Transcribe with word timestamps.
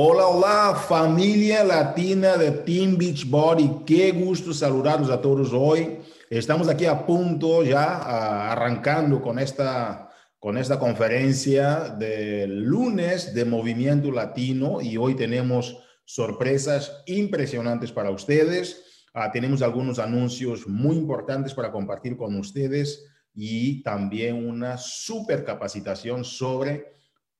Hola, 0.00 0.28
hola, 0.28 0.74
familia 0.76 1.64
latina 1.64 2.36
de 2.36 2.52
Team 2.52 2.96
Beachbody. 2.96 3.82
Qué 3.84 4.12
gusto 4.12 4.54
saludarlos 4.54 5.10
a 5.10 5.20
todos 5.20 5.52
hoy. 5.52 5.98
Estamos 6.30 6.68
aquí 6.68 6.84
a 6.86 7.04
punto 7.04 7.64
ya, 7.64 8.52
arrancando 8.52 9.20
con 9.20 9.40
esta, 9.40 10.08
con 10.38 10.56
esta 10.56 10.78
conferencia 10.78 11.96
del 11.98 12.62
lunes 12.62 13.34
de 13.34 13.44
Movimiento 13.44 14.12
Latino 14.12 14.80
y 14.80 14.96
hoy 14.96 15.16
tenemos 15.16 15.76
sorpresas 16.04 17.02
impresionantes 17.06 17.90
para 17.90 18.12
ustedes. 18.12 19.02
Ah, 19.12 19.32
tenemos 19.32 19.62
algunos 19.62 19.98
anuncios 19.98 20.68
muy 20.68 20.94
importantes 20.94 21.54
para 21.54 21.72
compartir 21.72 22.16
con 22.16 22.38
ustedes 22.38 23.04
y 23.34 23.82
también 23.82 24.46
una 24.48 24.78
super 24.78 25.44
capacitación 25.44 26.22
sobre 26.22 26.97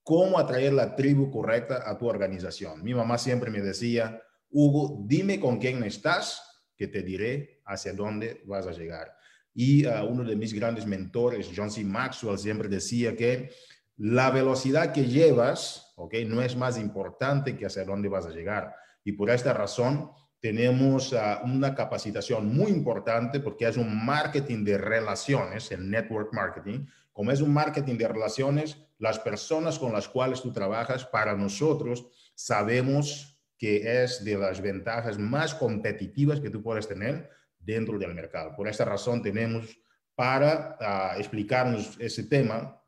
cómo 0.08 0.38
atraer 0.38 0.72
la 0.72 0.96
tribu 0.96 1.30
correcta 1.30 1.82
a 1.84 1.98
tu 1.98 2.06
organización. 2.06 2.82
Mi 2.82 2.94
mamá 2.94 3.18
siempre 3.18 3.50
me 3.50 3.60
decía, 3.60 4.22
Hugo, 4.50 5.04
dime 5.06 5.38
con 5.38 5.58
quién 5.58 5.84
estás, 5.84 6.64
que 6.74 6.88
te 6.88 7.02
diré 7.02 7.60
hacia 7.66 7.92
dónde 7.92 8.40
vas 8.46 8.66
a 8.66 8.72
llegar. 8.72 9.14
Y 9.52 9.84
uh, 9.84 10.06
uno 10.08 10.24
de 10.24 10.34
mis 10.34 10.54
grandes 10.54 10.86
mentores, 10.86 11.50
John 11.54 11.70
C. 11.70 11.84
Maxwell, 11.84 12.38
siempre 12.38 12.70
decía 12.70 13.14
que 13.14 13.50
la 13.98 14.30
velocidad 14.30 14.92
que 14.92 15.04
llevas, 15.04 15.92
¿ok? 15.96 16.14
No 16.26 16.40
es 16.40 16.56
más 16.56 16.78
importante 16.78 17.54
que 17.54 17.66
hacia 17.66 17.84
dónde 17.84 18.08
vas 18.08 18.24
a 18.24 18.30
llegar. 18.30 18.74
Y 19.04 19.12
por 19.12 19.28
esta 19.28 19.52
razón 19.52 20.10
tenemos 20.40 21.12
uh, 21.12 21.44
una 21.44 21.74
capacitación 21.74 22.46
muy 22.46 22.70
importante 22.70 23.40
porque 23.40 23.68
es 23.68 23.76
un 23.76 24.06
marketing 24.06 24.64
de 24.64 24.78
relaciones, 24.78 25.70
el 25.70 25.90
network 25.90 26.32
marketing. 26.32 26.86
Como 27.12 27.30
es 27.30 27.42
un 27.42 27.52
marketing 27.52 27.98
de 27.98 28.08
relaciones, 28.08 28.87
las 28.98 29.18
personas 29.18 29.78
con 29.78 29.92
las 29.92 30.08
cuales 30.08 30.42
tú 30.42 30.52
trabajas, 30.52 31.04
para 31.04 31.34
nosotros 31.34 32.06
sabemos 32.34 33.40
que 33.56 34.02
es 34.02 34.24
de 34.24 34.36
las 34.36 34.60
ventajas 34.60 35.18
más 35.18 35.54
competitivas 35.54 36.40
que 36.40 36.50
tú 36.50 36.62
puedes 36.62 36.86
tener 36.86 37.28
dentro 37.58 37.98
del 37.98 38.14
mercado. 38.14 38.54
Por 38.56 38.68
esta 38.68 38.84
razón 38.84 39.22
tenemos 39.22 39.78
para 40.14 40.76
ah, 40.80 41.14
explicarnos 41.16 41.96
ese 42.00 42.24
tema 42.24 42.82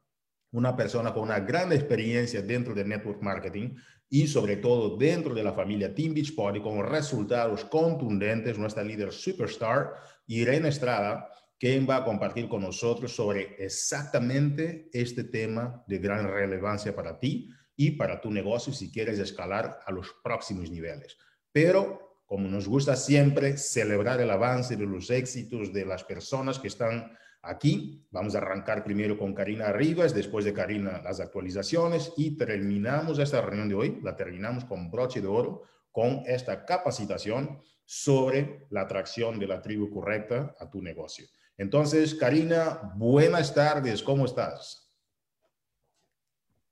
una 0.52 0.76
persona 0.76 1.12
con 1.12 1.24
una 1.24 1.40
gran 1.40 1.72
experiencia 1.72 2.42
dentro 2.42 2.74
del 2.74 2.88
network 2.88 3.22
marketing 3.22 3.76
y 4.08 4.26
sobre 4.26 4.56
todo 4.56 4.96
dentro 4.96 5.34
de 5.34 5.44
la 5.44 5.52
familia 5.52 5.94
Team 5.94 6.14
Beachbody 6.14 6.60
con 6.60 6.84
resultados 6.84 7.64
contundentes, 7.64 8.58
nuestra 8.58 8.82
líder 8.82 9.12
superstar, 9.12 9.94
Irene 10.26 10.68
Estrada, 10.68 11.30
quien 11.60 11.86
va 11.86 11.96
a 11.96 12.04
compartir 12.04 12.48
con 12.48 12.62
nosotros 12.62 13.14
sobre 13.14 13.54
exactamente 13.62 14.88
este 14.94 15.24
tema 15.24 15.84
de 15.86 15.98
gran 15.98 16.26
relevancia 16.26 16.96
para 16.96 17.18
ti 17.18 17.50
y 17.76 17.90
para 17.90 18.18
tu 18.18 18.30
negocio 18.30 18.72
si 18.72 18.90
quieres 18.90 19.18
escalar 19.18 19.78
a 19.84 19.92
los 19.92 20.10
próximos 20.24 20.70
niveles. 20.70 21.18
Pero, 21.52 22.22
como 22.24 22.48
nos 22.48 22.66
gusta 22.66 22.96
siempre 22.96 23.58
celebrar 23.58 24.22
el 24.22 24.30
avance 24.30 24.74
de 24.74 24.86
los 24.86 25.10
éxitos 25.10 25.70
de 25.70 25.84
las 25.84 26.02
personas 26.02 26.58
que 26.58 26.68
están 26.68 27.12
aquí, 27.42 28.06
vamos 28.10 28.34
a 28.34 28.38
arrancar 28.38 28.82
primero 28.82 29.18
con 29.18 29.34
Karina 29.34 29.70
Rivas, 29.70 30.14
después 30.14 30.46
de 30.46 30.54
Karina 30.54 31.02
las 31.04 31.20
actualizaciones 31.20 32.14
y 32.16 32.38
terminamos 32.38 33.18
esta 33.18 33.42
reunión 33.42 33.68
de 33.68 33.74
hoy, 33.74 34.00
la 34.02 34.16
terminamos 34.16 34.64
con 34.64 34.90
broche 34.90 35.20
de 35.20 35.28
oro 35.28 35.64
con 35.92 36.22
esta 36.24 36.64
capacitación 36.64 37.60
sobre 37.84 38.66
la 38.70 38.82
atracción 38.82 39.38
de 39.38 39.46
la 39.46 39.60
tribu 39.60 39.90
correcta 39.90 40.54
a 40.58 40.70
tu 40.70 40.80
negocio. 40.80 41.26
Entonces, 41.60 42.14
Karina, 42.14 42.94
buenas 42.96 43.52
tardes, 43.54 44.02
¿cómo 44.02 44.24
estás? 44.24 44.89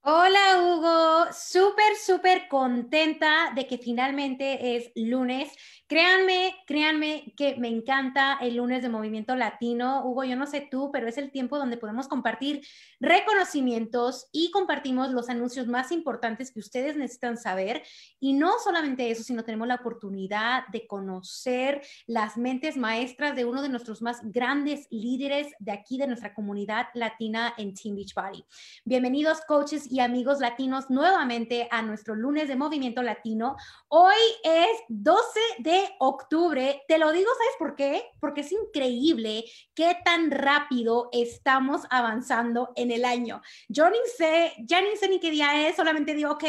Hola 0.03 0.63
Hugo, 0.63 1.33
súper, 1.33 1.97
súper 1.97 2.49
contenta 2.49 3.53
de 3.55 3.67
que 3.67 3.79
finalmente 3.79 4.77
es 4.77 4.93
lunes 4.95 5.53
Créanme, 5.89 6.55
créanme 6.67 7.33
que 7.35 7.57
me 7.57 7.69
encanta 7.69 8.37
el 8.43 8.57
lunes 8.57 8.83
de 8.83 8.91
Movimiento 8.91 9.35
Latino. 9.35 10.05
Hugo, 10.05 10.23
yo 10.23 10.37
no 10.37 10.45
sé 10.45 10.69
tú, 10.71 10.91
pero 10.93 11.09
es 11.09 11.17
el 11.17 11.31
tiempo 11.31 11.57
donde 11.57 11.79
podemos 11.79 12.09
compartir 12.09 12.61
reconocimientos 13.01 14.29
y 14.31 14.51
compartimos 14.51 15.13
los 15.13 15.31
anuncios 15.31 15.67
más 15.67 15.91
importantes 15.91 16.51
que 16.51 16.61
ustedes 16.61 16.95
necesitan 16.95 17.39
saber. 17.39 17.83
Y 18.21 18.35
no 18.35 18.59
solamente 18.63 19.11
eso, 19.11 19.23
sino 19.23 19.45
tenemos 19.45 19.67
la 19.67 19.77
oportunidad 19.77 20.65
de 20.71 20.87
conocer 20.87 21.81
las 22.07 22.37
mentes 22.37 22.77
maestras 22.77 23.35
de 23.35 23.47
uno 23.47 23.63
de 23.63 23.71
nuestros 23.71 24.03
más 24.03 24.21
grandes 24.25 24.89
líderes 24.91 25.55
de 25.59 25.73
aquí, 25.73 25.97
de 25.97 26.07
nuestra 26.07 26.35
comunidad 26.35 26.89
latina 26.93 27.55
en 27.57 27.73
Team 27.73 27.97
Beachbody. 27.97 28.45
Bienvenidos, 28.85 29.41
coaches 29.49 29.88
y 29.91 30.01
amigos 30.01 30.41
latinos, 30.41 30.91
nuevamente 30.91 31.69
a 31.71 31.83
nuestro 31.83 32.15
lunes 32.15 32.49
de 32.49 32.57
Movimiento 32.57 33.03
Latino. 33.03 33.57
Hoy 33.89 34.17
es 34.45 34.69
12 34.89 35.41
de 35.59 35.89
octubre. 35.99 36.83
Te 36.89 36.99
lo 36.99 37.13
digo, 37.13 37.31
¿sabes 37.39 37.55
por 37.59 37.75
qué? 37.75 38.05
Porque 38.21 38.43
es 38.43 38.53
increíble 38.53 39.45
qué 39.75 39.97
tan 40.05 40.31
rápido 40.31 41.09
estamos 41.13 41.83
avanzando 41.91 42.71
en 42.77 42.91
el 42.91 43.05
año. 43.05 43.41
Yo 43.69 43.89
ni 43.91 43.99
sé, 44.17 44.55
ya 44.61 44.81
ni 44.81 44.97
sé 44.97 45.09
ni 45.09 45.21
qué 45.21 45.31
día 45.31 45.69
es, 45.69 45.77
solamente 45.77 46.15
digo, 46.15 46.33
ok, 46.33 46.45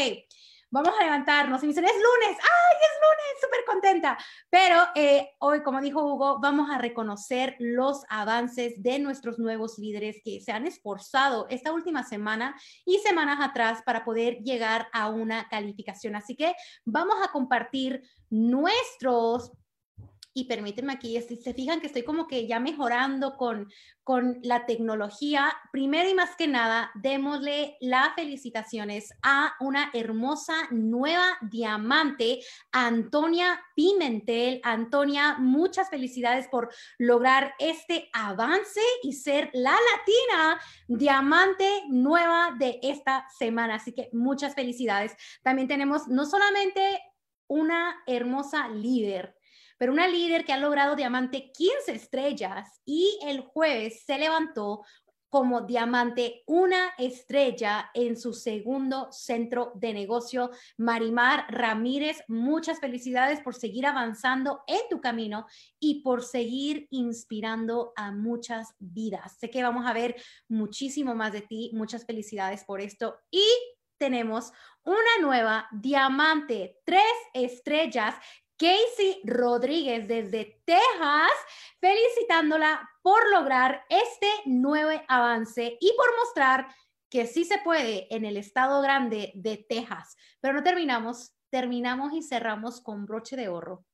vamos 0.71 0.93
a 0.99 1.03
levantarnos 1.03 1.61
y 1.63 1.65
me 1.65 1.73
dicen, 1.73 1.85
es 1.85 1.93
lunes, 1.93 2.37
ay, 2.37 2.77
es 2.81 2.99
lunes, 3.01 3.41
súper 3.41 3.65
contenta. 3.65 4.17
Pero 4.49 4.83
eh, 4.95 5.31
hoy, 5.39 5.63
como 5.63 5.81
dijo 5.81 6.03
Hugo, 6.03 6.39
vamos 6.39 6.69
a 6.69 6.77
reconocer 6.77 7.55
los 7.59 8.03
avances 8.09 8.81
de 8.81 8.99
nuestros 8.99 9.39
nuevos 9.39 9.77
líderes 9.79 10.21
que 10.23 10.41
se 10.41 10.51
han 10.51 10.65
esforzado 10.65 11.47
esta 11.49 11.73
última 11.73 12.03
semana 12.03 12.55
y 12.85 12.99
semanas 12.99 13.39
atrás 13.41 13.81
para 13.85 14.05
poder 14.05 14.37
llegar 14.39 14.87
a 14.93 15.09
una 15.09 15.47
calificación. 15.49 16.15
Así 16.15 16.35
que 16.35 16.53
vamos 16.85 17.15
a 17.23 17.31
compartir 17.31 18.01
nuestros 18.29 19.51
y 20.39 20.45
permítanme 20.45 20.93
aquí, 20.93 21.19
si 21.21 21.35
se 21.35 21.53
fijan 21.53 21.81
que 21.81 21.87
estoy 21.87 22.03
como 22.03 22.25
que 22.25 22.47
ya 22.47 22.61
mejorando 22.61 23.35
con, 23.35 23.69
con 24.03 24.39
la 24.41 24.65
tecnología, 24.65 25.51
primero 25.71 26.09
y 26.09 26.13
más 26.13 26.35
que 26.37 26.47
nada, 26.47 26.91
démosle 26.95 27.75
las 27.81 28.15
felicitaciones 28.15 29.13
a 29.21 29.55
una 29.59 29.91
hermosa 29.93 30.53
nueva 30.71 31.37
diamante, 31.41 32.39
Antonia 32.71 33.61
Pimentel. 33.75 34.61
Antonia, 34.63 35.35
muchas 35.39 35.89
felicidades 35.89 36.47
por 36.47 36.69
lograr 36.97 37.53
este 37.59 38.09
avance 38.13 38.81
y 39.03 39.13
ser 39.13 39.49
la 39.53 39.71
latina 39.71 40.61
diamante 40.87 41.83
nueva 41.89 42.55
de 42.57 42.79
esta 42.81 43.25
semana. 43.37 43.75
Así 43.75 43.91
que 43.91 44.09
muchas 44.13 44.55
felicidades. 44.55 45.15
También 45.43 45.67
tenemos 45.67 46.07
no 46.07 46.25
solamente 46.25 46.99
una 47.47 47.95
hermosa 48.05 48.69
líder, 48.69 49.35
pero 49.79 49.93
una 49.93 50.07
líder 50.07 50.45
que 50.45 50.53
ha 50.53 50.57
logrado 50.57 50.95
diamante 50.95 51.51
15 51.51 51.93
estrellas 51.93 52.81
y 52.85 53.17
el 53.23 53.41
jueves 53.41 54.03
se 54.05 54.19
levantó 54.19 54.83
como 55.29 55.61
diamante 55.61 56.43
una 56.47 56.89
estrella 56.97 57.91
en 57.93 58.17
su 58.17 58.33
segundo 58.33 59.11
centro 59.11 59.71
de 59.75 59.93
negocio. 59.93 60.49
Marimar 60.77 61.45
Ramírez, 61.49 62.17
muchas 62.27 62.79
felicidades 62.79 63.39
por 63.39 63.55
seguir 63.55 63.85
avanzando 63.85 64.63
en 64.67 64.81
tu 64.89 64.99
camino 64.99 65.45
y 65.79 66.01
por 66.01 66.23
seguir 66.23 66.87
inspirando 66.89 67.93
a 67.95 68.11
muchas 68.11 68.73
vidas. 68.79 69.37
Sé 69.39 69.49
que 69.49 69.63
vamos 69.63 69.85
a 69.85 69.93
ver 69.93 70.15
muchísimo 70.47 71.15
más 71.15 71.31
de 71.31 71.41
ti. 71.41 71.71
Muchas 71.73 72.05
felicidades 72.05 72.63
por 72.63 72.81
esto. 72.81 73.19
Y 73.29 73.45
tenemos 73.99 74.51
una 74.83 75.21
nueva 75.21 75.67
diamante, 75.71 76.79
tres 76.85 77.03
estrellas 77.33 78.15
Casey 78.59 79.21
Rodríguez 79.23 80.05
desde 80.05 80.61
Texas, 80.65 81.31
felicitándola 81.79 82.89
por 83.01 83.31
lograr 83.31 83.85
este 83.87 84.27
nuevo 84.45 84.91
avance 85.07 85.77
y 85.79 85.93
por 85.95 86.07
mostrar 86.17 86.67
que 87.09 87.25
sí 87.25 87.45
se 87.45 87.59
puede 87.59 88.13
en 88.13 88.25
el 88.25 88.35
estado 88.35 88.81
grande 88.81 89.31
de 89.33 89.65
Texas. 89.69 90.17
Pero 90.41 90.55
no 90.55 90.63
terminamos, 90.63 91.31
terminamos 91.49 92.11
y 92.13 92.21
cerramos 92.21 92.81
con 92.81 93.05
broche 93.05 93.37
de 93.37 93.47
oro. 93.47 93.85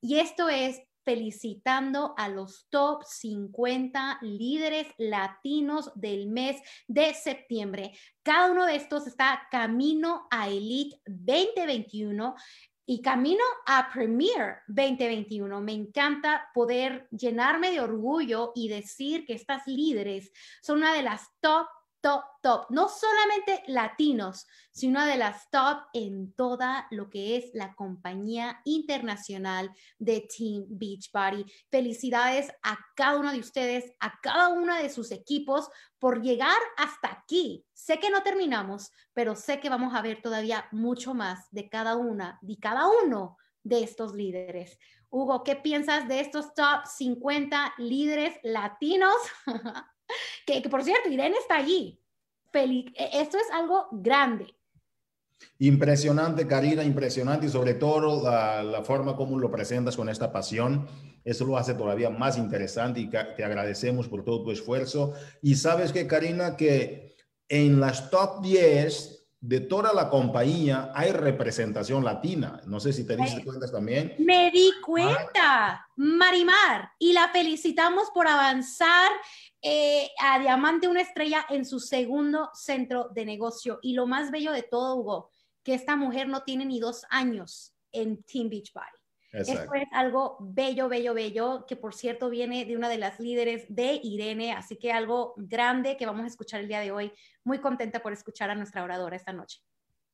Y 0.00 0.20
esto 0.20 0.48
es 0.48 0.80
felicitando 1.04 2.14
a 2.16 2.28
los 2.28 2.68
top 2.70 3.02
50 3.04 4.18
líderes 4.22 4.86
latinos 4.98 5.90
del 5.96 6.28
mes 6.28 6.60
de 6.86 7.12
septiembre. 7.14 7.92
Cada 8.22 8.52
uno 8.52 8.66
de 8.66 8.76
estos 8.76 9.08
está 9.08 9.48
camino 9.50 10.28
a 10.30 10.48
Elite 10.48 11.00
2021 11.06 12.36
y 12.86 13.00
camino 13.00 13.44
a 13.66 13.90
Premier 13.92 14.58
2021. 14.66 15.60
Me 15.60 15.72
encanta 15.72 16.48
poder 16.52 17.08
llenarme 17.10 17.70
de 17.70 17.80
orgullo 17.80 18.52
y 18.54 18.68
decir 18.68 19.24
que 19.24 19.34
estas 19.34 19.66
líderes 19.66 20.32
son 20.62 20.78
una 20.78 20.94
de 20.94 21.02
las 21.02 21.28
top 21.40 21.66
top, 22.02 22.24
top, 22.42 22.66
no 22.70 22.88
solamente 22.88 23.62
latinos, 23.68 24.46
sino 24.72 25.06
de 25.06 25.16
las 25.16 25.48
top 25.50 25.84
en 25.94 26.34
toda 26.34 26.88
lo 26.90 27.08
que 27.08 27.36
es 27.36 27.50
la 27.54 27.74
compañía 27.74 28.60
internacional 28.64 29.70
de 29.98 30.28
Team 30.28 30.66
Beachbody. 30.68 31.46
Felicidades 31.70 32.52
a 32.62 32.76
cada 32.96 33.18
uno 33.18 33.32
de 33.32 33.38
ustedes, 33.38 33.92
a 34.00 34.20
cada 34.20 34.48
uno 34.48 34.74
de 34.74 34.90
sus 34.90 35.12
equipos 35.12 35.70
por 35.98 36.20
llegar 36.20 36.58
hasta 36.76 37.12
aquí. 37.12 37.64
Sé 37.72 38.00
que 38.00 38.10
no 38.10 38.22
terminamos, 38.22 38.90
pero 39.14 39.36
sé 39.36 39.60
que 39.60 39.70
vamos 39.70 39.94
a 39.94 40.02
ver 40.02 40.20
todavía 40.20 40.66
mucho 40.72 41.14
más 41.14 41.48
de 41.52 41.68
cada 41.68 41.96
una, 41.96 42.38
de 42.42 42.58
cada 42.58 42.88
uno 43.04 43.38
de 43.62 43.84
estos 43.84 44.12
líderes. 44.12 44.76
Hugo, 45.12 45.44
¿qué 45.44 45.56
piensas 45.56 46.08
de 46.08 46.20
estos 46.20 46.54
top 46.54 46.86
50 46.86 47.74
líderes 47.76 48.34
latinos? 48.42 49.14
que, 50.46 50.62
por 50.70 50.82
cierto, 50.82 51.10
Irene 51.10 51.36
está 51.36 51.56
allí. 51.56 52.00
E, 52.54 52.90
esto 53.20 53.36
es 53.36 53.50
algo 53.52 53.88
grande. 53.92 54.46
Impresionante, 55.58 56.46
Karina, 56.46 56.82
impresionante 56.82 57.46
y 57.46 57.50
sobre 57.50 57.74
todo 57.74 58.22
la, 58.24 58.62
la, 58.62 58.82
forma 58.84 59.14
como 59.14 59.38
lo 59.38 59.50
presentas 59.50 59.96
con 59.96 60.08
esta 60.08 60.32
pasión. 60.32 60.86
Eso 61.24 61.44
lo 61.44 61.58
hace 61.58 61.74
todavía 61.74 62.08
más 62.08 62.38
interesante 62.38 63.00
y 63.00 63.10
te 63.10 63.44
agradecemos 63.44 64.08
por 64.08 64.24
todo 64.24 64.42
tu 64.42 64.50
esfuerzo. 64.50 65.12
Y 65.42 65.56
sabes 65.56 65.92
que, 65.92 66.06
Karina, 66.06 66.56
que 66.56 67.16
en 67.50 67.80
las 67.80 68.10
top 68.10 68.40
10 68.40 69.21
de 69.42 69.58
toda 69.58 69.92
la 69.92 70.08
compañía 70.08 70.92
hay 70.94 71.10
representación 71.10 72.04
latina. 72.04 72.60
No 72.64 72.78
sé 72.78 72.92
si 72.92 73.04
te 73.04 73.16
diste 73.16 73.44
cuenta 73.44 73.68
también. 73.68 74.14
Me 74.20 74.52
di 74.52 74.70
cuenta, 74.80 75.84
Marimar, 75.96 76.92
y 76.96 77.12
la 77.12 77.28
felicitamos 77.28 78.08
por 78.14 78.28
avanzar 78.28 79.10
eh, 79.60 80.08
a 80.20 80.38
Diamante 80.38 80.86
una 80.86 81.00
estrella 81.00 81.44
en 81.50 81.64
su 81.64 81.80
segundo 81.80 82.50
centro 82.54 83.10
de 83.12 83.24
negocio. 83.24 83.80
Y 83.82 83.94
lo 83.94 84.06
más 84.06 84.30
bello 84.30 84.52
de 84.52 84.62
todo, 84.62 84.94
Hugo, 84.94 85.30
que 85.64 85.74
esta 85.74 85.96
mujer 85.96 86.28
no 86.28 86.44
tiene 86.44 86.64
ni 86.64 86.78
dos 86.78 87.04
años 87.10 87.74
en 87.90 88.22
Team 88.22 88.48
Esto 89.32 89.74
es 89.74 89.88
algo 89.92 90.36
bello, 90.40 90.90
bello, 90.90 91.14
bello, 91.14 91.64
que 91.66 91.74
por 91.74 91.94
cierto 91.94 92.28
viene 92.28 92.66
de 92.66 92.76
una 92.76 92.90
de 92.90 92.98
las 92.98 93.18
líderes 93.18 93.64
de 93.68 93.98
Irene, 94.02 94.52
así 94.52 94.76
que 94.76 94.92
algo 94.92 95.32
grande 95.38 95.96
que 95.96 96.04
vamos 96.04 96.24
a 96.24 96.26
escuchar 96.26 96.60
el 96.60 96.68
día 96.68 96.80
de 96.80 96.92
hoy. 96.92 97.12
Muy 97.42 97.58
contenta 97.58 98.02
por 98.02 98.12
escuchar 98.12 98.50
a 98.50 98.54
nuestra 98.54 98.84
oradora 98.84 99.16
esta 99.16 99.32
noche. 99.32 99.60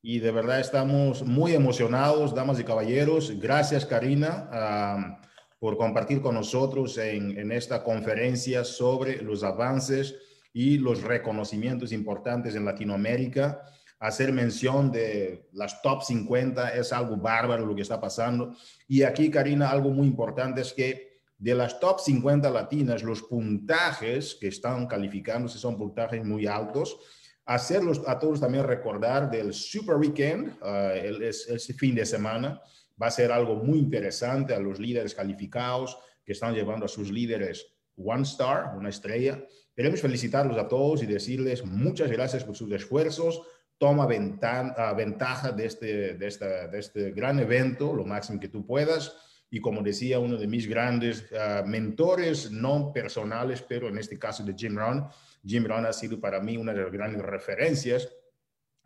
Y 0.02 0.20
de 0.20 0.30
verdad 0.30 0.60
estamos 0.60 1.24
muy 1.24 1.52
emocionados, 1.52 2.32
damas 2.32 2.60
y 2.60 2.64
caballeros. 2.64 3.32
Gracias, 3.40 3.84
Karina, 3.84 5.18
por 5.58 5.76
compartir 5.76 6.22
con 6.22 6.36
nosotros 6.36 6.96
en, 6.98 7.36
en 7.36 7.50
esta 7.50 7.82
conferencia 7.82 8.62
sobre 8.62 9.20
los 9.20 9.42
avances 9.42 10.14
y 10.52 10.78
los 10.78 11.02
reconocimientos 11.02 11.90
importantes 11.90 12.54
en 12.54 12.64
Latinoamérica 12.64 13.64
hacer 13.98 14.32
mención 14.32 14.92
de 14.92 15.48
las 15.52 15.82
top 15.82 16.02
50 16.02 16.70
es 16.70 16.92
algo 16.92 17.16
bárbaro 17.16 17.66
lo 17.66 17.74
que 17.74 17.82
está 17.82 18.00
pasando. 18.00 18.54
Y 18.86 19.02
aquí, 19.02 19.30
Karina, 19.30 19.70
algo 19.70 19.90
muy 19.90 20.06
importante 20.06 20.60
es 20.60 20.72
que 20.72 21.08
de 21.38 21.54
las 21.54 21.78
top 21.78 22.00
50 22.00 22.50
latinas, 22.50 23.02
los 23.02 23.22
puntajes 23.22 24.36
que 24.40 24.48
están 24.48 24.86
calificándose 24.86 25.58
son 25.58 25.76
puntajes 25.76 26.24
muy 26.24 26.46
altos. 26.46 26.98
Hacerlos 27.44 28.02
a 28.06 28.18
todos 28.18 28.40
también 28.40 28.64
recordar 28.64 29.30
del 29.30 29.54
Super 29.54 29.96
Weekend, 29.96 30.60
uh, 30.62 30.90
el, 30.94 31.22
ese 31.22 31.74
fin 31.74 31.94
de 31.94 32.04
semana, 32.04 32.60
va 33.00 33.06
a 33.06 33.12
ser 33.12 33.32
algo 33.32 33.54
muy 33.54 33.78
interesante 33.78 34.54
a 34.54 34.60
los 34.60 34.78
líderes 34.78 35.14
calificados 35.14 35.96
que 36.24 36.32
están 36.32 36.54
llevando 36.54 36.84
a 36.84 36.88
sus 36.88 37.10
líderes 37.10 37.66
One 37.96 38.22
Star, 38.22 38.76
una 38.76 38.88
estrella. 38.88 39.42
Queremos 39.74 40.00
felicitarlos 40.00 40.58
a 40.58 40.68
todos 40.68 41.02
y 41.02 41.06
decirles 41.06 41.64
muchas 41.64 42.10
gracias 42.10 42.44
por 42.44 42.56
sus 42.56 42.70
esfuerzos 42.72 43.42
toma 43.78 44.06
ventaja 44.06 45.52
de 45.52 45.66
este, 45.66 46.14
de 46.14 46.78
este 46.78 47.10
gran 47.12 47.38
evento 47.38 47.94
lo 47.94 48.04
máximo 48.04 48.40
que 48.40 48.48
tú 48.48 48.66
puedas. 48.66 49.14
Y 49.50 49.60
como 49.60 49.82
decía 49.82 50.18
uno 50.18 50.36
de 50.36 50.46
mis 50.46 50.68
grandes 50.68 51.24
ah, 51.32 51.62
mentores, 51.66 52.50
no 52.50 52.92
personales, 52.92 53.62
pero 53.62 53.88
en 53.88 53.96
este 53.96 54.18
caso 54.18 54.44
de 54.44 54.54
Jim 54.54 54.76
Rohn, 54.76 55.08
Jim 55.44 55.64
Rohn 55.64 55.86
ha 55.86 55.92
sido 55.92 56.20
para 56.20 56.40
mí 56.40 56.56
una 56.56 56.74
de 56.74 56.82
las 56.82 56.92
grandes 56.92 57.22
referencias 57.22 58.08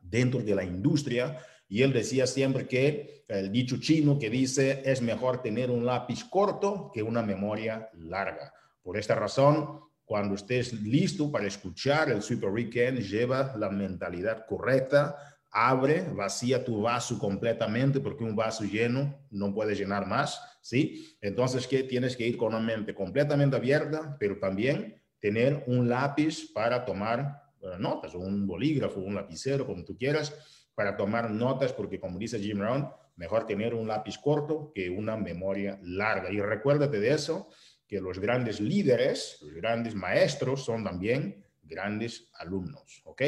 dentro 0.00 0.40
de 0.40 0.54
la 0.54 0.62
industria. 0.62 1.38
Y 1.68 1.82
él 1.82 1.92
decía 1.92 2.26
siempre 2.26 2.68
que 2.68 3.24
el 3.28 3.50
dicho 3.50 3.78
chino 3.80 4.18
que 4.18 4.30
dice 4.30 4.82
es 4.84 5.00
mejor 5.00 5.42
tener 5.42 5.70
un 5.70 5.86
lápiz 5.86 6.24
corto 6.24 6.90
que 6.92 7.02
una 7.02 7.22
memoria 7.22 7.88
larga. 7.94 8.52
Por 8.82 8.98
esta 8.98 9.14
razón, 9.14 9.80
cuando 10.12 10.34
estés 10.34 10.74
listo 10.74 11.32
para 11.32 11.46
escuchar 11.46 12.10
el 12.10 12.20
Super 12.20 12.50
Weekend, 12.50 12.98
lleva 12.98 13.54
la 13.56 13.70
mentalidad 13.70 14.44
correcta, 14.44 15.16
abre, 15.50 16.02
vacía 16.12 16.62
tu 16.62 16.82
vaso 16.82 17.18
completamente, 17.18 17.98
porque 17.98 18.22
un 18.22 18.36
vaso 18.36 18.62
lleno 18.64 19.26
no 19.30 19.54
puede 19.54 19.74
llenar 19.74 20.06
más, 20.06 20.38
¿sí? 20.60 21.16
Entonces, 21.22 21.66
¿qué? 21.66 21.84
Tienes 21.84 22.14
que 22.14 22.26
ir 22.26 22.36
con 22.36 22.48
una 22.48 22.60
mente 22.60 22.94
completamente 22.94 23.56
abierta, 23.56 24.14
pero 24.20 24.38
también 24.38 25.00
tener 25.18 25.64
un 25.66 25.88
lápiz 25.88 26.52
para 26.52 26.84
tomar 26.84 27.44
eh, 27.62 27.78
notas, 27.78 28.14
un 28.14 28.46
bolígrafo, 28.46 29.00
un 29.00 29.14
lapicero, 29.14 29.64
como 29.64 29.82
tú 29.82 29.96
quieras, 29.96 30.34
para 30.74 30.94
tomar 30.94 31.30
notas, 31.30 31.72
porque 31.72 31.98
como 31.98 32.18
dice 32.18 32.38
Jim 32.38 32.60
Rohn, 32.60 32.86
mejor 33.16 33.46
tener 33.46 33.72
un 33.72 33.88
lápiz 33.88 34.18
corto 34.18 34.72
que 34.74 34.90
una 34.90 35.16
memoria 35.16 35.78
larga. 35.82 36.30
Y 36.30 36.38
recuérdate 36.38 37.00
de 37.00 37.14
eso, 37.14 37.48
que 37.92 38.00
los 38.00 38.18
grandes 38.18 38.58
líderes, 38.58 39.36
los 39.42 39.52
grandes 39.52 39.94
maestros 39.94 40.64
son 40.64 40.82
también 40.82 41.44
grandes 41.62 42.30
alumnos, 42.38 43.02
¿ok? 43.04 43.20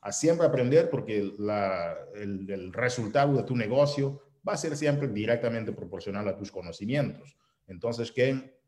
A 0.00 0.12
siempre 0.12 0.46
aprender 0.46 0.88
porque 0.88 1.18
el, 1.18 2.46
el, 2.48 2.72
resultado 2.72 3.36
de 3.36 3.42
tu 3.42 3.54
negocio 3.54 4.22
va 4.48 4.54
a 4.54 4.56
ser 4.56 4.74
siempre 4.78 5.08
directamente 5.08 5.72
proporcional 5.72 6.26
a 6.26 6.34
tus 6.38 6.50
conocimientos. 6.50 7.36
Entonces, 7.66 8.10
que 8.10 8.58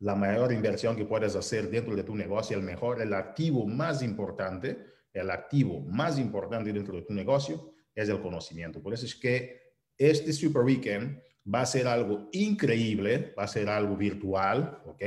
la 0.00 0.14
mayor 0.14 0.52
inversión 0.52 0.96
que 0.96 1.06
puedes 1.06 1.34
hacer 1.34 1.70
dentro 1.70 1.96
de 1.96 2.04
tu 2.04 2.14
negocio, 2.14 2.54
el 2.54 2.62
mejor, 2.62 3.00
el 3.00 3.14
activo 3.14 3.66
más 3.66 4.02
importante, 4.02 4.84
el 5.14 5.30
activo 5.30 5.80
más 5.80 6.18
importante 6.18 6.74
dentro 6.74 6.94
de 6.96 7.06
tu 7.06 7.14
negocio 7.14 7.72
es 7.94 8.10
el 8.10 8.20
conocimiento. 8.20 8.82
Por 8.82 8.92
eso 8.92 9.06
es 9.06 9.14
que 9.14 9.62
este 9.96 10.30
Super 10.34 10.60
Weekend 10.60 11.22
va 11.52 11.62
a 11.62 11.66
ser 11.66 11.86
algo 11.86 12.28
increíble, 12.32 13.34
va 13.38 13.44
a 13.44 13.48
ser 13.48 13.68
algo 13.68 13.96
virtual, 13.96 14.82
¿ok? 14.86 15.02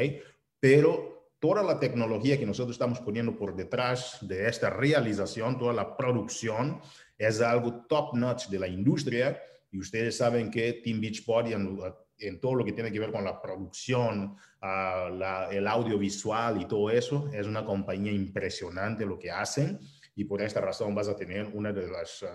Pero 0.60 1.32
toda 1.40 1.64
la 1.64 1.80
tecnología 1.80 2.38
que 2.38 2.46
nosotros 2.46 2.76
estamos 2.76 3.00
poniendo 3.00 3.38
por 3.38 3.56
detrás 3.56 4.18
de 4.22 4.48
esta 4.48 4.70
realización, 4.70 5.58
toda 5.58 5.74
la 5.74 5.96
producción, 5.96 6.82
es 7.18 7.42
algo 7.42 7.86
top 7.88 8.16
notch 8.16 8.48
de 8.48 8.60
la 8.60 8.68
industria. 8.68 9.42
Y 9.72 9.80
ustedes 9.80 10.18
saben 10.18 10.50
que 10.50 10.74
Team 10.74 11.02
Beachbody 11.02 11.54
en, 11.54 11.80
en 12.20 12.40
todo 12.40 12.56
lo 12.56 12.66
que 12.66 12.72
tiene 12.72 12.92
que 12.92 13.00
ver 13.00 13.12
con 13.12 13.24
la 13.24 13.42
producción, 13.42 14.36
uh, 14.62 15.52
el 15.52 15.68
audiovisual 15.68 16.62
y 16.62 16.66
todo 16.66 16.90
eso, 16.90 17.30
es 17.34 17.46
una 17.46 17.66
compañía 17.66 18.12
impresionante 18.12 19.06
lo 19.06 19.20
que 19.20 19.32
hacen. 19.32 19.80
Y 20.16 20.24
por 20.24 20.42
esta 20.42 20.62
razón 20.62 20.96
vas 20.96 21.08
a 21.08 21.16
tener 21.16 21.48
una 21.54 21.72
de 21.72 21.88
las 21.88 22.24
uh, 22.24 22.28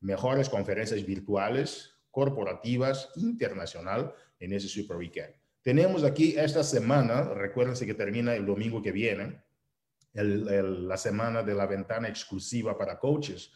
mejores 0.00 0.48
conferencias 0.48 1.04
virtuales 1.04 1.99
corporativas 2.10 3.10
internacional 3.16 4.12
en 4.38 4.52
ese 4.52 4.68
Super 4.68 4.96
Weekend. 4.96 5.34
Tenemos 5.62 6.04
aquí 6.04 6.34
esta 6.36 6.64
semana, 6.64 7.22
recuérdense 7.22 7.86
que 7.86 7.94
termina 7.94 8.34
el 8.34 8.46
domingo 8.46 8.82
que 8.82 8.92
viene, 8.92 9.42
la 10.14 10.96
semana 10.96 11.42
de 11.42 11.54
la 11.54 11.66
ventana 11.66 12.08
exclusiva 12.08 12.76
para 12.76 12.98
coaches. 12.98 13.52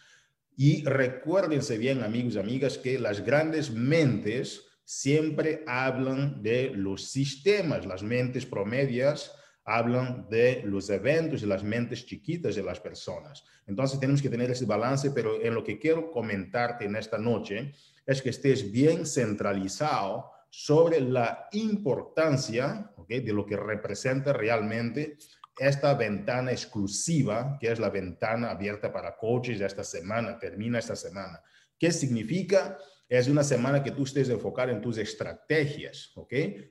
Y 0.57 0.85
recuérdense 0.85 1.79
bien, 1.79 2.03
amigos 2.03 2.35
y 2.35 2.39
amigas, 2.39 2.79
que 2.79 2.99
las 2.99 3.25
grandes 3.25 3.71
mentes 3.71 4.65
siempre 4.85 5.65
hablan 5.67 6.43
de 6.43 6.71
los 6.75 7.11
sistemas, 7.11 7.87
las 7.87 8.03
mentes 8.03 8.47
promedias 8.47 9.35
hablan 9.65 10.29
de 10.29 10.63
los 10.67 10.91
eventos 10.91 11.43
y 11.43 11.47
las 11.47 11.65
mentes 11.65 12.05
chiquitas 12.05 12.55
de 12.55 12.63
las 12.63 12.79
personas. 12.81 13.45
Entonces 13.67 13.99
tenemos 13.99 14.21
que 14.21 14.29
tener 14.29 14.51
ese 14.51 14.67
balance, 14.67 15.11
pero 15.11 15.41
en 15.41 15.55
lo 15.55 15.65
que 15.65 15.79
quiero 15.79 16.11
comentarte 16.11 16.85
en 16.85 16.97
esta 16.97 17.17
noche 17.17 17.73
es 18.07 18.23
que 18.23 18.31
estés 18.31 18.71
bien 18.71 19.07
centralizado 19.07 20.31
sobre 20.51 21.01
la 21.01 21.49
importancia 21.53 22.91
de 23.09 23.33
lo 23.33 23.45
que 23.45 23.57
representa 23.57 24.33
realmente 24.33 25.19
esta 25.59 25.95
ventana 25.95 26.53
exclusiva, 26.53 27.57
que 27.61 27.71
es 27.71 27.79
la 27.79 27.91
ventana 27.91 28.51
abierta 28.51 28.93
para 28.93 29.17
coaches 29.17 29.59
de 29.59 29.67
esta 29.67 29.85
semana, 29.85 30.39
termina 30.39 30.79
esta 30.79 30.97
semana. 30.97 31.41
¿Qué 31.79 31.93
significa? 31.93 32.79
Es 33.09 33.29
una 33.29 33.45
semana 33.45 33.83
que 33.83 33.91
tú 33.91 34.05
estés 34.05 34.29
enfocado 34.31 34.73
en 34.73 34.81
tus 34.81 34.99
estrategias, 34.99 36.11
¿ok? 36.17 36.31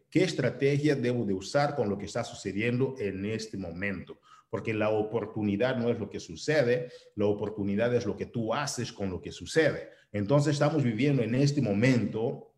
¿Qué 0.09 0.23
estrategia 0.23 0.95
debo 0.95 1.25
de 1.25 1.33
usar 1.33 1.75
con 1.75 1.89
lo 1.89 1.97
que 1.97 2.05
está 2.05 2.23
sucediendo 2.23 2.95
en 2.97 3.25
este 3.25 3.57
momento? 3.57 4.19
Porque 4.49 4.73
la 4.73 4.89
oportunidad 4.89 5.77
no 5.77 5.89
es 5.89 5.99
lo 5.99 6.09
que 6.09 6.19
sucede, 6.19 6.91
la 7.15 7.25
oportunidad 7.25 7.93
es 7.93 8.05
lo 8.05 8.17
que 8.17 8.25
tú 8.25 8.53
haces 8.53 8.91
con 8.91 9.09
lo 9.09 9.21
que 9.21 9.31
sucede. 9.31 9.89
Entonces 10.13 10.53
estamos 10.53 10.83
viviendo 10.83 11.23
en 11.23 11.35
este 11.35 11.61
momento 11.61 12.53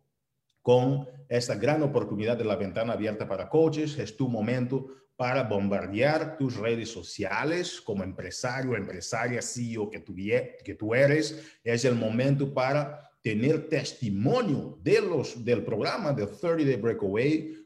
con 0.62 1.08
esta 1.28 1.56
gran 1.56 1.82
oportunidad 1.82 2.36
de 2.36 2.44
la 2.44 2.56
ventana 2.56 2.92
abierta 2.92 3.26
para 3.26 3.48
coaches. 3.48 3.98
Es 3.98 4.16
tu 4.16 4.28
momento 4.28 4.86
para 5.16 5.42
bombardear 5.42 6.36
tus 6.36 6.56
redes 6.56 6.90
sociales 6.90 7.80
como 7.80 8.04
empresario, 8.04 8.76
empresaria, 8.76 9.40
CEO 9.40 9.90
que 9.90 10.00
tú, 10.00 10.14
que 10.14 10.74
tú 10.74 10.94
eres. 10.94 11.58
Es 11.64 11.84
el 11.86 11.94
momento 11.94 12.52
para 12.52 13.00
tener 13.22 13.68
testimonio 13.68 14.78
de 14.82 15.00
los, 15.00 15.44
del 15.44 15.64
programa 15.64 16.12
de 16.12 16.26
30 16.26 16.64
Day 16.64 16.76
Breakaway, 16.76 17.65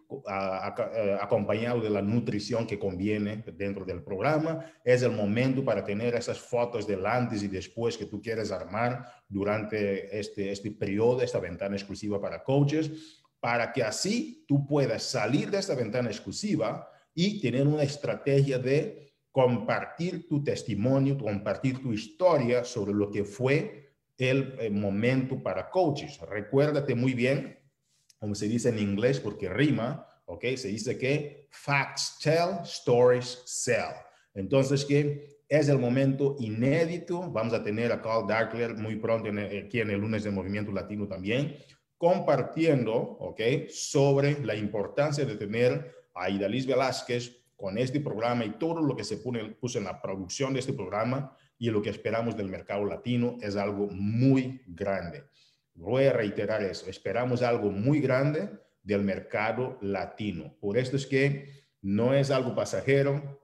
acompañado 1.21 1.81
de 1.81 1.91
la 1.91 2.03
nutrición 2.03 2.67
que 2.67 2.79
conviene 2.79 3.45
dentro 3.57 3.85
del 3.85 4.03
programa. 4.03 4.65
Es 4.85 5.03
el 5.03 5.13
momento 5.13 5.65
para 5.65 5.85
tener 5.85 6.15
esas 6.15 6.39
fotos 6.39 6.87
del 6.87 7.07
antes 7.07 7.43
y 7.43 7.49
después 7.49 7.97
que 7.97 8.07
tú 8.07 8.21
quieres 8.21 8.51
armar 8.51 9.07
durante 9.29 10.19
este, 10.19 10.51
este 10.51 10.71
periodo, 10.71 11.23
esta 11.23 11.39
ventana 11.39 11.77
exclusiva 11.77 12.21
para 12.21 12.43
coaches, 12.43 13.23
para 13.41 13.73
que 13.73 13.83
así 13.83 14.45
tú 14.47 14.67
puedas 14.67 15.03
salir 15.03 15.51
de 15.51 15.59
esta 15.59 15.75
ventana 15.75 16.11
exclusiva 16.11 16.89
y 17.15 17.41
tener 17.41 17.67
una 17.67 17.83
estrategia 17.83 18.59
de 18.59 19.15
compartir 19.33 20.29
tu 20.29 20.43
testimonio, 20.43 21.17
compartir 21.17 21.81
tu 21.81 21.93
historia 21.93 22.65
sobre 22.65 22.93
lo 22.93 23.11
que 23.11 23.25
fue 23.25 23.95
el 24.19 24.71
momento 24.73 25.43
para 25.43 25.71
coaches. 25.71 26.21
Recuérdate 26.21 26.95
muy 26.95 27.15
bien, 27.15 27.60
como 28.21 28.35
se 28.35 28.47
dice 28.47 28.69
en 28.69 28.79
inglés, 28.79 29.19
porque 29.19 29.49
rima, 29.49 30.07
¿ok? 30.27 30.45
Se 30.57 30.69
dice 30.69 30.97
que 30.97 31.49
facts 31.51 32.19
tell, 32.23 32.63
stories 32.63 33.43
sell. 33.47 33.95
Entonces, 34.35 34.85
que 34.85 35.41
es 35.49 35.69
el 35.69 35.79
momento 35.79 36.37
inédito. 36.39 37.29
Vamos 37.33 37.53
a 37.53 37.63
tener 37.63 37.91
a 37.91 38.01
Carl 38.01 38.27
Darkler 38.27 38.77
muy 38.77 38.97
pronto 38.97 39.29
aquí 39.29 39.81
en 39.81 39.91
el 39.91 40.01
lunes 40.01 40.23
de 40.23 40.31
Movimiento 40.31 40.71
Latino 40.71 41.09
también, 41.09 41.57
compartiendo, 41.99 42.95
¿ok? 42.95 43.41
Sobre 43.69 44.45
la 44.45 44.55
importancia 44.55 45.25
de 45.25 45.35
tener 45.35 45.93
a 46.15 46.31
Idalis 46.31 46.67
Velázquez 46.67 47.37
con 47.57 47.79
este 47.79 48.01
programa 48.01 48.45
y 48.45 48.51
todo 48.51 48.81
lo 48.81 48.95
que 48.95 49.05
se 49.05 49.17
puso 49.17 49.79
en 49.79 49.85
la 49.85 50.01
producción 50.01 50.53
de 50.53 50.61
este 50.61 50.73
programa 50.73 51.37
y 51.59 51.69
lo 51.69 51.83
que 51.83 51.91
esperamos 51.91 52.37
del 52.37 52.49
mercado 52.49 52.85
latino 52.85 53.37
es 53.43 53.57
algo 53.57 53.89
muy 53.91 54.63
grande. 54.69 55.25
Voy 55.75 56.05
a 56.05 56.13
reiterar 56.13 56.63
eso, 56.63 56.89
esperamos 56.89 57.43
algo 57.43 57.71
muy 57.71 58.01
grande 58.01 58.51
del 58.83 59.03
mercado 59.03 59.79
latino. 59.81 60.57
Por 60.61 60.77
esto 60.79 60.97
es 60.97 61.07
que 61.07 61.65
no 61.83 62.15
es 62.15 62.31
algo 62.31 62.55
pasajero, 62.55 63.41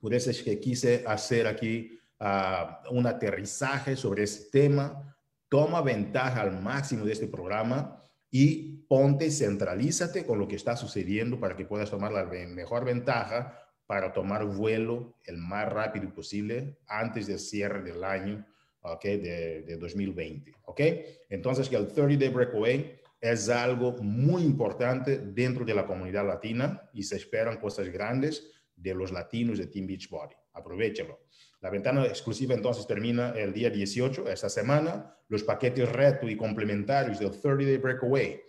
por 0.00 0.14
eso 0.14 0.30
es 0.30 0.42
que 0.42 0.60
quise 0.60 1.04
hacer 1.06 1.46
aquí 1.46 1.98
uh, 2.20 2.94
un 2.94 3.06
aterrizaje 3.06 3.96
sobre 3.96 4.24
este 4.24 4.50
tema. 4.60 5.16
Toma 5.48 5.82
ventaja 5.82 6.42
al 6.42 6.60
máximo 6.60 7.04
de 7.04 7.12
este 7.12 7.26
programa 7.26 8.02
y 8.30 8.84
ponte, 8.88 9.30
centralízate 9.30 10.24
con 10.24 10.38
lo 10.38 10.46
que 10.46 10.56
está 10.56 10.76
sucediendo 10.76 11.40
para 11.40 11.56
que 11.56 11.64
puedas 11.64 11.90
tomar 11.90 12.12
la 12.12 12.24
mejor 12.24 12.84
ventaja 12.84 13.64
para 13.86 14.12
tomar 14.12 14.44
vuelo 14.44 15.16
el 15.24 15.38
más 15.38 15.66
rápido 15.66 16.12
posible 16.12 16.78
antes 16.86 17.26
del 17.26 17.38
cierre 17.38 17.82
del 17.82 18.04
año 18.04 18.46
okay, 18.82 19.18
de, 19.18 19.62
de 19.62 19.76
2020. 19.76 20.52
¿okay? 20.64 21.04
Entonces, 21.28 21.70
el 21.72 21.88
30 21.88 22.16
Day 22.16 22.28
Breakaway 22.28 22.98
es 23.20 23.48
algo 23.48 23.92
muy 24.00 24.42
importante 24.42 25.18
dentro 25.18 25.64
de 25.64 25.74
la 25.74 25.86
comunidad 25.86 26.26
latina 26.26 26.88
y 26.92 27.02
se 27.02 27.16
esperan 27.16 27.58
cosas 27.58 27.88
grandes 27.88 28.52
de 28.76 28.94
los 28.94 29.10
latinos 29.10 29.58
de 29.58 29.66
Team 29.66 29.86
Beachbody. 29.86 30.34
Aprovechalo. 30.52 31.20
La 31.60 31.70
ventana 31.70 32.06
exclusiva 32.06 32.54
entonces 32.54 32.86
termina 32.86 33.30
el 33.30 33.52
día 33.52 33.70
18, 33.70 34.28
esta 34.28 34.48
semana. 34.48 35.16
Los 35.28 35.42
paquetes 35.42 35.90
reto 35.90 36.28
y 36.28 36.36
complementarios 36.36 37.18
del 37.18 37.30
30 37.30 37.64
Day 37.64 37.76
Breakaway 37.78 38.40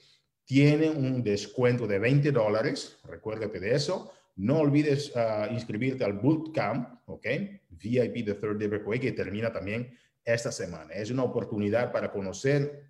tienen 0.46 0.98
un 1.04 1.24
descuento 1.24 1.88
de 1.88 1.98
20 1.98 2.32
dólares. 2.32 3.00
Recuérdate 3.06 3.60
de 3.60 3.74
eso. 3.74 4.12
No 4.36 4.60
olvides 4.60 5.12
uh, 5.16 5.52
inscribirte 5.52 6.04
al 6.04 6.14
bootcamp, 6.14 7.02
¿ok? 7.06 7.26
VIP 7.72 8.26
de 8.26 8.36
30 8.36 8.60
Day 8.60 8.68
Breakaway 8.68 9.00
que 9.00 9.12
termina 9.12 9.52
también 9.52 9.98
esta 10.34 10.52
semana. 10.52 10.94
Es 10.94 11.12
una 11.12 11.24
oportunidad 11.24 11.92
para 11.92 12.12
conocer 12.12 12.90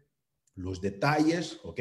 los 0.56 0.82
detalles, 0.82 1.60
¿ok? 1.64 1.80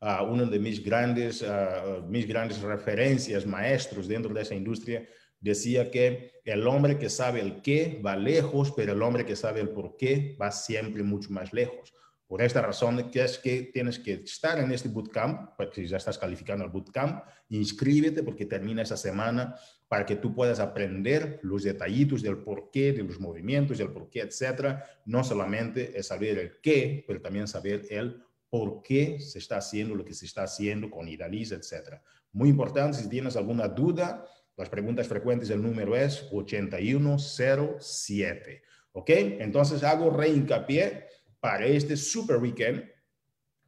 Uh, 0.00 0.24
uno 0.24 0.46
de 0.46 0.58
mis 0.58 0.84
grandes, 0.84 1.42
uh, 1.42 2.02
mis 2.06 2.26
grandes 2.26 2.60
referencias, 2.60 3.46
maestros 3.46 4.08
dentro 4.08 4.34
de 4.34 4.42
esa 4.42 4.54
industria, 4.54 5.08
decía 5.40 5.90
que 5.90 6.32
el 6.44 6.66
hombre 6.66 6.98
que 6.98 7.08
sabe 7.08 7.40
el 7.40 7.62
qué 7.62 8.00
va 8.04 8.16
lejos, 8.16 8.72
pero 8.76 8.92
el 8.92 9.02
hombre 9.02 9.24
que 9.24 9.36
sabe 9.36 9.60
el 9.60 9.70
por 9.70 9.96
qué 9.96 10.36
va 10.40 10.50
siempre 10.50 11.02
mucho 11.02 11.30
más 11.30 11.52
lejos. 11.52 11.94
Por 12.26 12.42
esta 12.42 12.60
razón 12.60 13.08
que 13.10 13.22
es 13.22 13.38
que 13.38 13.70
tienes 13.72 14.00
que 14.00 14.14
estar 14.14 14.58
en 14.58 14.72
este 14.72 14.88
bootcamp, 14.88 15.50
porque 15.56 15.82
si 15.82 15.86
ya 15.86 15.98
estás 15.98 16.18
calificando 16.18 16.64
al 16.64 16.70
bootcamp, 16.70 17.22
inscríbete 17.50 18.24
porque 18.24 18.46
termina 18.46 18.82
esa 18.82 18.96
semana 18.96 19.54
para 19.86 20.04
que 20.04 20.16
tú 20.16 20.34
puedas 20.34 20.58
aprender 20.58 21.38
los 21.42 21.62
detallitos 21.62 22.22
del 22.22 22.38
por 22.38 22.72
qué, 22.72 22.92
de 22.92 23.04
los 23.04 23.20
movimientos, 23.20 23.78
del 23.78 23.92
por 23.92 24.10
qué, 24.10 24.22
etcétera. 24.22 24.84
No 25.04 25.22
solamente 25.22 25.96
es 25.96 26.08
saber 26.08 26.38
el 26.38 26.60
qué, 26.60 27.04
pero 27.06 27.20
también 27.20 27.46
saber 27.46 27.86
el 27.90 28.20
por 28.50 28.82
qué 28.82 29.20
se 29.20 29.38
está 29.38 29.58
haciendo 29.58 29.94
lo 29.94 30.04
que 30.04 30.14
se 30.14 30.26
está 30.26 30.42
haciendo 30.42 30.90
con 30.90 31.06
Idaliz, 31.06 31.52
etcétera. 31.52 32.02
Muy 32.32 32.48
importante, 32.48 32.98
si 32.98 33.08
tienes 33.08 33.36
alguna 33.36 33.68
duda, 33.68 34.26
las 34.56 34.68
preguntas 34.68 35.06
frecuentes, 35.06 35.48
el 35.50 35.62
número 35.62 35.94
es 35.94 36.26
8107. 36.32 38.62
¿Ok? 38.92 39.10
Entonces 39.10 39.84
hago 39.84 40.10
reincapié 40.10 41.05
para 41.40 41.66
este 41.66 41.96
super 41.96 42.36
weekend. 42.36 42.84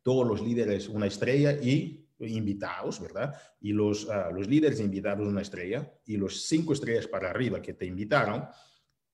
Todos 0.03 0.27
los 0.27 0.41
líderes 0.41 0.89
una 0.89 1.07
estrella 1.07 1.53
y 1.53 2.09
invitados, 2.21 3.01
¿verdad? 3.01 3.35
Y 3.61 3.73
los, 3.73 4.09
ah, 4.11 4.31
los 4.33 4.49
líderes 4.49 4.81
invitados 4.81 5.27
una 5.27 5.43
estrella 5.43 5.93
y 6.05 6.17
los 6.17 6.43
cinco 6.47 6.73
estrellas 6.73 7.07
para 7.07 7.31
arriba 7.31 7.63
que 7.63 7.75
te 7.75 7.87
invitaron 7.87 8.49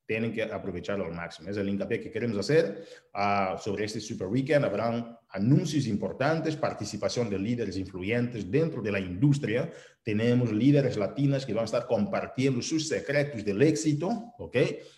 tienen 0.06 0.32
que 0.32 0.42
aprovecharlo 0.42 1.06
al 1.06 1.12
máximo. 1.12 1.48
Es 1.48 1.56
el 1.56 1.68
hincapié 1.68 2.00
que 2.00 2.10
queremos 2.10 2.38
hacer 2.38 2.84
uh, 3.14 3.58
sobre 3.58 3.84
este 3.84 4.00
Super 4.00 4.28
Weekend. 4.28 4.64
Habrán 4.64 5.16
anuncios 5.30 5.86
importantes, 5.86 6.56
participación 6.56 7.30
de 7.30 7.38
líderes 7.38 7.76
influyentes 7.76 8.50
dentro 8.50 8.82
de 8.82 8.92
la 8.92 9.00
industria. 9.00 9.70
Tenemos 10.02 10.52
líderes 10.52 10.96
latinas 10.96 11.46
que 11.46 11.54
van 11.54 11.62
a 11.62 11.64
estar 11.66 11.86
compartiendo 11.86 12.60
sus 12.60 12.88
secretos 12.88 13.44
del 13.44 13.62
éxito, 13.62 14.34
¿ok? 14.38 14.56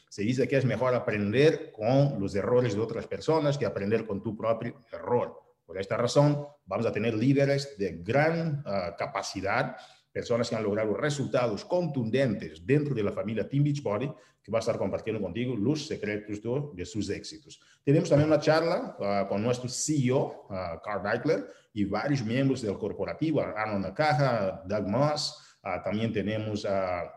Se 0.09 0.23
dice 0.23 0.49
que 0.49 0.57
es 0.57 0.65
mejor 0.65 0.95
aprender 0.95 1.71
con 1.73 2.21
los 2.21 2.35
errores 2.35 2.75
de 2.75 2.81
otras 2.81 3.07
personas 3.07 3.57
que 3.57 3.67
aprender 3.67 4.07
con 4.07 4.23
tu 4.23 4.37
propio 4.37 4.81
error. 4.93 5.41
Por 5.65 5.79
esta 5.79 5.97
razón, 5.97 6.47
vamos 6.65 6.87
a 6.87 6.93
tener 6.93 7.15
líderes 7.15 7.77
de 7.79 7.99
gran 8.03 8.61
uh, 8.61 8.97
capacidad 8.97 9.77
personas 10.17 10.49
que 10.49 10.57
han 10.57 10.63
logrado 10.63 10.95
resultados 10.95 11.63
contundentes 11.67 12.65
dentro 12.65 12.95
de 12.95 13.03
la 13.03 13.13
familia 13.13 13.47
Team 13.47 13.65
Beachbody, 13.65 14.11
que 14.43 14.51
va 14.51 14.57
a 14.57 14.61
estar 14.61 14.79
compartiendo 14.79 15.21
contigo 15.21 15.55
los 15.55 15.87
secretos 15.87 16.41
de, 16.75 16.87
sus 16.87 17.11
éxitos. 17.11 17.61
Tenemos 17.85 18.09
también 18.09 18.31
una 18.31 18.41
charla 18.41 18.97
uh, 18.99 19.29
con 19.29 19.43
nuestro 19.43 19.69
CEO, 19.69 20.47
uh, 20.49 20.81
Carl 20.83 21.03
Deichler, 21.03 21.47
y 21.75 21.85
varios 21.85 22.25
miembros 22.25 22.63
del 22.63 22.79
corporativo, 22.79 23.43
Arnold 23.43 23.83
Nakaja, 23.83 24.63
Doug 24.67 24.89
Moss, 24.89 25.59
uh, 25.63 25.83
también 25.85 26.15
tenemos 26.15 26.65
a 26.65 27.13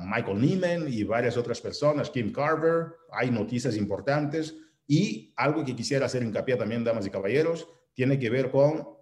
Michael 0.00 0.40
Neiman 0.40 0.86
y 0.86 1.02
varias 1.02 1.36
otras 1.36 1.60
personas, 1.60 2.08
Kim 2.08 2.32
Carver, 2.32 2.86
hay 3.10 3.32
noticias 3.32 3.76
importantes 3.76 4.54
y 4.86 5.34
algo 5.36 5.64
que 5.64 5.74
quisiera 5.74 6.06
hacer 6.06 6.22
hincapié 6.22 6.54
también, 6.54 6.84
damas 6.84 7.04
y 7.04 7.10
caballeros, 7.10 7.68
tiene 7.94 8.16
que 8.16 8.30
ver 8.30 8.48
con 8.48 9.01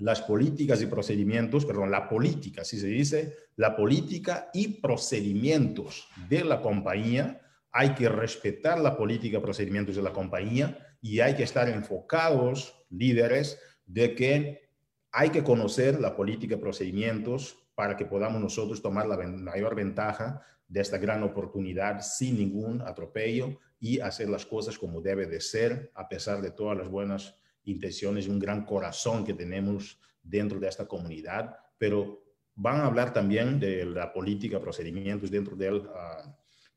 las 0.00 0.22
políticas 0.22 0.80
y 0.82 0.86
procedimientos, 0.86 1.66
perdón, 1.66 1.90
la 1.90 2.08
política, 2.08 2.62
así 2.62 2.80
se 2.80 2.86
dice, 2.86 3.36
la 3.56 3.76
política 3.76 4.50
y 4.52 4.80
procedimientos 4.80 6.08
de 6.28 6.42
la 6.42 6.62
compañía. 6.62 7.40
Hay 7.70 7.90
que 7.94 8.08
respetar 8.08 8.80
la 8.80 8.96
política 8.96 9.40
procedimientos 9.42 9.96
de 9.96 10.02
la 10.02 10.12
compañía 10.12 10.78
y 11.02 11.20
hay 11.20 11.34
que 11.34 11.42
estar 11.42 11.68
enfocados, 11.68 12.74
líderes, 12.88 13.60
de 13.84 14.14
que 14.14 14.70
hay 15.12 15.30
que 15.30 15.44
conocer 15.44 16.00
la 16.00 16.16
política 16.16 16.54
y 16.54 16.58
procedimientos 16.58 17.56
para 17.74 17.96
que 17.96 18.06
podamos 18.06 18.40
nosotros 18.40 18.80
tomar 18.80 19.06
la 19.06 19.16
mayor 19.16 19.74
ventaja 19.74 20.40
de 20.66 20.80
esta 20.80 20.98
gran 20.98 21.22
oportunidad 21.22 22.00
sin 22.00 22.38
ningún 22.38 22.80
atropello 22.80 23.58
y 23.78 24.00
hacer 24.00 24.30
las 24.30 24.46
cosas 24.46 24.78
como 24.78 25.02
debe 25.02 25.26
de 25.26 25.40
ser, 25.40 25.90
a 25.94 26.08
pesar 26.08 26.40
de 26.40 26.52
todas 26.52 26.78
las 26.78 26.88
buenas 26.88 27.34
intenciones 27.70 28.28
un 28.28 28.38
gran 28.38 28.64
corazón 28.64 29.24
que 29.24 29.34
tenemos 29.34 29.98
dentro 30.22 30.58
de 30.58 30.68
esta 30.68 30.86
comunidad, 30.86 31.56
pero 31.78 32.22
van 32.54 32.80
a 32.80 32.86
hablar 32.86 33.12
también 33.12 33.58
de 33.58 33.84
la 33.86 34.12
política, 34.12 34.60
procedimientos 34.60 35.30
dentro 35.30 35.56
del, 35.56 35.76
uh, 35.76 36.30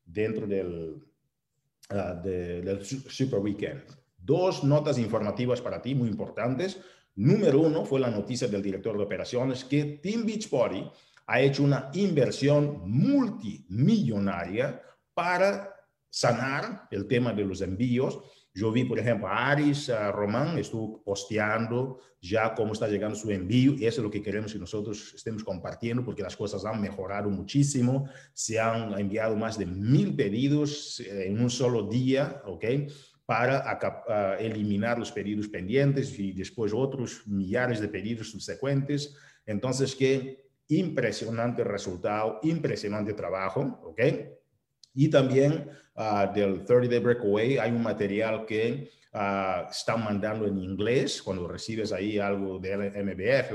dentro 0.04 0.46
del, 0.46 1.02
de, 2.22 2.62
del 2.62 2.84
Super 2.84 3.40
Weekend. 3.40 3.82
Dos 4.16 4.64
notas 4.64 4.98
informativas 4.98 5.60
para 5.60 5.82
ti 5.82 5.94
muy 5.94 6.08
importantes. 6.08 6.80
Número 7.16 7.60
uno 7.60 7.84
fue 7.84 8.00
la 8.00 8.10
noticia 8.10 8.48
del 8.48 8.62
director 8.62 8.96
de 8.96 9.04
operaciones 9.04 9.64
que 9.64 10.00
Team 10.02 10.24
Beachbody 10.24 10.90
ha 11.26 11.40
hecho 11.40 11.62
una 11.62 11.90
inversión 11.94 12.82
multimillonaria 12.90 14.82
para 15.12 15.74
sanar 16.08 16.88
el 16.90 17.06
tema 17.06 17.32
de 17.32 17.44
los 17.44 17.60
envíos 17.60 18.20
Yo 18.56 18.70
vi, 18.70 18.84
por 18.84 19.00
ejemplo, 19.00 19.26
Aris 19.28 19.90
Román 20.12 20.56
estuvo 20.58 21.02
posteando 21.02 21.98
ya 22.20 22.54
cómo 22.54 22.72
está 22.72 22.86
llegando 22.86 23.16
su 23.16 23.28
envío 23.32 23.72
y 23.72 23.84
eso 23.84 24.00
es 24.00 24.04
lo 24.04 24.10
que 24.12 24.22
queremos 24.22 24.52
que 24.52 24.60
nosotros 24.60 25.12
estemos 25.12 25.42
compartiendo 25.42 26.04
porque 26.04 26.22
las 26.22 26.36
cosas 26.36 26.64
han 26.64 26.80
mejorado 26.80 27.28
muchísimo. 27.28 28.08
Se 28.32 28.60
han 28.60 28.96
enviado 28.96 29.34
más 29.36 29.58
de 29.58 29.66
mil 29.66 30.14
pedidos 30.14 31.00
eh, 31.00 31.26
en 31.26 31.40
un 31.40 31.50
solo 31.50 31.88
día, 31.88 32.42
¿ok? 32.46 32.64
Para 33.26 34.38
eliminar 34.38 35.00
los 35.00 35.10
pedidos 35.10 35.48
pendientes 35.48 36.16
y 36.16 36.32
después 36.32 36.72
otros 36.72 37.26
millares 37.26 37.80
de 37.80 37.88
pedidos 37.88 38.30
subsecuentes. 38.30 39.16
Entonces, 39.46 39.96
qué 39.96 40.44
impresionante 40.68 41.64
resultado, 41.64 42.38
impresionante 42.44 43.14
trabajo, 43.14 43.80
¿ok? 43.82 44.00
Y 44.94 45.08
también 45.08 45.68
uh, 45.96 46.32
del 46.32 46.64
30 46.64 46.88
Day 46.88 46.98
Breakaway 46.98 47.58
hay 47.58 47.70
un 47.70 47.82
material 47.82 48.44
que 48.46 48.90
uh, 49.12 49.70
están 49.70 50.04
mandando 50.04 50.46
en 50.46 50.58
inglés 50.58 51.22
cuando 51.22 51.48
recibes 51.48 51.92
ahí 51.92 52.18
algo 52.18 52.58
del 52.58 52.90
MBF 52.90 53.52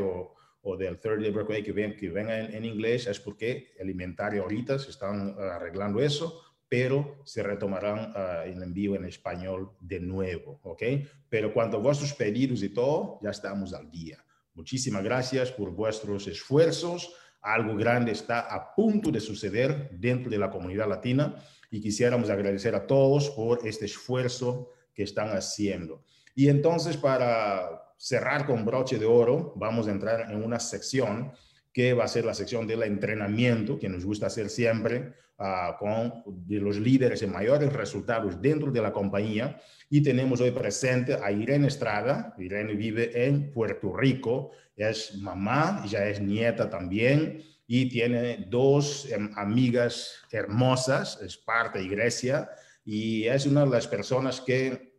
o, 0.62 0.75
del 0.77 1.00
30 1.00 1.22
Day 1.22 1.31
Breakaway 1.31 1.63
que, 1.63 1.72
ven, 1.72 1.96
venga 2.13 2.39
en, 2.39 2.65
inglés, 2.65 3.08
es 3.08 3.19
porque 3.19 3.74
el 3.77 3.89
inventario 3.89 4.43
ahorita 4.43 4.77
se 4.77 4.91
están 4.91 5.36
uh, 5.36 5.39
arreglando 5.39 6.00
eso, 6.00 6.41
pero 6.67 7.22
se 7.25 7.41
retomarán 7.41 8.13
el 8.46 8.62
envío 8.62 8.93
en 8.93 9.05
español 9.05 9.72
de 9.79 10.00
nuevo, 10.00 10.60
¿ok? 10.62 10.84
Pero 11.27 11.51
cuanto 11.51 11.77
a 11.77 11.79
vuestros 11.79 12.13
pedidos 12.13 12.62
y 12.62 12.69
todo, 12.69 13.17
ya 13.24 13.31
estamos 13.31 13.74
al 13.74 13.89
día. 13.89 14.24
Muchísimas 14.53 15.03
gracias 15.03 15.51
por 15.51 15.72
vuestros 15.72 16.27
esfuerzos 16.27 17.12
algo 17.41 17.75
grande 17.75 18.12
está 18.12 18.41
a 18.41 18.75
punto 18.75 19.12
de 19.12 19.19
suceder 19.19 19.89
dentro 19.91 20.29
de 20.29 20.38
la 20.38 20.50
comunidad 20.50 20.89
latina 20.89 21.36
y 21.71 21.81
quisiéramos 21.81 22.29
agradecer 22.29 22.75
a 22.75 22.85
todos 22.88 23.29
por 23.31 23.65
este 23.67 23.85
esfuerzo 23.85 24.71
que 24.93 25.03
están 25.03 25.29
haciendo. 25.29 26.03
Y 26.35 26.49
entonces, 26.49 26.97
para 26.97 27.93
cerrar 27.97 28.45
con 28.45 28.65
broche 28.65 28.97
de 28.97 29.05
oro, 29.05 29.53
vamos 29.55 29.88
a 29.88 29.91
entrar 29.91 30.31
en 30.31 30.43
una 30.43 30.59
sección 30.59 31.31
que 31.73 31.93
va 31.93 32.05
a 32.05 32.07
ser 32.07 32.25
la 32.25 32.33
sección 32.33 32.65
del 32.65 32.83
entrenamiento, 32.83 33.77
que 33.77 33.89
nos 33.89 34.03
gusta 34.03 34.27
hacer 34.27 34.49
siempre 34.49 35.13
uh, 35.38 35.77
con 35.77 36.23
de 36.25 36.59
los 36.59 36.79
líderes 36.79 37.21
en 37.21 37.31
mayores 37.31 37.71
resultados 37.71 38.41
dentro 38.41 38.71
de 38.71 38.81
la 38.81 38.91
compañía. 38.91 39.61
Y 39.89 40.01
tenemos 40.01 40.41
hoy 40.41 40.51
presente 40.51 41.17
a 41.21 41.31
Irene 41.31 41.67
Estrada. 41.67 42.33
Irene 42.38 42.73
vive 42.73 43.25
en 43.25 43.51
Puerto 43.51 43.95
Rico, 43.95 44.51
es 44.75 45.15
mamá, 45.19 45.83
ya 45.85 46.07
es 46.07 46.19
nieta 46.19 46.69
también 46.69 47.43
y 47.71 47.88
tiene 47.88 48.47
dos 48.49 49.07
um, 49.15 49.29
amigas 49.35 50.23
hermosas, 50.31 51.21
es 51.21 51.38
parte 51.38 51.77
de 51.77 51.85
iglesia 51.85 52.49
y 52.83 53.25
es 53.25 53.45
una 53.45 53.63
de 53.63 53.69
las 53.69 53.88
personas 53.88 54.41
que 54.41 54.95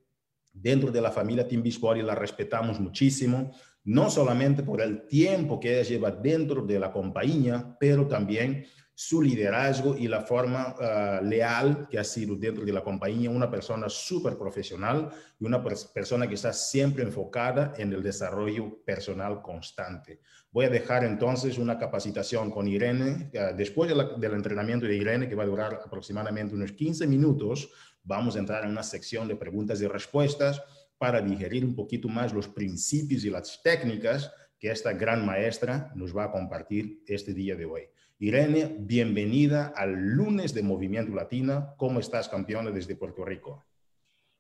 dentro 0.53 0.93
de 0.93 1.01
la 1.01 1.11
familia 1.11 1.49
Beachbody 1.51 2.03
la 2.03 2.15
respetamos 2.15 2.79
muchísimo 2.79 3.53
no 3.83 4.09
solamente 4.09 4.63
por 4.63 4.81
el 4.81 5.09
tiempo 5.09 5.59
que 5.59 5.81
ella 5.81 5.89
lleva 5.89 6.13
dentro 6.13 6.65
de 6.65 6.79
la 6.79 6.93
compañía, 6.93 7.77
pero 7.81 8.07
también 8.07 8.65
su 8.95 9.21
liderazgo 9.21 9.97
y 9.97 10.07
la 10.07 10.21
forma 10.21 10.77
uh, 10.79 11.25
leal 11.25 11.89
que 11.91 11.99
ha 11.99 12.05
sido 12.05 12.37
dentro 12.37 12.65
de 12.65 12.73
la 12.73 12.85
compañía, 12.85 13.31
una 13.31 13.51
persona 13.51 13.89
súper 13.89 14.39
profesional 14.39 15.11
y 15.41 15.45
una 15.45 15.61
persona 15.61 16.29
que 16.29 16.35
está 16.35 16.53
siempre 16.53 17.03
enfocada 17.03 17.73
en 17.79 17.93
el 17.93 18.03
desarrollo 18.03 18.81
personal 18.85 19.43
constante. 19.43 20.21
Voy 20.53 20.65
a 20.65 20.69
dejar 20.71 21.05
entonces 21.05 21.59
una 21.59 21.79
capacitación 21.79 22.51
con 22.51 22.67
Irene, 22.67 23.31
uh, 23.35 23.57
después 23.57 23.89
del 23.89 24.35
entrenamiento 24.35 24.85
de 24.85 24.97
Irene, 24.97 25.29
que 25.29 25.37
va 25.37 25.45
a 25.45 25.47
durar 25.47 25.81
aproximadamente 25.85 26.57
unos 26.57 26.73
15 26.73 27.07
minutos, 27.07 27.71
vamos 28.03 28.35
a 28.35 28.41
entrar 28.41 28.65
en 28.65 28.71
una 28.71 28.83
sección 28.83 29.29
de 29.29 29.37
preguntas 29.37 29.81
y 29.81 29.87
respuestas 29.87 30.61
para 30.99 31.23
digerir 31.23 31.65
un 31.65 31.77
poquito 31.77 32.09
más 32.09 32.33
los 32.33 32.49
principios 32.49 33.25
y 33.25 33.31
las 33.31 33.63
técnicas 33.63 34.33
que 34.59 34.71
esta 34.73 34.93
gran 34.93 35.25
maestra 35.25 35.93
nos 35.95 36.15
va 36.15 36.25
a 36.25 36.33
compartir 36.33 37.05
este 37.07 37.33
día 37.33 37.55
de 37.55 37.67
hoy. 37.67 37.83
Irene, 38.19 38.77
bienvenida 38.81 39.73
al 39.75 39.95
lunes 39.95 40.53
de 40.53 40.63
Movimiento 40.63 41.15
Latina. 41.15 41.75
¿Cómo 41.79 42.01
estás, 42.01 42.29
campeona, 42.29 42.71
desde 42.71 42.97
Puerto 42.97 43.25
Rico? 43.25 43.65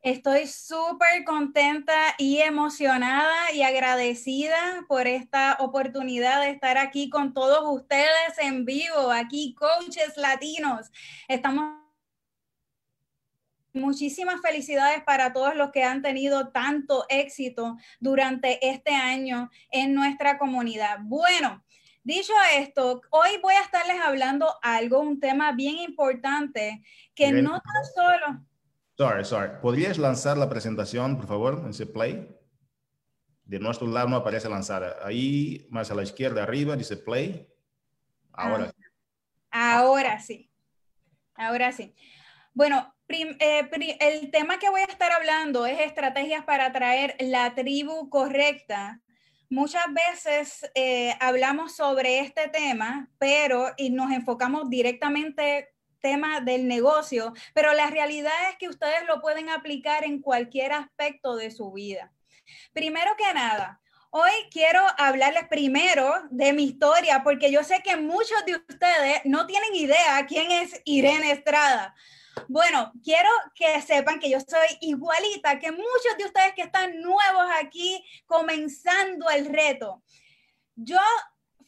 Estoy 0.02 0.46
súper 0.46 1.24
contenta 1.26 2.14
y 2.16 2.38
emocionada 2.38 3.52
y 3.52 3.62
agradecida 3.62 4.86
por 4.88 5.06
esta 5.06 5.58
oportunidad 5.60 6.40
de 6.40 6.50
estar 6.50 6.78
aquí 6.78 7.10
con 7.10 7.34
todos 7.34 7.62
ustedes 7.66 8.38
en 8.38 8.64
vivo, 8.64 9.10
aquí, 9.12 9.54
coaches 9.54 10.16
latinos. 10.16 10.90
Estamos 11.28 11.80
Muchísimas 13.72 14.40
felicidades 14.40 15.04
para 15.04 15.32
todos 15.32 15.54
los 15.54 15.70
que 15.70 15.84
han 15.84 16.02
tenido 16.02 16.48
tanto 16.48 17.04
éxito 17.08 17.76
durante 18.00 18.68
este 18.68 18.90
año 18.90 19.48
en 19.70 19.94
nuestra 19.94 20.38
comunidad. 20.38 20.98
Bueno, 21.02 21.62
dicho 22.02 22.32
esto, 22.56 23.00
hoy 23.10 23.30
voy 23.40 23.54
a 23.54 23.60
estarles 23.62 24.00
hablando 24.00 24.56
algo, 24.62 24.98
un 24.98 25.20
tema 25.20 25.52
bien 25.52 25.76
importante 25.76 26.82
que 27.14 27.30
no 27.30 27.60
tan 27.60 27.84
solo... 27.94 28.49
Sorry, 29.00 29.24
sorry. 29.24 29.52
¿Podrías 29.62 29.96
lanzar 29.96 30.36
la 30.36 30.50
presentación, 30.50 31.16
por 31.16 31.26
favor, 31.26 31.62
en 31.64 31.70
ese 31.70 31.86
play? 31.86 32.36
De 33.44 33.58
nuestro 33.58 33.86
lado 33.86 34.10
no 34.10 34.16
aparece 34.16 34.46
lanzada. 34.46 34.98
Ahí, 35.02 35.66
más 35.70 35.90
a 35.90 35.94
la 35.94 36.02
izquierda, 36.02 36.42
arriba, 36.42 36.76
dice 36.76 36.98
play. 36.98 37.48
Ahora. 38.30 38.70
Ah, 39.50 39.78
ahora 39.78 40.20
sí. 40.20 40.50
Ahora 41.34 41.72
sí. 41.72 41.94
Bueno, 42.52 42.94
eh, 43.08 43.70
el 44.00 44.30
tema 44.30 44.58
que 44.58 44.68
voy 44.68 44.82
a 44.82 44.92
estar 44.92 45.10
hablando 45.12 45.64
es 45.64 45.80
estrategias 45.80 46.44
para 46.44 46.66
atraer 46.66 47.16
la 47.20 47.54
tribu 47.54 48.10
correcta. 48.10 49.00
Muchas 49.48 49.86
veces 49.94 50.70
eh, 50.74 51.14
hablamos 51.20 51.74
sobre 51.74 52.18
este 52.18 52.48
tema, 52.48 53.08
pero 53.16 53.68
y 53.78 53.88
nos 53.88 54.12
enfocamos 54.12 54.68
directamente 54.68 55.70
tema 56.00 56.40
del 56.40 56.66
negocio, 56.66 57.32
pero 57.54 57.72
la 57.74 57.88
realidad 57.88 58.50
es 58.50 58.56
que 58.56 58.68
ustedes 58.68 59.06
lo 59.06 59.20
pueden 59.20 59.48
aplicar 59.48 60.04
en 60.04 60.20
cualquier 60.20 60.72
aspecto 60.72 61.36
de 61.36 61.50
su 61.50 61.72
vida. 61.72 62.12
Primero 62.72 63.12
que 63.16 63.32
nada, 63.32 63.80
hoy 64.10 64.32
quiero 64.50 64.80
hablarles 64.98 65.46
primero 65.48 66.12
de 66.30 66.52
mi 66.52 66.64
historia, 66.64 67.22
porque 67.22 67.50
yo 67.52 67.62
sé 67.62 67.80
que 67.82 67.96
muchos 67.96 68.44
de 68.44 68.56
ustedes 68.56 69.20
no 69.24 69.46
tienen 69.46 69.74
idea 69.74 70.26
quién 70.26 70.50
es 70.50 70.80
Irene 70.84 71.30
Estrada. 71.30 71.94
Bueno, 72.48 72.92
quiero 73.02 73.28
que 73.54 73.80
sepan 73.82 74.18
que 74.18 74.30
yo 74.30 74.38
soy 74.40 74.78
igualita 74.80 75.58
que 75.58 75.70
muchos 75.70 76.16
de 76.18 76.24
ustedes 76.24 76.54
que 76.54 76.62
están 76.62 77.00
nuevos 77.00 77.46
aquí 77.60 78.04
comenzando 78.26 79.28
el 79.30 79.46
reto. 79.46 80.02
Yo 80.74 80.98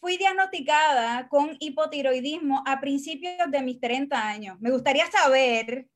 fui 0.03 0.17
diagnosticada 0.17 1.29
con 1.29 1.57
hipotiroidismo 1.61 2.65
a 2.67 2.81
principios 2.81 3.49
de 3.49 3.63
mis 3.63 3.79
30 3.79 4.21
años. 4.21 4.61
Me 4.61 4.73
gustaría 4.73 5.09
saber 5.09 5.87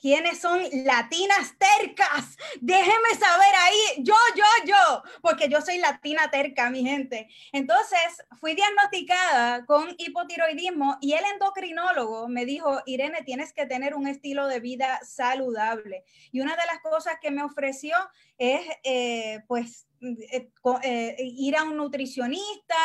¿Quiénes 0.00 0.38
son 0.38 0.62
latinas 0.84 1.54
tercas? 1.58 2.36
Déjenme 2.60 3.14
saber 3.18 3.52
ahí, 3.64 4.04
yo, 4.04 4.14
yo, 4.36 4.44
yo, 4.64 5.02
porque 5.20 5.48
yo 5.48 5.60
soy 5.60 5.78
latina 5.78 6.30
terca, 6.30 6.70
mi 6.70 6.84
gente. 6.84 7.28
Entonces, 7.50 7.98
fui 8.38 8.54
diagnosticada 8.54 9.66
con 9.66 9.92
hipotiroidismo 9.98 10.98
y 11.00 11.14
el 11.14 11.24
endocrinólogo 11.32 12.28
me 12.28 12.44
dijo, 12.44 12.80
Irene, 12.86 13.22
tienes 13.24 13.52
que 13.52 13.66
tener 13.66 13.96
un 13.96 14.06
estilo 14.06 14.46
de 14.46 14.60
vida 14.60 15.00
saludable. 15.02 16.04
Y 16.30 16.42
una 16.42 16.54
de 16.54 16.66
las 16.66 16.78
cosas 16.80 17.14
que 17.20 17.32
me 17.32 17.42
ofreció 17.42 17.96
es, 18.36 18.60
eh, 18.84 19.40
pues, 19.48 19.87
eh, 20.00 20.50
eh, 20.82 21.16
ir 21.18 21.56
a 21.56 21.64
un 21.64 21.76
nutricionista, 21.76 22.76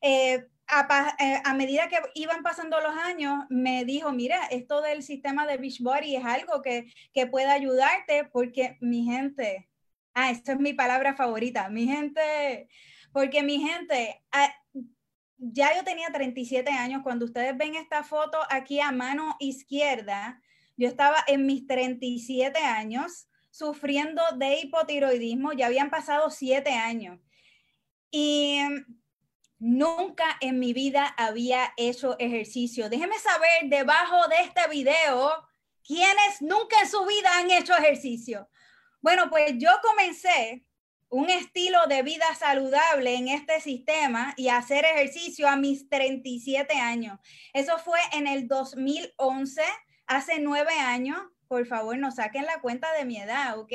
eh, 0.00 0.46
a, 0.66 1.54
medida 1.54 1.88
que 1.88 1.98
iban 2.14 2.42
pasando 2.42 2.78
los 2.80 2.94
años, 2.94 3.44
me 3.48 3.84
dijo, 3.84 4.12
mira, 4.12 4.46
esto 4.50 4.82
del 4.82 5.02
sistema 5.02 5.46
de 5.46 5.56
Beachbody 5.56 6.16
es 6.16 6.24
algo 6.24 6.60
que, 6.60 6.92
que 7.14 7.26
puede 7.26 7.50
ayudarte 7.50 8.24
porque 8.24 8.76
mi 8.80 9.04
gente, 9.04 9.68
ah, 10.14 10.30
esta 10.30 10.52
es 10.52 10.60
mi 10.60 10.74
palabra 10.74 11.14
favorita, 11.14 11.70
mi 11.70 11.86
gente, 11.86 12.68
porque 13.12 13.42
mi 13.42 13.60
gente, 13.60 14.22
ah, 14.30 14.54
ya 15.38 15.74
yo 15.74 15.84
tenía 15.84 16.08
37 16.12 16.70
años, 16.70 17.02
cuando 17.02 17.24
ustedes 17.24 17.56
ven 17.56 17.74
esta 17.74 18.02
foto 18.02 18.38
aquí 18.50 18.80
a 18.80 18.92
mano 18.92 19.36
izquierda, 19.40 20.42
yo 20.76 20.86
estaba 20.86 21.16
en 21.26 21.46
mis 21.46 21.66
37 21.66 22.58
años 22.58 23.28
sufriendo 23.58 24.22
de 24.36 24.60
hipotiroidismo, 24.60 25.52
ya 25.52 25.66
habían 25.66 25.90
pasado 25.90 26.30
7 26.30 26.70
años. 26.70 27.18
Y 28.10 28.60
Nunca 29.60 30.36
en 30.40 30.60
mi 30.60 30.72
vida 30.72 31.06
había 31.16 31.72
hecho 31.76 32.16
ejercicio. 32.20 32.88
Déjeme 32.88 33.18
saber 33.18 33.64
debajo 33.64 34.28
de 34.28 34.42
este 34.42 34.68
video 34.70 35.32
quiénes 35.84 36.40
nunca 36.40 36.80
en 36.80 36.88
su 36.88 37.04
vida 37.04 37.36
han 37.36 37.50
hecho 37.50 37.76
ejercicio. 37.76 38.48
Bueno, 39.00 39.28
pues 39.30 39.54
yo 39.58 39.70
comencé 39.82 40.64
un 41.08 41.28
estilo 41.28 41.86
de 41.88 42.02
vida 42.02 42.32
saludable 42.36 43.16
en 43.16 43.28
este 43.28 43.60
sistema 43.60 44.32
y 44.36 44.48
hacer 44.48 44.84
ejercicio 44.84 45.48
a 45.48 45.56
mis 45.56 45.88
37 45.88 46.74
años. 46.74 47.18
Eso 47.52 47.78
fue 47.78 47.98
en 48.12 48.28
el 48.28 48.46
2011, 48.46 49.62
hace 50.06 50.38
nueve 50.38 50.74
años. 50.74 51.18
Por 51.48 51.66
favor, 51.66 51.96
no 51.98 52.10
saquen 52.10 52.46
la 52.46 52.60
cuenta 52.60 52.92
de 52.92 53.04
mi 53.04 53.16
edad, 53.16 53.58
¿ok? 53.58 53.72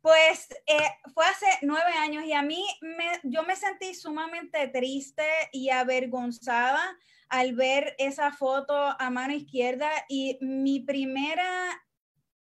Pues 0.00 0.48
eh, 0.66 0.78
fue 1.14 1.24
hace 1.26 1.46
nueve 1.62 1.92
años 1.98 2.24
y 2.24 2.32
a 2.32 2.42
mí 2.42 2.64
me, 2.80 3.20
yo 3.24 3.42
me 3.42 3.56
sentí 3.56 3.94
sumamente 3.94 4.68
triste 4.68 5.24
y 5.52 5.70
avergonzada 5.70 6.96
al 7.28 7.54
ver 7.54 7.96
esa 7.98 8.30
foto 8.30 8.74
a 8.74 9.10
mano 9.10 9.34
izquierda 9.34 9.90
y 10.08 10.38
mi 10.40 10.80
primera, 10.80 11.84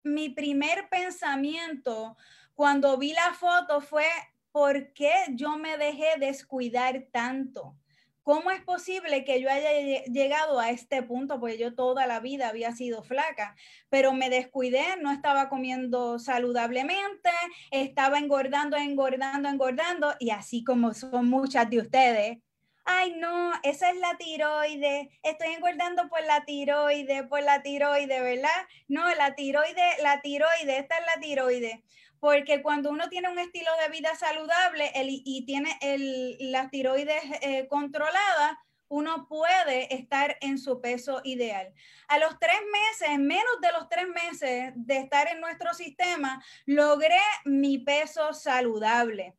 mi 0.03 0.29
primer 0.29 0.89
pensamiento 0.89 2.17
cuando 2.53 2.97
vi 2.97 3.13
la 3.13 3.33
foto 3.33 3.81
fue, 3.81 4.05
¿por 4.51 4.93
qué 4.93 5.11
yo 5.29 5.57
me 5.57 5.77
dejé 5.77 6.17
descuidar 6.19 7.07
tanto? 7.11 7.75
¿Cómo 8.23 8.51
es 8.51 8.61
posible 8.61 9.25
que 9.25 9.41
yo 9.41 9.49
haya 9.49 9.71
llegado 10.05 10.57
a 10.57 10.69
este 10.69 11.03
punto? 11.03 11.41
Porque 11.41 11.57
yo 11.57 11.75
toda 11.75 12.07
la 12.07 12.21
vida 12.21 12.47
había 12.47 12.71
sido 12.71 13.03
flaca, 13.03 13.55
pero 13.89 14.13
me 14.13 14.29
descuidé, 14.29 14.95
no 15.01 15.11
estaba 15.11 15.49
comiendo 15.49 16.17
saludablemente, 16.19 17.29
estaba 17.71 18.19
engordando, 18.19 18.77
engordando, 18.77 19.49
engordando, 19.49 20.15
y 20.19 20.29
así 20.29 20.63
como 20.63 20.93
son 20.93 21.29
muchas 21.29 21.69
de 21.69 21.79
ustedes. 21.79 22.37
Ay, 22.85 23.13
no, 23.17 23.51
esa 23.63 23.89
es 23.89 23.97
la 23.97 24.15
tiroide. 24.17 25.09
Estoy 25.21 25.53
engordando 25.53 26.07
por 26.07 26.23
la 26.23 26.45
tiroide, 26.45 27.25
por 27.25 27.43
la 27.43 27.61
tiroide, 27.61 28.21
¿verdad? 28.21 28.49
No, 28.87 29.13
la 29.15 29.35
tiroide, 29.35 29.83
la 30.01 30.21
tiroide, 30.21 30.79
esta 30.79 30.97
es 30.97 31.05
la 31.13 31.21
tiroide 31.21 31.83
porque 32.23 32.61
cuando 32.61 32.89
uno 32.89 33.09
tiene 33.09 33.29
un 33.29 33.37
estilo 33.37 33.69
de 33.81 33.91
vida 33.91 34.15
saludable 34.15 34.89
y 34.95 35.45
tiene 35.45 35.77
el, 35.81 36.37
la 36.53 36.69
tiroides 36.69 37.21
eh, 37.41 37.67
controlada, 37.67 38.63
uno 38.87 39.27
puede 39.27 39.93
estar 39.93 40.37
en 40.39 40.57
su 40.57 40.79
peso 40.79 41.19
ideal. 41.25 41.73
A 42.07 42.19
los 42.19 42.39
tres 42.39 42.61
meses, 42.71 43.19
menos 43.19 43.59
de 43.61 43.73
los 43.73 43.89
tres 43.89 44.05
meses 44.07 44.71
de 44.73 44.99
estar 44.99 45.27
en 45.33 45.41
nuestro 45.41 45.73
sistema, 45.73 46.41
logré 46.65 47.19
mi 47.43 47.79
peso 47.79 48.31
saludable. 48.31 49.35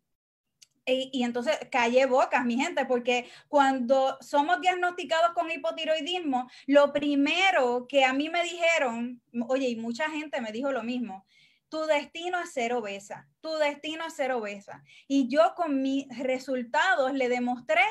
Y, 0.85 1.09
y, 1.11 1.23
entonces 1.23 1.59
callé 1.73 2.05
bocas, 2.05 2.44
mi 2.44 2.57
gente, 2.59 2.85
porque 2.85 3.31
cuando 3.49 4.18
somos 4.20 4.61
diagnosticados 4.61 5.33
con 5.33 5.51
hipotiroidismo, 5.51 6.51
lo 6.66 6.92
primero 6.92 7.87
que 7.88 8.05
a 8.05 8.12
mí 8.12 8.29
me 8.29 8.42
dijeron, 8.42 9.23
oye, 9.49 9.70
y 9.70 9.77
mucha 9.77 10.11
gente 10.11 10.42
me 10.42 10.53
dijo 10.53 10.70
lo 10.70 10.83
mismo, 10.83 11.25
tu 11.68 11.85
destino 11.87 12.40
es 12.40 12.53
ser 12.53 12.72
obesa, 12.72 13.29
tu 13.40 13.53
destino 13.55 14.07
es 14.07 14.14
ser 14.14 14.33
obesa. 14.33 14.83
Y 15.09 15.29
yo 15.29 15.55
con 15.57 15.83
mis 15.83 16.07
resultados 16.18 17.12
le 17.12 17.29
demostré 17.29 17.83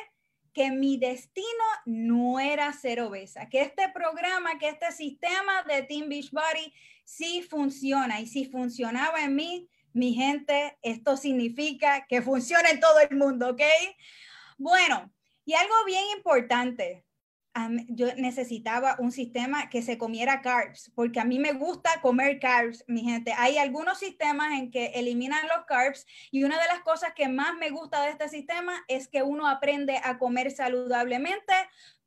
que 0.53 0.71
mi 0.71 0.97
destino 0.97 1.47
no 1.85 2.39
era 2.39 2.71
ser 2.73 3.01
obesa, 3.01 3.49
que 3.49 3.61
este 3.61 3.89
programa, 3.89 4.59
que 4.59 4.69
este 4.69 4.91
sistema 4.91 5.63
de 5.63 5.81
Team 5.83 6.09
Beachbody 6.09 6.73
sí 7.03 7.41
funciona 7.41 8.21
y 8.21 8.27
si 8.27 8.45
funcionaba 8.45 9.21
en 9.23 9.35
mí, 9.35 9.69
mi 9.93 10.13
gente, 10.13 10.77
esto 10.81 11.17
significa 11.17 12.05
que 12.07 12.21
funciona 12.21 12.69
en 12.69 12.79
todo 12.79 12.99
el 12.99 13.15
mundo, 13.15 13.49
¿ok? 13.49 13.61
Bueno, 14.57 15.11
y 15.45 15.53
algo 15.53 15.73
bien 15.85 16.03
importante, 16.15 17.05
yo 17.89 18.07
necesitaba 18.15 18.95
un 18.99 19.11
sistema 19.11 19.69
que 19.69 19.81
se 19.83 19.97
comiera 19.97 20.41
carbs, 20.41 20.91
porque 20.95 21.19
a 21.19 21.25
mí 21.25 21.37
me 21.37 21.53
gusta 21.53 22.01
comer 22.01 22.39
carbs, 22.39 22.83
mi 22.87 23.01
gente. 23.01 23.33
Hay 23.37 23.57
algunos 23.57 23.99
sistemas 23.99 24.53
en 24.53 24.71
que 24.71 24.87
eliminan 24.95 25.47
los 25.47 25.65
carbs 25.65 26.05
y 26.31 26.43
una 26.43 26.59
de 26.59 26.67
las 26.67 26.79
cosas 26.79 27.13
que 27.13 27.27
más 27.27 27.55
me 27.55 27.69
gusta 27.69 28.01
de 28.01 28.09
este 28.09 28.29
sistema 28.29 28.83
es 28.87 29.07
que 29.07 29.21
uno 29.21 29.47
aprende 29.47 29.99
a 30.03 30.17
comer 30.17 30.51
saludablemente 30.51 31.53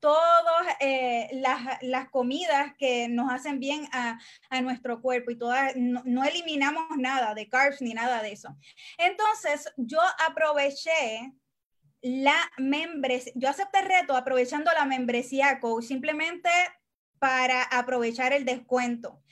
todas 0.01 0.67
eh, 0.81 1.29
las, 1.35 1.79
las, 1.83 2.11
comidas 2.11 2.75
que 2.79 3.09
nos 3.09 3.33
hacen 3.33 3.61
bien 3.61 3.89
a, 3.93 4.19
a 4.51 4.61
nuestro 4.61 5.01
cuerpo 5.01 5.31
y 5.31 5.39
todas, 5.39 5.75
no, 5.75 6.03
no, 6.05 6.23
eliminamos 6.23 6.85
nada 6.99 7.35
de 7.35 7.49
carbs 7.49 7.81
ni 7.81 7.95
nada 7.95 8.23
de 8.23 8.33
eso. 8.33 8.55
Entonces, 8.99 9.73
yo 9.77 9.99
aproveché 10.29 11.33
la 12.03 12.37
membresía, 12.59 13.33
yo 13.37 13.49
acepté 13.49 13.81
el 13.81 13.87
reto 13.87 14.17
aprovechando 14.17 14.71
la 14.73 14.85
membresía 14.85 15.61
coach 15.61 15.85
simplemente 15.85 16.51
para 17.19 17.63
aprovechar 17.63 18.33
el 18.33 18.45
descuento. 18.45 19.23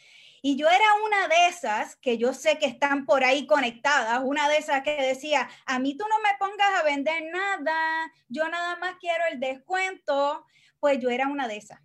Y 0.42 0.57
yo 0.57 0.68
era 0.68 0.85
una 1.07 1.29
de 1.29 1.46
esas 1.48 1.96
que 1.96 2.18
yo 2.18 2.35
sé 2.35 2.59
que 2.59 2.66
están 2.66 3.07
por 3.07 3.24
ahí 3.24 3.46
conectadas, 3.46 4.20
una 4.22 4.46
de 4.48 4.59
esas 4.59 4.83
que 4.83 4.94
decía, 5.00 5.48
a 5.64 5.79
mí 5.79 5.96
tú 5.96 6.05
no 6.07 6.20
me 6.20 6.37
pongas 6.38 6.81
a 6.81 6.83
vender 6.83 7.22
nada, 7.33 8.12
yo 8.29 8.46
nada 8.50 8.77
más 8.77 8.96
quiero 9.00 9.24
el 9.33 9.40
descuento, 9.40 10.44
pues 10.81 11.00
yo 11.00 11.09
era 11.09 11.29
una 11.29 11.48
de 11.48 11.57
esas. 11.57 11.81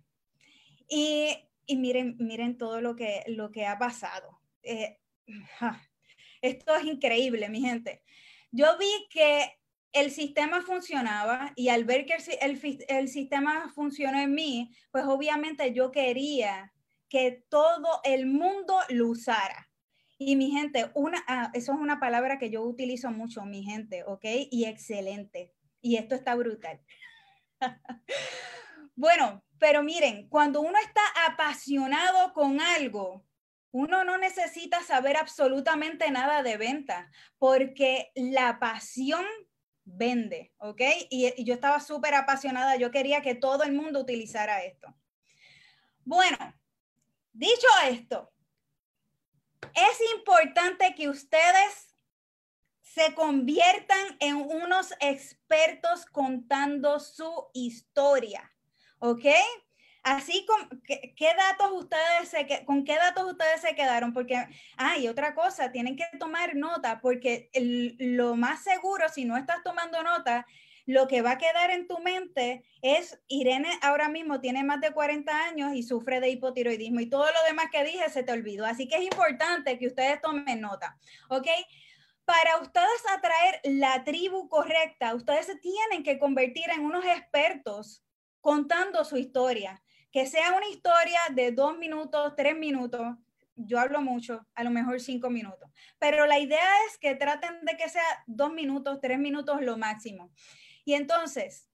Y, 0.88 1.34
y 1.64 1.76
miren, 1.76 2.16
miren 2.18 2.58
todo 2.58 2.82
lo 2.82 2.96
que, 2.96 3.24
lo 3.28 3.50
que 3.50 3.64
ha 3.64 3.78
pasado. 3.78 4.42
Eh, 4.62 4.98
esto 6.42 6.76
es 6.76 6.84
increíble, 6.84 7.48
mi 7.48 7.60
gente. 7.60 8.02
Yo 8.50 8.76
vi 8.76 9.08
que 9.10 9.59
el 9.92 10.10
sistema 10.10 10.62
funcionaba 10.62 11.52
y 11.56 11.68
al 11.68 11.84
ver 11.84 12.06
que 12.06 12.16
el, 12.40 13.08
sistema 13.08 13.70
funcionó 13.74 14.20
en 14.20 14.34
mí, 14.34 14.70
pues 14.90 15.04
obviamente 15.04 15.72
yo 15.72 15.90
quería 15.90 16.72
que 17.08 17.44
todo 17.48 18.00
el 18.04 18.26
mundo 18.26 18.78
lo 18.88 19.08
usara. 19.08 19.68
Y 20.16 20.36
mi 20.36 20.50
gente, 20.50 20.90
una, 20.94 21.24
ah, 21.26 21.50
eso 21.54 21.72
es 21.72 21.78
una 21.78 21.98
palabra 21.98 22.38
que 22.38 22.50
yo 22.50 22.62
utilizo 22.62 23.10
mucho, 23.10 23.44
mi 23.44 23.64
gente, 23.64 24.04
¿ok? 24.04 24.24
Y 24.50 24.66
excelente. 24.66 25.52
Y 25.80 25.96
esto 25.96 26.14
está 26.14 26.34
brutal. 26.34 26.80
bueno, 28.94 29.42
pero 29.58 29.82
miren, 29.82 30.28
cuando 30.28 30.60
uno 30.60 30.78
está 30.78 31.00
apasionado 31.26 32.32
con 32.32 32.60
algo, 32.60 33.24
uno 33.72 34.04
no 34.04 34.18
necesita 34.18 34.82
saber 34.82 35.16
absolutamente 35.16 36.10
nada 36.10 36.42
de 36.42 36.56
venta, 36.56 37.10
porque 37.38 38.12
la 38.14 38.58
pasión 38.58 39.24
vende, 39.92 40.52
¿ok? 40.58 40.80
Y, 41.10 41.44
yo 41.44 41.54
estaba 41.54 41.80
súper 41.80 42.14
apasionada, 42.14 42.76
yo 42.76 42.90
quería 42.90 43.22
que 43.22 43.34
todo 43.34 43.62
el 43.64 43.72
mundo 43.72 44.00
utilizara 44.00 44.62
esto. 44.64 44.94
Bueno, 46.04 46.38
dicho 47.32 47.66
esto, 47.88 48.32
es 49.74 50.00
importante 50.16 50.94
que 50.94 51.08
ustedes 51.08 51.94
se 52.80 53.14
conviertan 53.14 54.16
en 54.18 54.36
unos 54.36 54.92
expertos 55.00 56.06
contando 56.06 56.98
su 56.98 57.48
historia, 57.52 58.52
¿ok? 58.98 59.26
Así 60.02 60.46
con 60.46 60.80
qué, 60.82 61.34
datos 61.36 61.72
ustedes 61.72 62.28
se, 62.28 62.64
con 62.64 62.84
qué 62.84 62.96
datos 62.96 63.32
ustedes 63.32 63.60
se 63.60 63.74
quedaron, 63.74 64.14
porque 64.14 64.46
hay 64.76 65.08
otra 65.08 65.34
cosa, 65.34 65.72
tienen 65.72 65.96
que 65.96 66.06
tomar 66.18 66.56
nota, 66.56 67.00
porque 67.00 67.50
lo 67.98 68.34
más 68.34 68.64
seguro, 68.64 69.08
si 69.10 69.24
no 69.24 69.36
estás 69.36 69.62
tomando 69.62 70.02
nota, 70.02 70.46
lo 70.86 71.06
que 71.06 71.20
va 71.20 71.32
a 71.32 71.38
quedar 71.38 71.70
en 71.70 71.86
tu 71.86 71.98
mente 71.98 72.64
es, 72.80 73.20
Irene 73.28 73.78
ahora 73.82 74.08
mismo 74.08 74.40
tiene 74.40 74.64
más 74.64 74.80
de 74.80 74.92
40 74.92 75.44
años 75.44 75.74
y 75.74 75.82
sufre 75.82 76.20
de 76.20 76.30
hipotiroidismo 76.30 77.00
y 77.00 77.10
todo 77.10 77.26
lo 77.26 77.44
demás 77.46 77.66
que 77.70 77.84
dije 77.84 78.08
se 78.08 78.22
te 78.22 78.32
olvidó. 78.32 78.64
Así 78.64 78.88
que 78.88 78.96
es 78.96 79.02
importante 79.02 79.78
que 79.78 79.86
ustedes 79.86 80.20
tomen 80.22 80.60
nota, 80.60 80.98
¿ok? 81.28 81.46
Para 82.24 82.58
ustedes 82.58 83.02
atraer 83.14 83.60
la 83.64 84.02
tribu 84.02 84.48
correcta, 84.48 85.14
ustedes 85.14 85.46
se 85.46 85.56
tienen 85.56 86.02
que 86.02 86.18
convertir 86.18 86.70
en 86.70 86.84
unos 86.84 87.04
expertos 87.04 88.02
contando 88.40 89.04
su 89.04 89.16
historia 89.16 89.82
que 90.10 90.26
sea 90.26 90.52
una 90.54 90.68
historia 90.68 91.20
de 91.32 91.52
dos 91.52 91.78
minutos, 91.78 92.34
tres 92.36 92.56
minutos, 92.56 93.16
yo 93.56 93.78
hablo 93.78 94.00
mucho, 94.00 94.46
a 94.54 94.64
lo 94.64 94.70
mejor 94.70 95.00
cinco 95.00 95.30
minutos, 95.30 95.70
pero 95.98 96.26
la 96.26 96.38
idea 96.38 96.68
es 96.88 96.98
que 96.98 97.14
traten 97.14 97.64
de 97.64 97.76
que 97.76 97.88
sea 97.88 98.02
dos 98.26 98.52
minutos, 98.52 98.98
tres 99.00 99.18
minutos 99.18 99.60
lo 99.60 99.76
máximo. 99.76 100.32
Y 100.84 100.94
entonces, 100.94 101.69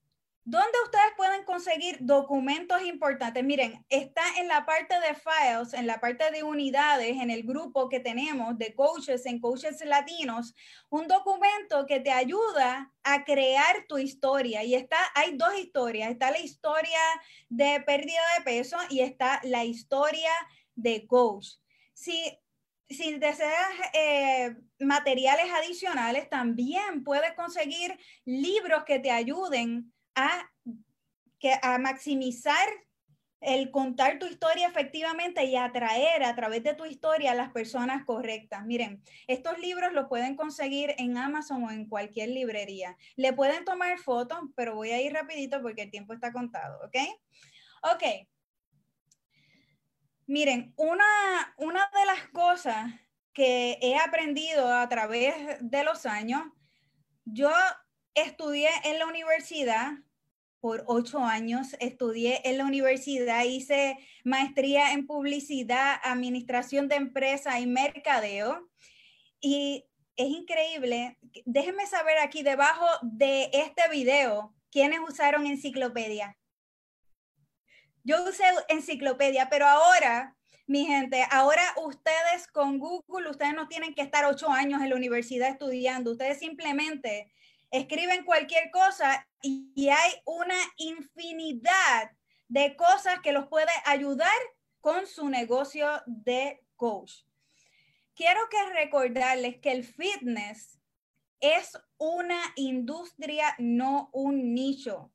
¿Dónde 0.49 0.77
ustedes 0.85 1.11
pueden 1.17 1.43
conseguir 1.43 1.97
documentos 1.99 2.81
importantes? 2.81 3.43
Miren, 3.43 3.85
está 3.89 4.21
en 4.37 4.47
la 4.47 4.65
parte 4.65 4.95
de 5.01 5.13
files, 5.13 5.73
en 5.73 5.85
la 5.85 5.99
parte 5.99 6.31
de 6.31 6.41
unidades, 6.41 7.17
en 7.17 7.29
el 7.29 7.43
grupo 7.43 7.89
que 7.89 7.99
tenemos 7.99 8.57
de 8.57 8.73
coaches 8.73 9.25
en 9.25 9.41
coaches 9.41 9.83
latinos, 9.85 10.55
un 10.87 11.05
documento 11.09 11.85
que 11.85 11.99
te 11.99 12.11
ayuda 12.11 12.93
a 13.03 13.25
crear 13.25 13.87
tu 13.89 13.97
historia. 13.97 14.63
Y 14.63 14.75
está, 14.75 14.95
hay 15.15 15.35
dos 15.35 15.53
historias. 15.59 16.11
Está 16.11 16.31
la 16.31 16.39
historia 16.39 16.99
de 17.49 17.81
pérdida 17.81 18.21
de 18.37 18.45
peso 18.45 18.77
y 18.89 19.01
está 19.01 19.41
la 19.43 19.65
historia 19.65 20.31
de 20.75 21.05
coach. 21.07 21.55
Si 21.93 22.39
si 22.89 23.19
deseas 23.19 23.67
eh, 23.93 24.55
materiales 24.79 25.47
adicionales, 25.57 26.29
también 26.29 27.03
puedes 27.03 27.33
conseguir 27.33 27.99
libros 28.23 28.85
que 28.85 28.99
te 28.99 29.11
ayuden 29.11 29.91
a, 30.17 30.51
que, 31.39 31.53
a 31.61 31.77
maximizar 31.77 32.67
el 33.39 33.69
contar 33.69 34.17
tu 34.17 34.25
historia 34.25 34.67
efectivamente 34.67 35.45
y 35.45 35.55
atraer 35.55 36.23
a 36.23 36.35
través 36.35 36.63
de 36.63 36.73
tu 36.73 36.85
historia 36.85 37.31
a 37.31 37.35
las 37.35 37.51
personas 37.51 38.03
correctas. 38.03 38.65
Miren, 38.65 39.03
estos 39.27 39.59
libros 39.59 39.93
los 39.93 40.07
pueden 40.07 40.35
conseguir 40.35 40.95
en 40.97 41.17
Amazon 41.17 41.63
o 41.63 41.71
en 41.71 41.87
cualquier 41.87 42.29
librería. 42.29 42.97
Le 43.15 43.33
pueden 43.33 43.63
tomar 43.63 43.99
fotos, 43.99 44.39
pero 44.55 44.75
voy 44.75 44.89
a 44.89 45.01
ir 45.01 45.13
rapidito 45.13 45.61
porque 45.61 45.83
el 45.83 45.91
tiempo 45.91 46.13
está 46.13 46.33
contado, 46.33 46.79
¿ok? 46.85 46.97
Ok. 47.93 48.03
Miren, 50.25 50.73
una, 50.75 51.05
una 51.57 51.89
de 51.93 52.05
las 52.05 52.27
cosas 52.29 52.91
que 53.33 53.77
he 53.81 53.95
aprendido 53.97 54.73
a 54.73 54.89
través 54.89 55.57
de 55.61 55.83
los 55.83 56.07
años, 56.07 56.43
yo 57.23 57.51
estudié 58.15 58.69
en 58.83 58.97
la 58.97 59.05
universidad 59.05 59.91
por 60.67 60.83
ocho 60.87 61.19
años, 61.19 61.77
estudié 61.79 62.41
en 62.43 62.57
la 62.57 62.65
universidad, 62.65 63.45
hice 63.45 63.97
maestría 64.25 64.91
en 64.91 65.07
publicidad, 65.07 65.95
administración 66.03 66.89
de 66.89 66.95
empresa 66.95 67.57
y 67.61 67.65
mercadeo. 67.65 68.67
Y 69.39 69.85
es 70.17 70.27
increíble. 70.27 71.17
Déjenme 71.45 71.85
saber 71.85 72.17
aquí 72.17 72.43
debajo 72.43 72.85
de 73.01 73.49
este 73.53 73.83
video, 73.89 74.53
¿quiénes 74.69 74.99
usaron 75.07 75.47
enciclopedia? 75.47 76.37
Yo 78.03 78.21
usé 78.25 78.43
enciclopedia, 78.67 79.47
pero 79.49 79.67
ahora, 79.67 80.35
mi 80.65 80.85
gente, 80.85 81.25
ahora 81.31 81.63
ustedes 81.77 82.45
con 82.51 82.77
Google, 82.77 83.29
ustedes 83.29 83.53
no 83.53 83.69
tienen 83.69 83.95
que 83.95 84.01
estar 84.01 84.25
ocho 84.25 84.49
años 84.49 84.81
en 84.81 84.89
la 84.89 84.97
universidad 84.97 85.47
estudiando, 85.47 86.11
ustedes 86.11 86.39
simplemente 86.39 87.31
escriben 87.71 88.23
cualquier 88.23 88.71
cosa 88.71 89.27
y, 89.41 89.89
hay 89.89 90.11
una 90.25 90.57
infinidad 90.77 92.11
de 92.47 92.75
cosas 92.75 93.19
que 93.21 93.31
los 93.31 93.47
puede 93.47 93.71
ayudar 93.85 94.37
con 94.81 95.05
su 95.05 95.29
negocio 95.29 95.87
de 96.05 96.63
coach. 96.75 97.23
Quiero 98.15 98.41
que 98.49 98.73
recordarles 98.73 99.57
que 99.59 99.71
el 99.71 99.83
fitness 99.83 100.79
es 101.39 101.77
una 101.97 102.41
industria, 102.55 103.55
no 103.59 104.09
un 104.13 104.53
nicho. 104.53 105.11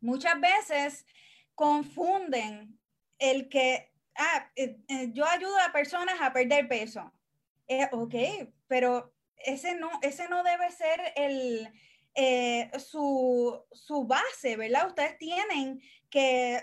Muchas 0.00 0.38
veces 0.40 1.06
confunden 1.54 2.78
el 3.18 3.48
que, 3.48 3.92
ah, 4.16 4.50
eh, 4.56 4.78
eh, 4.88 5.10
yo 5.12 5.26
ayudo 5.26 5.58
a 5.60 5.72
personas 5.72 6.20
a 6.20 6.32
perder 6.32 6.68
peso. 6.68 7.12
Eh, 7.68 7.88
ok, 7.92 8.14
pero 8.66 9.14
ese 9.44 9.74
no, 9.74 9.90
ese 10.02 10.28
no 10.28 10.42
debe 10.42 10.70
ser 10.70 11.00
el, 11.16 11.72
eh, 12.14 12.70
su, 12.78 13.64
base, 14.06 14.56
¿verdad? 14.56 14.88
Ustedes 14.88 15.16
tienen 15.18 15.80
que, 16.10 16.62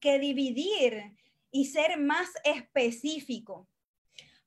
que 0.00 0.18
dividir 0.18 1.16
y 1.50 1.66
ser 1.66 1.98
más 1.98 2.28
específico. 2.44 3.68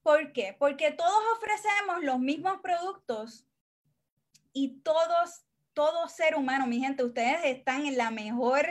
¿Por 0.04 0.34
qué? 0.34 0.56
Porque 0.58 0.92
todos 0.92 1.24
ofrecemos 1.36 2.04
los 2.04 2.20
mismos 2.20 2.60
productos 2.62 3.48
y 4.54 4.80
todos, 4.82 5.46
todo 5.74 6.08
ser 6.08 6.36
humano, 6.36 6.68
mi 6.68 6.80
gente, 6.80 7.04
ustedes 7.04 7.44
están 7.44 7.86
en 7.86 7.98
la 7.98 8.12
mejor, 8.12 8.68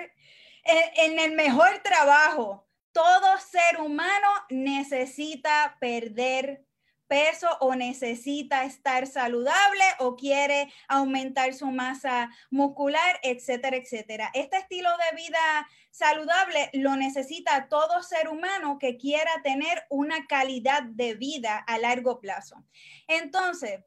en 0.65 1.19
el 1.19 1.33
mejor 1.33 1.81
trabajo. 1.83 2.67
Todo 2.93 3.37
ser 3.39 3.81
humano 3.81 4.29
necesita 4.49 5.77
perder 5.81 6.65
peso 7.07 7.49
o 7.61 7.75
necesita 7.75 8.65
estar 8.65 9.07
saludable 9.07 9.85
o 9.99 10.17
quiere 10.17 10.73
aumentar 10.89 11.55
su 11.55 11.67
masa 11.67 12.31
muscular, 12.51 13.21
etcétera, 13.23 13.77
etcétera. 13.77 14.31
Este 14.35 14.57
estilo 14.57 14.91
de 14.91 15.17
vida 15.17 15.69
saludable 15.91 16.71
lo 16.73 16.97
necesita 16.97 17.69
todo 17.69 18.03
ser 18.03 18.29
humano 18.29 18.79
que 18.79 18.97
quiera 18.97 19.31
tener 19.43 19.85
una 19.91 20.27
calidad 20.27 20.83
de 20.83 21.15
vida 21.15 21.59
a 21.59 21.79
largo 21.79 22.21
plazo. 22.21 22.65
Entonces, 23.07 23.81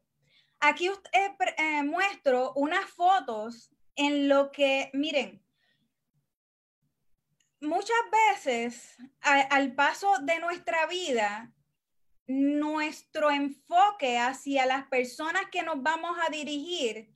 aquí 0.60 0.86
eh, 0.86 1.36
eh, 1.56 1.82
muestro 1.82 2.52
unas 2.54 2.88
fotos 2.90 3.70
en 3.94 4.28
lo 4.28 4.50
que, 4.52 4.90
miren, 4.94 5.42
muchas 7.60 7.98
veces 8.12 8.96
al 9.20 9.74
paso 9.74 10.18
de 10.22 10.38
nuestra 10.38 10.86
vida, 10.86 11.52
nuestro 12.28 13.30
enfoque 13.30 14.18
hacia 14.18 14.66
las 14.66 14.86
personas 14.86 15.42
que 15.50 15.62
nos 15.62 15.82
vamos 15.82 16.16
a 16.24 16.30
dirigir 16.30 17.10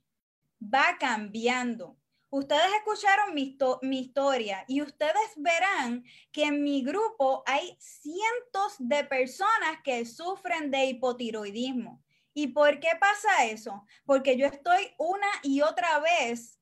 va 0.61 0.97
cambiando. 0.99 1.95
Ustedes 2.31 2.65
escucharon 2.79 3.35
mi, 3.35 3.99
historia 3.99 4.65
y 4.67 4.81
ustedes 4.81 5.33
verán 5.35 6.03
que 6.31 6.45
en 6.45 6.63
mi 6.63 6.83
grupo 6.83 7.43
hay 7.45 7.77
cientos 7.79 8.75
de 8.79 9.03
personas 9.03 9.77
que 9.83 10.03
sufren 10.03 10.71
de 10.71 10.85
hipotiroidismo. 10.85 12.03
¿Y 12.33 12.47
por 12.47 12.79
qué 12.79 12.89
pasa 12.99 13.45
eso? 13.45 13.85
Porque 14.05 14.35
yo 14.35 14.47
estoy 14.47 14.95
una 14.97 15.27
y 15.43 15.61
otra 15.61 15.99
vez 15.99 16.59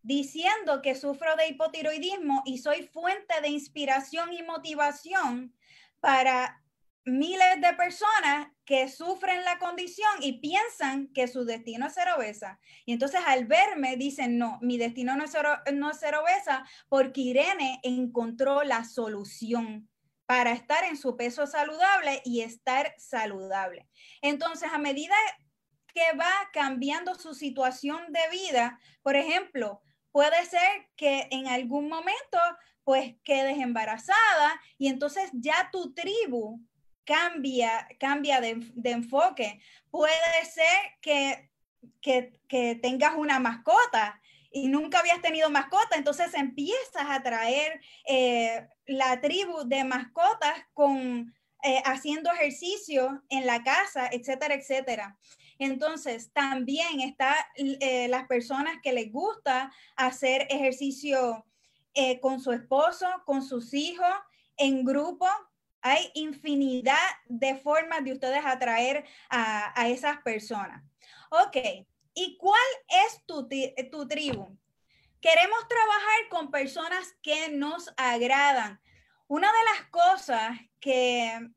diciendo 0.00 0.80
que 0.80 0.94
sufro 0.94 1.36
de 1.36 1.48
hipotiroidismo 1.48 2.42
y 2.46 2.56
soy 2.56 2.84
fuente 2.84 3.38
de 3.42 3.48
inspiración 3.48 4.32
y 4.32 4.42
motivación 4.42 5.54
para 6.00 6.59
miles 7.18 7.60
de 7.60 7.74
personas 7.74 8.48
que 8.64 8.88
sufren 8.88 9.44
la 9.44 9.58
condición 9.58 10.10
y 10.20 10.40
piensan 10.40 11.08
que 11.12 11.28
su 11.28 11.44
destino 11.44 11.86
es 11.86 11.94
ser 11.94 12.08
obesa. 12.10 12.60
Y 12.86 12.92
entonces 12.92 13.20
al 13.26 13.46
verme 13.46 13.96
dicen, 13.96 14.38
no, 14.38 14.58
mi 14.62 14.78
destino 14.78 15.16
no 15.16 15.24
es 15.24 15.30
ser, 15.30 15.46
no 15.74 15.90
es 15.90 15.98
ser 15.98 16.14
obesa 16.14 16.64
porque 16.88 17.20
Irene 17.20 17.80
encontró 17.82 18.62
la 18.62 18.84
solución 18.84 19.88
para 20.26 20.52
estar 20.52 20.84
en 20.84 20.96
su 20.96 21.16
peso 21.16 21.46
saludable 21.48 22.22
y 22.24 22.42
estar 22.42 22.94
saludable. 22.98 23.88
Entonces, 24.22 24.70
a 24.72 24.78
medida 24.78 25.16
que 25.92 26.16
va 26.16 26.30
cambiando 26.52 27.16
su 27.16 27.34
situación 27.34 28.12
de 28.12 28.20
vida, 28.30 28.78
por 29.02 29.16
ejemplo, 29.16 29.82
puede 30.12 30.44
ser 30.46 30.88
que 30.94 31.26
en 31.32 31.48
algún 31.48 31.88
momento 31.88 32.38
pues 32.84 33.14
quedes 33.24 33.58
embarazada 33.58 34.60
y 34.78 34.88
entonces 34.88 35.30
ya 35.32 35.68
tu 35.72 35.94
tribu 35.94 36.60
cambia, 37.10 37.88
cambia 37.98 38.40
de, 38.40 38.62
enfoque. 38.84 39.60
Puede 39.90 40.44
ser 40.44 40.78
que, 41.00 41.50
que, 42.00 42.78
tengas 42.80 43.16
una 43.16 43.40
mascota 43.40 44.20
y 44.52 44.68
nunca 44.68 45.00
habías 45.00 45.20
tenido 45.20 45.50
mascota, 45.50 45.96
entonces 45.96 46.32
empiezas 46.34 47.06
a 47.08 47.20
traer 47.22 47.80
eh, 48.06 48.68
la 48.86 49.20
tribu 49.20 49.64
de 49.64 49.82
mascotas 49.82 50.54
con 50.72 51.34
eh, 51.64 51.82
haciendo 51.84 52.30
ejercicio 52.30 53.22
en 53.28 53.44
la 53.44 53.64
casa, 53.64 54.08
etcétera, 54.12 54.54
etcétera. 54.54 55.18
Entonces, 55.58 56.32
también 56.32 57.00
está 57.00 57.34
eh, 57.56 58.06
las 58.08 58.28
personas 58.28 58.76
que 58.82 58.92
les 58.92 59.10
gusta 59.12 59.72
hacer 59.96 60.46
ejercicio 60.48 61.44
con 62.22 62.40
su 62.40 62.52
esposo, 62.52 63.06
con 63.26 63.42
sus 63.42 63.74
hijos, 63.74 64.14
en 64.56 64.84
grupo, 64.84 65.26
hay 65.82 66.10
infinidad 66.14 66.96
de 67.26 67.56
formas 67.56 68.04
de 68.04 68.12
ustedes 68.12 68.44
atraer 68.44 69.04
a, 69.28 69.88
esas 69.88 70.18
personas. 70.22 70.82
Ok, 71.30 71.56
¿y 72.14 72.36
cuál 72.36 72.60
es 73.06 73.24
tu, 73.26 73.48
tu 73.90 74.08
tribu? 74.08 74.56
Queremos 75.20 75.68
trabajar 75.68 76.28
con 76.30 76.50
personas 76.50 77.14
que 77.22 77.50
nos 77.50 77.92
agradan. 77.96 78.80
Una 79.28 79.48
de 79.48 79.64
las 79.74 79.90
cosas 79.90 80.58
que, 80.80 81.50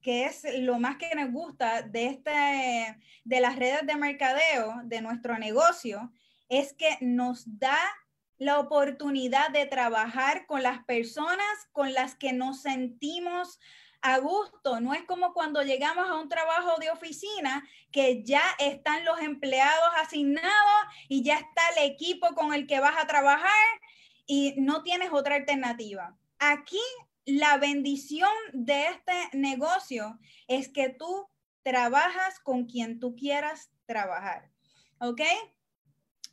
que 0.00 0.26
es 0.26 0.42
lo 0.60 0.78
más 0.78 0.96
que 0.96 1.14
nos 1.14 1.32
gusta 1.32 1.82
de, 1.82 2.06
este, 2.06 2.98
de 3.24 3.40
las 3.40 3.56
redes 3.56 3.86
de 3.86 3.96
mercadeo, 3.96 4.82
de 4.84 5.00
nuestro 5.00 5.38
negocio, 5.38 6.12
es 6.48 6.74
que 6.74 6.98
nos 7.00 7.44
da 7.58 7.78
la 8.42 8.58
oportunidad 8.58 9.50
de 9.50 9.66
trabajar 9.66 10.46
con 10.46 10.62
las 10.62 10.84
personas 10.84 11.68
con 11.72 11.92
las 11.92 12.14
que 12.16 12.32
nos 12.32 12.62
sentimos 12.62 13.60
a 14.00 14.18
gusto. 14.18 14.80
No 14.80 14.94
es 14.94 15.04
como 15.04 15.32
cuando 15.32 15.62
llegamos 15.62 16.08
a 16.08 16.18
un 16.18 16.28
trabajo 16.28 16.78
de 16.80 16.90
oficina 16.90 17.64
que 17.92 18.24
ya 18.24 18.42
están 18.58 19.04
los 19.04 19.20
empleados 19.20 19.90
asignados 19.96 20.82
y 21.08 21.22
ya 21.22 21.36
está 21.36 21.62
el 21.76 21.90
equipo 21.90 22.34
con 22.34 22.52
el 22.52 22.66
que 22.66 22.80
vas 22.80 22.96
a 22.98 23.06
trabajar 23.06 23.50
y 24.26 24.54
no 24.58 24.82
tienes 24.82 25.12
otra 25.12 25.36
alternativa. 25.36 26.16
Aquí 26.38 26.80
la 27.24 27.56
bendición 27.58 28.32
de 28.52 28.88
este 28.88 29.36
negocio 29.38 30.18
es 30.48 30.68
que 30.68 30.88
tú 30.88 31.28
trabajas 31.62 32.40
con 32.40 32.66
quien 32.66 32.98
tú 32.98 33.14
quieras 33.14 33.70
trabajar. 33.86 34.50
¿Ok? 34.98 35.20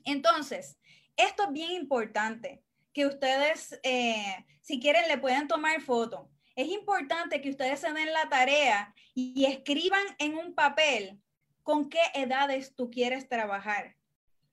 Entonces, 0.06 0.79
esto 1.20 1.44
es 1.44 1.52
bien 1.52 1.72
importante, 1.72 2.64
que 2.94 3.06
ustedes, 3.06 3.80
eh, 3.84 4.46
si 4.62 4.80
quieren, 4.80 5.08
le 5.08 5.18
pueden 5.18 5.48
tomar 5.48 5.82
foto. 5.82 6.30
Es 6.56 6.68
importante 6.68 7.42
que 7.42 7.50
ustedes 7.50 7.80
se 7.80 7.94
den 7.94 8.12
la 8.12 8.28
tarea 8.30 8.94
y 9.14 9.46
escriban 9.46 10.04
en 10.18 10.38
un 10.38 10.54
papel 10.54 11.22
con 11.64 11.90
qué 11.90 12.02
edades 12.14 12.76
tú 12.76 12.90
quieres 12.90 13.28
trabajar. 13.28 13.96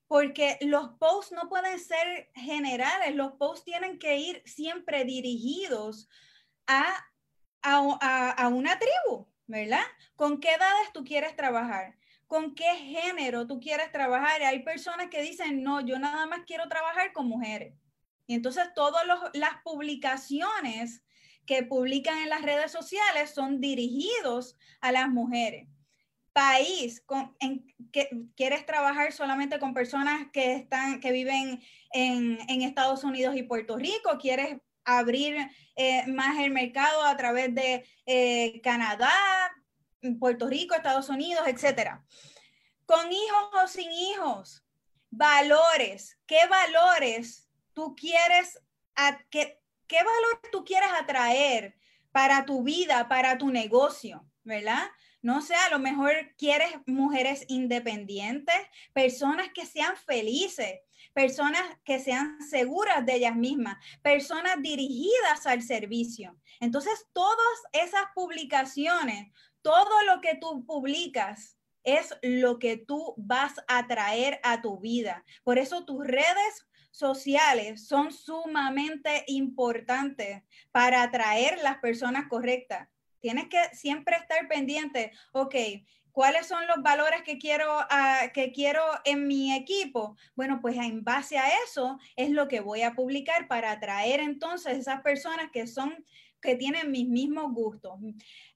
Porque 0.06 0.58
los 0.60 0.90
posts 0.98 1.32
no 1.32 1.48
pueden 1.48 1.80
ser 1.80 2.30
generales, 2.34 3.14
los 3.14 3.32
posts 3.32 3.64
tienen 3.64 3.98
que 3.98 4.18
ir 4.18 4.42
siempre 4.44 5.04
dirigidos 5.04 6.08
a, 6.66 7.04
a, 7.62 8.30
a 8.30 8.48
una 8.48 8.78
tribu, 8.78 9.26
¿verdad? 9.46 9.84
¿Con 10.14 10.38
qué 10.38 10.50
edades 10.50 10.92
tú 10.92 11.04
quieres 11.04 11.34
trabajar? 11.34 11.96
Con 12.26 12.54
qué 12.54 12.74
género 12.76 13.46
tú 13.46 13.60
quieres 13.60 13.90
trabajar. 13.92 14.42
Hay 14.42 14.62
personas 14.62 15.08
que 15.08 15.22
dicen, 15.22 15.62
no, 15.62 15.80
yo 15.80 15.98
nada 15.98 16.26
más 16.26 16.40
quiero 16.46 16.68
trabajar 16.68 17.12
con 17.12 17.28
mujeres. 17.28 17.74
Y 18.26 18.34
entonces 18.34 18.64
todas 18.74 19.04
las 19.34 19.62
publicaciones 19.62 21.02
que 21.46 21.62
publican 21.62 22.18
en 22.18 22.28
las 22.28 22.42
redes 22.42 22.72
sociales 22.72 23.30
son 23.30 23.60
dirigidos 23.60 24.56
a 24.80 24.90
las 24.92 25.08
mujeres. 25.08 25.68
País 26.32 27.00
con, 27.06 27.34
en, 27.40 27.64
que 27.92 28.10
quieres 28.36 28.66
trabajar 28.66 29.12
solamente 29.12 29.58
con 29.58 29.72
personas 29.72 30.26
que 30.32 30.54
están, 30.56 31.00
que 31.00 31.12
viven 31.12 31.62
en, 31.92 32.38
en 32.48 32.62
Estados 32.62 33.04
Unidos 33.04 33.36
y 33.36 33.44
Puerto 33.44 33.76
Rico, 33.76 34.18
quieres 34.20 34.58
abrir 34.84 35.36
eh, 35.76 36.06
más 36.06 36.38
el 36.38 36.50
mercado 36.50 37.04
a 37.04 37.16
través 37.16 37.54
de 37.54 37.84
eh, 38.06 38.60
Canadá, 38.62 39.10
Puerto 40.18 40.48
Rico, 40.48 40.74
Estados 40.74 41.08
Unidos, 41.08 41.44
etcétera. 41.46 42.04
Con 42.86 43.12
hijos 43.12 43.48
o 43.64 43.68
sin 43.68 43.90
hijos, 43.90 44.64
valores, 45.10 46.18
¿qué 46.26 46.46
valores 46.46 47.48
tú 47.74 47.94
quieres, 47.96 48.60
a, 48.94 49.18
qué, 49.30 49.60
qué 49.86 49.98
valores 49.98 50.50
tú 50.52 50.64
quieres 50.64 50.90
atraer 50.98 51.76
para 52.12 52.46
tu 52.46 52.62
vida, 52.62 53.08
para 53.08 53.36
tu 53.36 53.50
negocio, 53.50 54.26
¿verdad? 54.44 54.88
No 55.22 55.42
sé, 55.42 55.54
a 55.54 55.70
lo 55.70 55.78
mejor 55.78 56.12
quieres 56.38 56.70
mujeres 56.86 57.44
independientes, 57.48 58.54
personas 58.92 59.48
que 59.52 59.66
sean 59.66 59.96
felices, 59.96 60.80
personas 61.12 61.62
que 61.84 61.98
sean 61.98 62.40
seguras 62.42 63.04
de 63.04 63.16
ellas 63.16 63.34
mismas, 63.34 63.76
personas 64.02 64.56
dirigidas 64.60 65.46
al 65.46 65.62
servicio. 65.62 66.36
Entonces, 66.60 67.06
todas 67.12 67.58
esas 67.72 68.04
publicaciones, 68.14 69.32
todo 69.66 70.04
lo 70.04 70.20
que 70.20 70.36
tú 70.36 70.64
publicas 70.64 71.58
es 71.82 72.16
lo 72.22 72.60
que 72.60 72.76
tú 72.76 73.14
vas 73.16 73.52
a 73.66 73.88
traer 73.88 74.38
a 74.44 74.62
tu 74.62 74.78
vida. 74.78 75.24
Por 75.42 75.58
eso 75.58 75.84
tus 75.84 76.06
redes 76.06 76.68
sociales 76.92 77.88
son 77.88 78.12
sumamente 78.12 79.24
importantes 79.26 80.44
para 80.70 81.02
atraer 81.02 81.58
las 81.64 81.78
personas 81.78 82.28
correctas. 82.28 82.88
Tienes 83.18 83.48
que 83.48 83.58
siempre 83.72 84.14
estar 84.14 84.46
pendiente, 84.46 85.10
ok, 85.32 85.56
¿cuáles 86.12 86.46
son 86.46 86.64
los 86.68 86.80
valores 86.84 87.22
que 87.22 87.36
quiero, 87.36 87.80
uh, 87.80 88.32
que 88.32 88.52
quiero 88.52 88.84
en 89.04 89.26
mi 89.26 89.52
equipo? 89.52 90.16
Bueno, 90.36 90.60
pues 90.60 90.76
en 90.76 91.02
base 91.02 91.38
a 91.38 91.48
eso 91.64 91.98
es 92.14 92.30
lo 92.30 92.46
que 92.46 92.60
voy 92.60 92.82
a 92.82 92.94
publicar 92.94 93.48
para 93.48 93.72
atraer 93.72 94.20
entonces 94.20 94.78
esas 94.78 95.02
personas 95.02 95.50
que 95.52 95.66
son 95.66 96.06
que 96.40 96.56
tienen 96.56 96.90
mis 96.90 97.08
mismos 97.08 97.52
gustos. 97.52 97.98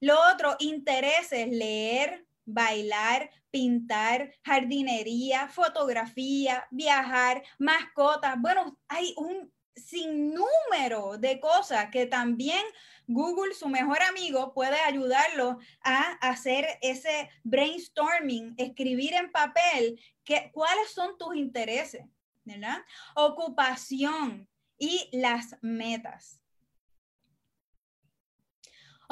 Lo 0.01 0.17
otro, 0.33 0.57
intereses, 0.59 1.49
leer, 1.49 2.27
bailar, 2.45 3.31
pintar, 3.51 4.33
jardinería, 4.45 5.49
fotografía, 5.49 6.67
viajar, 6.71 7.43
mascotas. 7.59 8.37
Bueno, 8.41 8.79
hay 8.89 9.15
un 9.17 9.53
sinnúmero 9.75 11.17
de 11.19 11.41
cosas 11.41 11.91
que 11.91 12.07
también 12.07 12.63
Google, 13.07 13.55
su 13.55 13.69
mejor 13.69 14.03
amigo, 14.03 14.53
puede 14.53 14.81
ayudarlo 14.81 15.59
a 15.83 16.13
hacer 16.21 16.67
ese 16.81 17.29
brainstorming, 17.43 18.55
escribir 18.57 19.15
en 19.15 19.33
papel 19.33 20.01
que, 20.25 20.51
cuáles 20.53 20.93
son 20.93 21.19
tus 21.19 21.35
intereses, 21.35 22.05
¿verdad? 22.45 22.79
Ocupación 23.17 24.49
y 24.79 25.09
las 25.13 25.57
metas. 25.61 26.40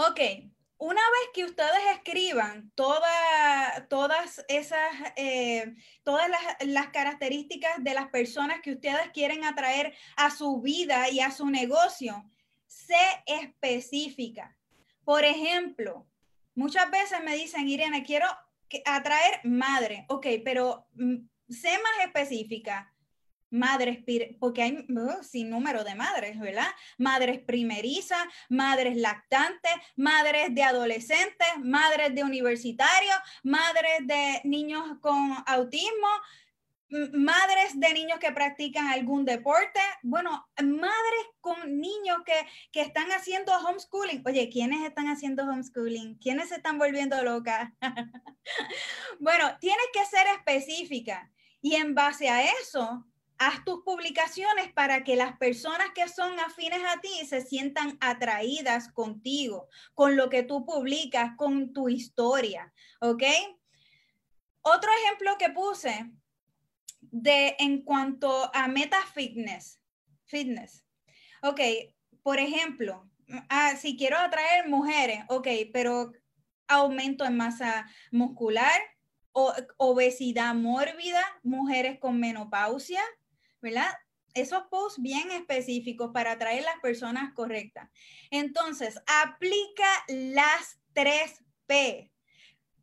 Ok, 0.00 0.20
una 0.76 1.00
vez 1.00 1.30
que 1.34 1.44
ustedes 1.44 1.80
escriban 1.92 2.70
todas 2.76 4.44
esas, 4.46 4.92
eh, 5.16 5.74
todas 6.04 6.30
las, 6.60 6.86
características 6.90 7.82
de 7.82 7.94
las 7.94 8.06
personas 8.06 8.60
que 8.60 8.74
ustedes 8.74 9.10
quieren 9.12 9.42
atraer 9.42 9.92
a 10.14 10.30
su 10.30 10.60
vida 10.60 11.10
y 11.10 11.18
a 11.18 11.32
su 11.32 11.50
negocio, 11.50 12.30
sé 12.68 12.94
específica. 13.26 14.56
Por 15.02 15.24
ejemplo, 15.24 16.06
muchas 16.54 16.88
veces 16.92 17.20
me 17.24 17.34
dicen, 17.34 17.68
Irene, 17.68 18.04
quiero 18.04 18.28
atraer 18.84 19.40
madre. 19.42 20.04
Ok, 20.08 20.28
pero 20.44 20.86
mm, 20.94 21.16
sé 21.48 21.72
más 21.72 22.06
específica 22.06 22.94
madres, 23.50 23.98
porque 24.38 24.62
hay 24.62 24.86
sin 25.22 25.50
número 25.50 25.84
de 25.84 25.94
madres, 25.94 26.38
¿verdad? 26.38 26.68
Madres 26.96 27.40
primerizas, 27.40 28.24
madres 28.48 28.96
lactantes, 28.96 29.72
madres 29.96 30.54
de 30.54 30.62
adolescentes, 30.62 31.48
madres 31.62 32.14
de 32.14 32.24
universitarios, 32.24 33.16
madres 33.42 34.06
de 34.06 34.40
niños 34.44 34.84
con 35.00 35.34
autismo, 35.46 36.08
madres 37.12 37.78
de 37.78 37.92
niños 37.92 38.18
que 38.18 38.32
practican 38.32 38.88
algún 38.88 39.24
deporte, 39.24 39.80
bueno, 40.02 40.48
madres 40.62 41.26
con 41.40 41.78
niños 41.78 42.18
que, 42.24 42.34
que, 42.72 42.80
están 42.80 43.10
haciendo 43.12 43.52
homeschooling. 43.56 44.22
Oye, 44.24 44.48
¿quiénes 44.48 44.86
están 44.86 45.06
haciendo 45.08 45.44
homeschooling? 45.44 46.18
¿Quiénes 46.18 46.48
se 46.48 46.56
están 46.56 46.78
volviendo 46.78 47.22
locas? 47.22 47.70
bueno, 49.20 49.56
tienes 49.60 49.86
que 49.92 50.04
ser 50.06 50.26
específica 50.28 51.30
y 51.60 51.74
en 51.74 51.94
base 51.94 52.28
a 52.28 52.42
eso, 52.42 53.04
haz 53.38 53.64
tus 53.64 53.82
publicaciones 53.84 54.72
para 54.72 55.04
que 55.04 55.16
las 55.16 55.36
personas 55.38 55.88
que 55.94 56.08
son 56.08 56.38
afines 56.40 56.80
a 56.84 57.00
ti 57.00 57.26
se 57.26 57.40
sientan 57.40 57.96
atraídas 58.00 58.92
contigo, 58.92 59.68
con 59.94 60.16
lo 60.16 60.28
que 60.28 60.42
tú 60.42 60.66
publicas, 60.66 61.36
con 61.36 61.72
tu 61.72 61.88
historia, 61.88 62.72
¿ok? 63.00 63.22
Otro 64.62 64.90
ejemplo 65.04 65.36
que 65.38 65.50
puse 65.50 66.10
de 67.00 67.56
en 67.58 67.82
cuanto 67.82 68.50
a 68.54 68.68
meta 68.68 68.98
fitness, 69.14 69.80
fitness. 70.24 70.84
Ok, 71.42 71.60
por 72.22 72.38
ejemplo, 72.38 73.08
ah, 73.48 73.76
si 73.76 73.96
quiero 73.96 74.18
atraer 74.18 74.68
mujeres, 74.68 75.24
ok, 75.28 75.46
pero 75.72 76.12
aumento 76.66 77.24
en 77.24 77.36
masa 77.36 77.88
muscular, 78.10 78.80
obesidad 79.76 80.54
mórbida, 80.54 81.24
mujeres 81.42 81.98
con 82.00 82.18
menopausia, 82.18 83.02
¿verdad? 83.60 83.92
Esos 84.34 84.62
posts 84.70 85.00
bien 85.00 85.30
específicos 85.32 86.10
para 86.12 86.32
atraer 86.32 86.62
las 86.62 86.78
personas 86.80 87.32
correctas. 87.34 87.88
Entonces, 88.30 89.00
aplica 89.06 89.88
las 90.08 90.80
tres 90.92 91.42
P. 91.66 92.10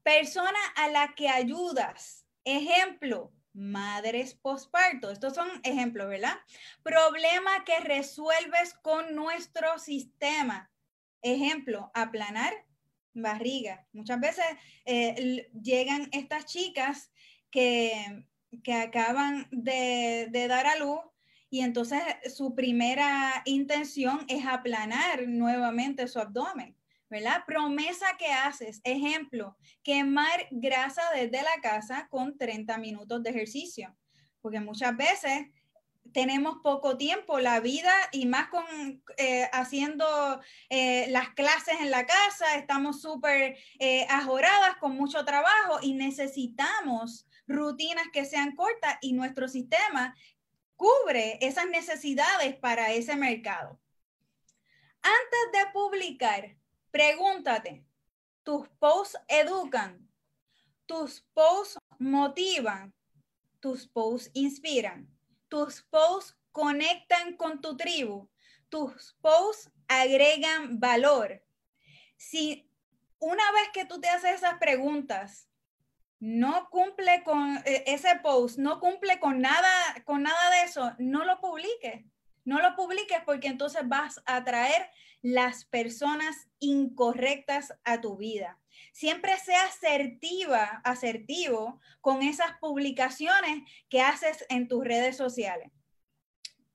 Persona 0.03 0.59
a 0.75 0.87
la 0.89 1.13
que 1.15 1.29
ayudas. 1.29 2.25
Ejemplo, 2.43 3.31
madres 3.53 4.35
posparto. 4.35 5.09
Estos 5.09 5.33
son 5.33 5.49
ejemplos, 5.63 6.07
¿verdad? 6.07 6.37
Problema 6.83 7.63
que 7.63 7.79
resuelves 7.79 8.73
con 8.81 9.15
nuestro 9.15 9.79
sistema. 9.79 10.69
Ejemplo, 11.21 11.89
aplanar 11.93 12.53
barriga. 13.13 13.87
Muchas 13.93 14.19
veces 14.19 14.45
eh, 14.85 15.49
llegan 15.61 16.09
estas 16.11 16.45
chicas 16.45 17.11
que 17.49 18.25
que 18.63 18.73
acaban 18.73 19.47
de, 19.51 20.29
dar 20.47 20.67
a 20.67 20.77
luz 20.77 20.99
y 21.49 21.61
entonces 21.61 22.01
su 22.35 22.55
primera 22.55 23.41
intención 23.45 24.25
es 24.27 24.45
aplanar 24.45 25.27
nuevamente 25.27 26.07
su 26.07 26.19
abdomen, 26.19 26.75
¿verdad? 27.09 27.43
Promesa 27.45 28.05
que 28.17 28.27
haces, 28.27 28.81
ejemplo, 28.83 29.55
quemar 29.83 30.47
grasa 30.51 31.03
desde 31.13 31.43
la 31.43 31.61
casa 31.61 32.07
con 32.09 32.37
30 32.37 32.77
minutos 32.77 33.23
de 33.23 33.29
ejercicio, 33.29 33.95
porque 34.41 34.59
muchas 34.59 34.95
veces 34.97 35.47
tenemos 36.15 36.59
poco 36.63 36.97
tiempo, 36.97 37.39
la 37.39 37.59
vida 37.59 37.91
y 38.11 38.25
más 38.25 38.47
con 38.47 38.63
eh, 39.17 39.49
haciendo 39.51 40.05
eh, 40.69 41.07
las 41.09 41.29
clases 41.31 41.75
en 41.81 41.91
la 41.91 42.05
casa, 42.05 42.55
estamos 42.55 43.01
súper 43.01 43.57
eh, 43.79 44.05
ajoradas 44.09 44.77
con 44.79 44.95
mucho 44.95 45.25
trabajo 45.25 45.79
y 45.81 45.93
necesitamos 45.93 47.27
rutinas 47.47 48.07
que 48.11 48.25
sean 48.25 48.55
cortas 48.55 48.97
y 49.01 49.13
nuestro 49.13 49.47
sistema 49.47 50.15
cubre 50.75 51.37
esas 51.41 51.67
necesidades 51.67 52.55
para 52.55 52.91
ese 52.93 53.15
mercado. 53.15 53.79
Antes 55.01 55.51
de 55.53 55.71
publicar, 55.71 56.57
pregúntate, 56.91 57.85
¿tus 58.43 58.67
posts 58.79 59.19
educan? 59.27 60.09
¿Tus 60.85 61.21
posts 61.33 61.77
motivan? 61.99 62.93
¿Tus 63.59 63.87
posts 63.87 64.31
inspiran? 64.33 65.09
¿Tus 65.47 65.81
posts 65.83 66.37
conectan 66.51 67.37
con 67.37 67.61
tu 67.61 67.77
tribu? 67.77 68.29
¿Tus 68.69 69.15
posts 69.21 69.71
agregan 69.87 70.79
valor? 70.79 71.43
Si 72.17 72.69
una 73.19 73.51
vez 73.51 73.69
que 73.73 73.85
tú 73.85 73.99
te 73.99 74.09
haces 74.09 74.35
esas 74.35 74.57
preguntas, 74.59 75.49
no 76.19 76.69
cumple 76.69 77.23
con 77.23 77.57
eh, 77.65 77.83
ese 77.87 78.15
post, 78.23 78.57
no 78.57 78.79
cumple 78.79 79.19
con 79.19 79.41
nada, 79.41 79.69
con 80.05 80.23
nada 80.23 80.49
de 80.51 80.63
eso, 80.63 80.93
no 80.97 81.25
lo 81.25 81.39
publiques. 81.39 82.05
No 82.45 82.61
lo 82.61 82.75
publiques 82.75 83.17
porque 83.25 83.47
entonces 83.47 83.81
vas 83.87 84.21
a 84.27 84.35
atraer 84.35 84.89
las 85.23 85.65
personas 85.65 86.47
incorrectas 86.59 87.73
a 87.83 88.01
tu 88.01 88.17
vida. 88.17 88.59
Siempre 88.93 89.35
sea 89.39 89.65
asertiva, 89.65 90.81
asertivo 90.83 91.81
con 92.01 92.21
esas 92.21 92.51
publicaciones 92.59 93.63
que 93.89 94.01
haces 94.01 94.45
en 94.49 94.67
tus 94.67 94.85
redes 94.85 95.17
sociales. 95.17 95.71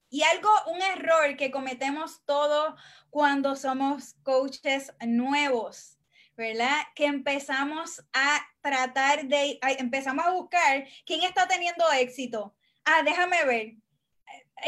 Y 0.08 0.24
algo, 0.24 0.50
un 0.66 0.82
error 0.82 1.36
que 1.36 1.52
cometemos 1.52 2.24
todos 2.24 2.74
cuando 3.10 3.54
somos 3.54 4.14
coaches 4.24 4.92
nuevos, 5.06 5.99
¿verdad? 6.36 6.76
Que 6.94 7.06
empezamos 7.06 8.02
a 8.12 8.46
tratar 8.60 9.24
de, 9.24 9.58
empezamos 9.78 10.26
a 10.26 10.30
buscar 10.30 10.86
quién 11.04 11.22
está 11.22 11.46
teniendo 11.46 11.90
éxito. 11.92 12.54
Ah, 12.84 13.02
déjame 13.02 13.44
ver. 13.44 13.74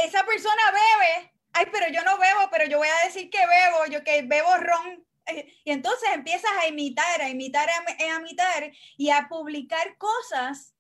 Esa 0.05 0.25
persona 0.25 0.63
bebe. 0.73 1.33
Ay, 1.53 1.67
pero 1.71 1.89
yo 1.93 2.03
no 2.03 2.19
bebo, 2.19 2.49
pero 2.51 2.67
yo 2.67 2.79
voy 2.79 2.89
a 2.89 3.07
decir 3.07 3.29
que 3.31 3.39
bebo, 3.39 3.87
yo 3.91 4.03
que 4.05 4.23
bebo 4.23 4.57
ron. 4.57 5.07
Eh, 5.27 5.55
y 5.65 5.71
entonces 5.71 6.09
empiezas 6.13 6.51
a 6.61 6.67
imitar, 6.67 7.21
a 7.21 7.29
imitar, 7.29 7.69
a, 7.69 8.15
a 8.15 8.21
imitar 8.21 8.73
y 8.97 9.11
a 9.11 9.29
publicar 9.29 9.97
cosas 9.99 10.75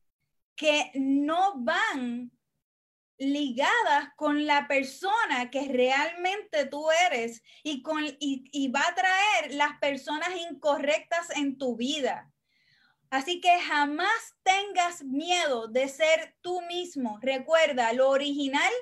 que 0.57 0.91
no 0.95 1.55
van 1.57 2.31
ligadas 3.19 4.09
con 4.17 4.47
la 4.47 4.67
persona 4.67 5.51
que 5.51 5.69
realmente 5.69 6.67
tú 6.67 6.87
eres 7.11 7.43
y, 7.63 7.83
con, 7.83 8.05
y, 8.19 8.69
va 8.69 8.81
a 8.81 8.95
traer 8.95 9.55
las 9.55 9.79
personas 9.79 10.31
incorrectas 10.51 11.31
en 11.37 11.59
tu 11.59 11.77
vida. 11.77 12.33
Así 13.11 13.41
que 13.41 13.61
jamás 13.61 14.37
tengas 14.43 15.05
miedo 15.05 15.69
de 15.69 15.89
ser 15.89 16.37
tú 16.41 16.63
mismo. 16.63 17.19
Recuerda, 17.21 17.93
lo 17.93 18.09
original 18.09 18.73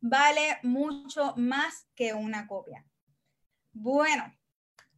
vale 0.00 0.58
mucho 0.62 1.34
más 1.36 1.88
que 1.94 2.14
una 2.14 2.46
copia. 2.46 2.86
Bueno, 3.72 4.32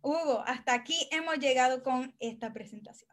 Hugo, 0.02 0.42
hasta 0.46 0.74
aquí 0.74 1.08
hemos 1.10 1.38
llegado 1.38 1.82
con 1.82 2.14
esta 2.18 2.52
presentación. 2.52 3.11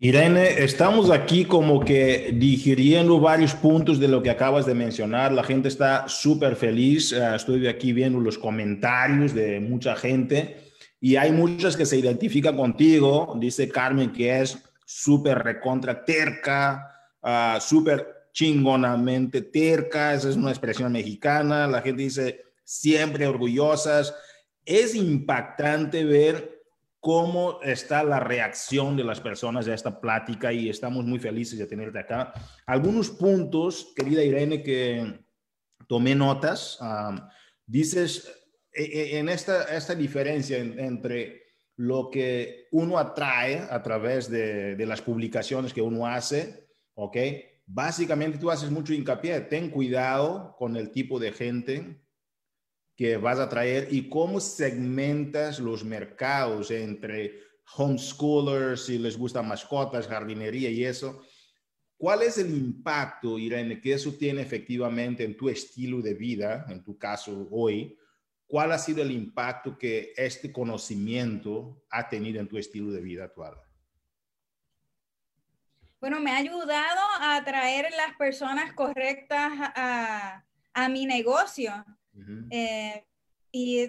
Irene, 0.00 0.62
estamos 0.62 1.10
aquí 1.10 1.44
como 1.44 1.84
que 1.84 2.32
digiriendo 2.34 3.20
varios 3.20 3.54
puntos 3.54 4.00
de 4.00 4.08
lo 4.08 4.22
que 4.22 4.30
acabas 4.30 4.66
de 4.66 4.74
mencionar. 4.74 5.32
La 5.32 5.44
gente 5.44 5.68
está 5.68 6.08
súper 6.08 6.56
feliz. 6.56 7.12
Eh, 7.12 7.34
estoy 7.34 7.66
aquí 7.68 7.92
viendo 7.92 8.18
los 8.18 8.36
comentarios 8.36 9.32
de 9.32 9.60
mucha 9.60 9.94
gente 9.94 10.72
y 11.00 11.16
hay 11.16 11.30
muchas 11.30 11.76
que 11.76 11.86
se 11.86 11.96
identifican 11.96 12.56
contigo. 12.56 13.36
Dice 13.38 13.68
Carmen 13.68 14.12
que 14.12 14.40
es 14.40 14.58
súper 14.84 15.38
recontra 15.38 16.04
terca, 16.04 16.90
uh, 17.22 17.60
súper 17.60 18.28
chingonamente 18.32 19.42
terca. 19.42 20.12
Esa 20.12 20.28
es 20.28 20.36
una 20.36 20.50
expresión 20.50 20.92
mexicana. 20.92 21.68
La 21.68 21.82
gente 21.82 22.02
dice 22.02 22.42
siempre 22.64 23.28
orgullosas. 23.28 24.12
Es 24.64 24.94
impactante 24.94 26.04
ver 26.04 26.53
cómo 27.04 27.60
está 27.60 28.02
la 28.02 28.18
reacción 28.18 28.96
de 28.96 29.04
las 29.04 29.20
personas 29.20 29.68
a 29.68 29.74
esta 29.74 30.00
plática 30.00 30.54
y 30.54 30.70
estamos 30.70 31.04
muy 31.04 31.18
felices 31.18 31.58
de 31.58 31.66
tenerte 31.66 31.98
acá. 31.98 32.32
Algunos 32.64 33.10
puntos, 33.10 33.92
querida 33.94 34.24
Irene, 34.24 34.62
que 34.62 35.20
tomé 35.86 36.14
notas. 36.14 36.78
dices, 37.66 38.26
e, 38.72 38.84
e, 38.84 39.18
en 39.18 39.28
esta, 39.28 39.64
esta 39.76 39.94
diferencia 39.94 40.56
entre 40.56 41.42
lo 41.76 42.08
que 42.08 42.68
uno 42.72 42.98
atrae 42.98 43.66
a 43.68 43.82
través 43.82 44.30
de, 44.30 44.74
de 44.74 44.86
las 44.86 45.02
publicaciones 45.02 45.74
que 45.74 45.82
uno 45.82 46.06
hace, 46.06 46.68
¿ok? 46.94 47.18
Básicamente 47.66 48.38
tú 48.38 48.50
haces 48.50 48.70
mucho 48.70 48.94
hincapié, 48.94 49.42
ten 49.42 49.68
cuidado 49.68 50.56
con 50.58 50.74
el 50.74 50.90
tipo 50.90 51.20
de 51.20 51.32
gente 51.32 52.03
que 52.96 53.16
vas 53.16 53.38
a 53.38 53.48
traer 53.48 53.88
y 53.90 54.08
cómo 54.08 54.40
segmentas 54.40 55.58
los 55.58 55.84
mercados 55.84 56.70
entre 56.70 57.40
homeschoolers, 57.76 58.86
si 58.86 58.98
les 58.98 59.16
gustan 59.16 59.48
mascotas, 59.48 60.06
jardinería 60.06 60.70
y 60.70 60.84
eso. 60.84 61.22
¿Cuál 61.96 62.22
es 62.22 62.38
el 62.38 62.50
impacto, 62.54 63.38
Irene, 63.38 63.80
que 63.80 63.94
eso 63.94 64.12
tiene 64.12 64.42
efectivamente 64.42 65.24
en 65.24 65.36
tu 65.36 65.48
estilo 65.48 66.02
de 66.02 66.14
vida, 66.14 66.66
en 66.68 66.84
tu 66.84 66.98
caso 66.98 67.48
hoy? 67.50 67.96
¿Cuál 68.46 68.72
ha 68.72 68.78
sido 68.78 69.02
el 69.02 69.10
impacto 69.10 69.78
que 69.78 70.12
este 70.16 70.52
conocimiento 70.52 71.84
ha 71.90 72.08
tenido 72.08 72.40
en 72.40 72.48
tu 72.48 72.58
estilo 72.58 72.92
de 72.92 73.00
vida 73.00 73.24
actual? 73.24 73.54
Bueno, 75.98 76.20
me 76.20 76.32
ha 76.32 76.36
ayudado 76.36 77.00
a 77.18 77.36
atraer 77.36 77.90
las 77.96 78.14
personas 78.18 78.74
correctas 78.74 79.52
a, 79.74 80.44
a 80.74 80.88
mi 80.90 81.06
negocio. 81.06 81.72
Eh, 82.50 83.04
y, 83.50 83.82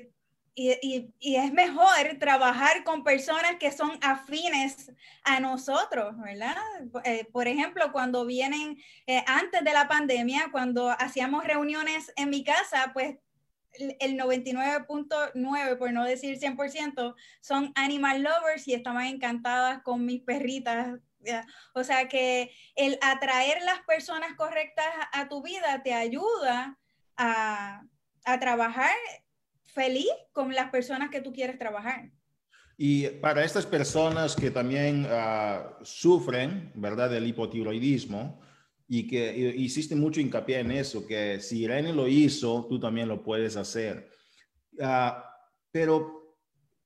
y, 0.55 1.13
y, 1.19 1.35
es 1.35 1.51
mejor 1.51 2.17
trabajar 2.19 2.83
con 2.83 3.03
personas 3.03 3.55
que 3.59 3.71
son 3.71 3.91
afines 4.01 4.91
a 5.23 5.39
nosotros, 5.39 6.17
¿verdad? 6.17 6.55
Eh, 7.03 7.27
por 7.31 7.47
ejemplo, 7.47 7.91
cuando 7.91 8.25
vienen 8.25 8.77
eh, 9.05 9.23
antes 9.27 9.63
de 9.63 9.73
la 9.73 9.87
pandemia, 9.87 10.49
cuando 10.51 10.89
hacíamos 10.89 11.43
reuniones 11.43 12.11
en 12.15 12.29
mi 12.29 12.43
casa, 12.43 12.91
pues 12.93 13.17
el 13.99 14.17
99.9, 14.17 15.77
por 15.77 15.91
no 15.91 16.05
decir 16.05 16.39
100%, 16.39 17.15
son 17.41 17.71
animal 17.75 18.23
lovers 18.23 18.67
y 18.67 18.73
estaban 18.73 19.05
encantadas 19.05 19.81
con 19.83 20.05
mis 20.05 20.21
perritas. 20.21 20.99
O 21.73 21.83
sea 21.83 22.07
que 22.07 22.51
el 22.75 22.97
atraer 23.01 23.61
las 23.63 23.81
personas 23.81 24.35
correctas 24.35 24.85
a 25.11 25.27
tu 25.27 25.41
vida 25.41 25.81
te 25.83 25.93
ayuda 25.93 26.77
a, 27.17 27.83
a 28.25 28.39
trabajar 28.39 28.95
feliz 29.63 30.09
con 30.31 30.53
las 30.53 30.69
personas 30.71 31.09
que 31.09 31.21
tú 31.21 31.31
quieres 31.31 31.57
trabajar. 31.57 32.11
Y 32.77 33.07
para 33.07 33.43
estas 33.45 33.65
personas 33.65 34.35
que 34.35 34.51
también 34.51 35.05
uh, 35.05 35.83
sufren, 35.83 36.71
¿verdad?, 36.75 37.09
del 37.09 37.27
hipotiroidismo, 37.27 38.41
y 38.87 39.07
que 39.07 39.35
hiciste 39.35 39.95
mucho 39.95 40.19
hincapié 40.19 40.59
en 40.59 40.71
eso, 40.71 41.07
que 41.07 41.39
si 41.39 41.63
Irene 41.63 41.93
lo 41.93 42.07
hizo, 42.07 42.67
tú 42.67 42.79
también 42.79 43.07
lo 43.07 43.23
puedes 43.23 43.55
hacer. 43.55 44.09
Uh, 44.73 45.11
pero, 45.71 46.37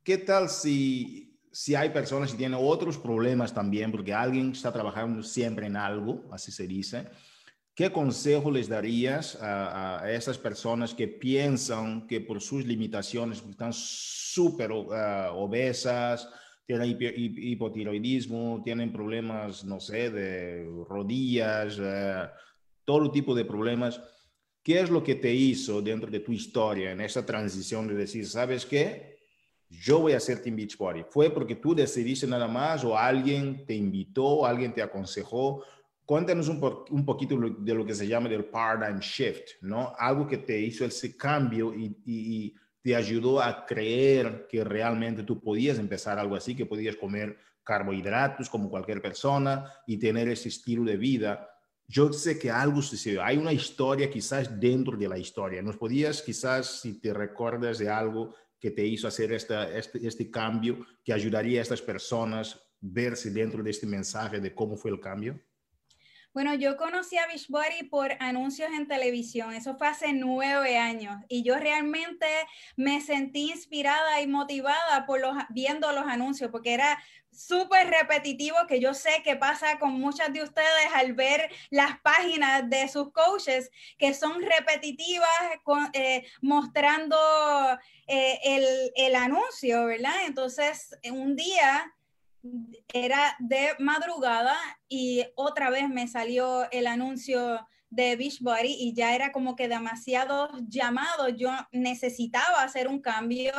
¿qué 0.04 0.20
tal 0.20 0.50
si, 0.50 1.40
si 1.52 1.76
hay 1.76 1.90
personas 1.90 2.32
que 2.32 2.38
tienen 2.38 2.60
otros 2.62 2.98
problemas 2.98 3.54
también, 3.54 3.92
porque 3.92 4.14
alguien 4.14 4.52
está 4.52 4.72
trabajando 4.72 5.24
siempre 5.24 5.66
en 5.66 5.76
algo, 5.76 6.30
así 6.32 6.52
se 6.52 6.68
dice, 6.68 7.08
¿Qué 7.80 7.94
consejo 7.94 8.52
les 8.52 8.68
darías 8.68 9.38
a, 9.42 10.04
esas 10.12 10.38
personas 10.38 10.94
que 10.94 11.08
piensan 11.08 12.08
que 12.08 12.20
por 12.20 12.42
sus 12.42 12.66
limitaciones 12.66 13.42
están 13.50 13.72
súper 13.72 14.70
uh, 14.74 15.32
obesas, 15.36 16.28
tienen 16.68 16.98
hipotiroidismo, 17.00 18.62
tienen 18.66 18.92
problemas, 18.92 19.64
no 19.64 19.80
sé, 19.80 20.12
de 20.12 20.70
rodillas, 20.90 21.80
uh, 21.80 22.28
todo 22.84 23.10
tipo 23.12 23.34
de 23.34 23.46
problemas? 23.46 24.02
¿Qué 24.62 24.82
es 24.82 24.90
lo 24.90 25.02
que 25.02 25.16
te 25.16 25.34
hizo 25.34 25.82
dentro 25.82 26.12
de 26.12 26.20
tu 26.20 26.34
historia 26.34 26.92
en 26.92 27.00
esa 27.00 27.26
transición 27.26 27.88
de 27.88 27.94
decir, 27.94 28.28
¿sabes 28.28 28.66
qué? 28.66 29.20
Yo 29.70 30.00
voy 30.00 30.12
a 30.12 30.18
hacer 30.18 30.42
Team 30.42 30.58
Beachbody. 30.58 31.06
¿Fue 31.10 31.30
porque 31.30 31.56
tú 31.56 31.74
decidiste 31.74 32.28
nada 32.28 32.50
más 32.50 32.84
o 32.84 32.98
alguien 32.98 33.66
te 33.66 33.74
invitó, 33.74 34.46
alguien 34.46 34.74
te 34.74 34.82
aconsejó? 34.82 35.64
Cuéntanos 36.10 36.48
un, 36.48 36.60
un, 36.90 37.06
poquito 37.06 37.38
de 37.38 37.72
lo 37.76 37.86
que 37.86 37.94
se 37.94 38.08
llama 38.08 38.30
el 38.30 38.46
paradigm 38.46 38.98
shift, 38.98 39.62
¿no? 39.62 39.94
Algo 39.96 40.26
que 40.26 40.40
te 40.40 40.60
hizo 40.60 40.84
ese 40.84 41.16
cambio 41.16 41.72
y, 41.72 41.96
y, 42.04 42.56
te 42.82 42.96
ayudó 42.96 43.40
a 43.40 43.64
creer 43.64 44.48
que 44.50 44.64
realmente 44.64 45.22
tú 45.22 45.40
podías 45.40 45.78
empezar 45.78 46.18
algo 46.18 46.36
así, 46.36 46.56
que 46.56 46.66
podías 46.66 46.96
comer 46.96 47.38
carbohidratos 47.64 48.50
como 48.50 48.72
cualquier 48.72 49.04
persona 49.04 49.72
y 49.86 49.98
tener 49.98 50.28
ese 50.30 50.50
estilo 50.50 50.84
de 50.84 50.98
vida. 50.98 51.48
Yo 51.88 52.12
sé 52.12 52.40
que 52.40 52.50
algo 52.50 52.82
sucedió. 52.82 53.24
Hay 53.24 53.38
una 53.38 53.54
historia 53.54 54.10
quizás 54.10 54.60
dentro 54.60 54.98
de 54.98 55.10
la 55.10 55.20
historia. 55.20 55.62
¿Nos 55.62 55.78
podías 55.78 56.24
quizás, 56.24 56.82
si 56.82 57.00
te 57.00 57.14
recuerdas 57.14 57.78
de 57.78 57.88
algo 57.88 58.34
que 58.60 58.72
te 58.72 58.84
hizo 58.84 59.08
hacer 59.08 59.32
esta, 59.32 59.70
este, 59.78 60.08
este 60.08 60.32
cambio, 60.32 60.88
que 61.04 61.14
ayudaría 61.14 61.60
a 61.60 61.62
estas 61.62 61.84
personas 61.84 62.60
verse 62.82 63.30
dentro 63.30 63.62
de 63.62 63.70
este 63.70 63.86
mensaje 63.86 64.40
de 64.40 64.56
cómo 64.56 64.76
fue 64.76 64.90
el 64.90 65.00
cambio? 65.00 65.40
Bueno, 66.32 66.54
yo 66.54 66.78
conocí 66.78 67.18
a 67.18 67.26
Beachbody 67.26 67.90
por 67.90 68.12
anuncios 68.20 68.70
en 68.72 68.88
televisión, 68.88 69.52
eso 69.54 69.76
fue 69.78 69.88
hace 69.88 70.14
nueve 70.14 70.78
años 70.78 71.18
y 71.28 71.42
yo 71.42 71.58
realmente 71.58 72.28
me 72.76 73.02
sentí 73.02 73.50
inspirada 73.50 74.22
y 74.22 74.28
motivada 74.28 75.08
por 75.08 75.20
los, 75.20 75.36
viendo 75.50 75.92
los 75.92 76.06
anuncios 76.06 76.52
porque 76.52 76.76
era 76.76 77.02
súper 77.32 77.90
repetitivo 77.90 78.58
que 78.68 78.80
yo 78.80 78.94
sé 78.94 79.24
que 79.24 79.38
pasa 79.38 79.80
con 79.80 80.00
muchas 80.00 80.32
de 80.32 80.44
ustedes 80.44 80.94
al 80.94 81.14
ver 81.14 81.50
las 81.72 82.00
páginas 82.02 82.70
de 82.70 82.88
sus 82.90 83.12
coaches 83.12 83.72
que 83.98 84.14
son 84.14 84.40
repetitivas 84.44 85.30
eh, 85.94 86.28
mostrando 86.42 87.18
eh, 88.06 88.40
el, 88.44 88.92
el 88.96 89.16
anuncio, 89.16 89.86
¿verdad? 89.86 90.26
Entonces, 90.28 90.96
un 91.12 91.36
día 91.36 91.92
era 92.94 93.36
de 93.40 93.70
madrugada 93.80 94.58
y 94.88 95.26
otra 95.36 95.70
vez 95.70 95.90
me 95.90 96.08
salió 96.08 96.70
el 96.72 96.88
anuncio 96.88 97.68
de 97.90 98.16
Beachbody 98.16 98.76
y 98.80 98.94
ya 98.94 99.16
era 99.16 99.32
como 99.32 99.56
que 99.56 99.68
demasiado 99.68 100.50
llamado. 100.68 101.30
Yo 101.30 101.52
necesitaba 101.72 102.64
hacer 102.64 102.88
un 102.88 103.02
cambio. 103.02 103.54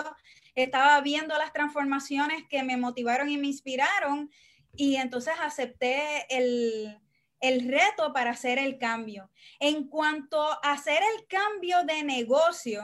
Estaba 0.55 1.01
viendo 1.01 1.37
las 1.37 1.53
transformaciones 1.53 2.45
que 2.49 2.63
me 2.63 2.77
motivaron 2.77 3.29
y 3.29 3.39
me 3.39 3.49
inspiraron 3.49 4.31
y 4.77 4.97
entonces 4.97 5.35
acepté 5.41 6.27
el, 6.29 7.01
el 7.41 7.69
reto 7.69 8.13
para 8.13 8.31
hacer 8.31 8.59
el 8.59 8.79
cambio. 8.79 9.31
En 9.59 9.89
cuanto 9.89 10.41
a 10.41 10.73
hacer 10.73 11.03
el 11.17 11.27
cambio 11.27 11.85
de 11.85 12.05
negocio, 12.05 12.83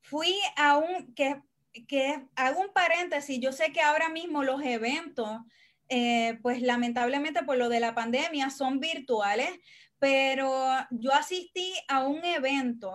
fui 0.00 0.38
a 0.56 0.78
un, 0.78 1.14
que, 1.14 1.42
que 1.88 2.26
hago 2.36 2.60
un 2.60 2.72
paréntesis, 2.72 3.38
yo 3.40 3.52
sé 3.52 3.72
que 3.72 3.80
ahora 3.80 4.08
mismo 4.08 4.42
los 4.42 4.62
eventos, 4.62 5.40
eh, 5.88 6.38
pues 6.42 6.62
lamentablemente 6.62 7.42
por 7.42 7.56
lo 7.56 7.68
de 7.68 7.80
la 7.80 7.94
pandemia 7.94 8.50
son 8.50 8.80
virtuales, 8.80 9.50
pero 9.98 10.64
yo 10.90 11.12
asistí 11.12 11.74
a 11.88 12.06
un 12.06 12.24
evento 12.24 12.94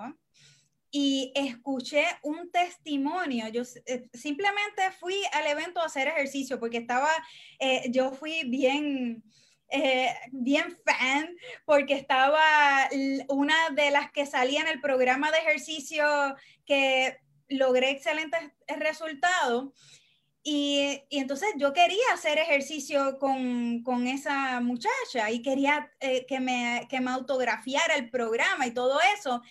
y 0.92 1.32
escuché 1.36 2.06
un 2.24 2.52
testimonio. 2.52 3.48
Yo 3.50 3.64
eh, 3.86 4.10
simplemente 4.14 4.92
fui 5.00 5.16
al 5.34 5.46
evento 5.46 5.82
a 5.82 5.86
hacer 5.86 6.08
ejercicio 6.08 6.60
porque 6.60 6.78
estaba, 6.78 7.10
eh, 7.60 7.90
yo 7.92 8.12
fui 8.12 8.44
bien, 8.46 9.24
bien 10.32 10.78
fan 10.86 11.36
porque 11.66 11.96
estaba 11.96 12.88
una 13.28 13.56
de 13.72 13.92
las 13.92 14.10
que 14.12 14.26
salía 14.26 14.62
en 14.62 14.68
el 14.68 14.80
programa 14.80 15.32
de 15.32 15.40
ejercicio 15.40 16.06
que 16.66 17.18
logré 17.48 17.91
excelentes 17.91 18.39
resultados. 18.68 19.72
Y, 20.43 21.02
entonces 21.10 21.50
yo 21.58 21.74
quería 21.74 22.06
hacer 22.14 22.38
ejercicio 22.38 23.18
con, 23.18 23.82
con 23.84 24.08
esa 24.08 24.60
muchacha 24.62 25.32
y 25.32 25.41
quería 25.41 25.91
que, 26.00 26.39
me, 26.39 26.88
que 26.89 27.02
me 27.02 27.12
autografiara 27.12 27.96
el 27.96 28.10
programa 28.10 28.68
y 28.68 28.72
todo 28.72 29.00
eso. 29.18 29.41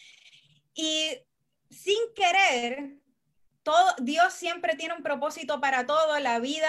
Y 0.75 1.11
sin 1.71 1.99
querer, 2.15 2.99
todo, 3.63 3.95
Dios 4.03 4.33
siempre 4.33 4.77
tiene 4.77 4.95
un 4.95 5.03
propósito 5.03 5.61
para 5.61 5.87
todo, 5.87 6.19
la 6.21 6.39
vida, 6.39 6.69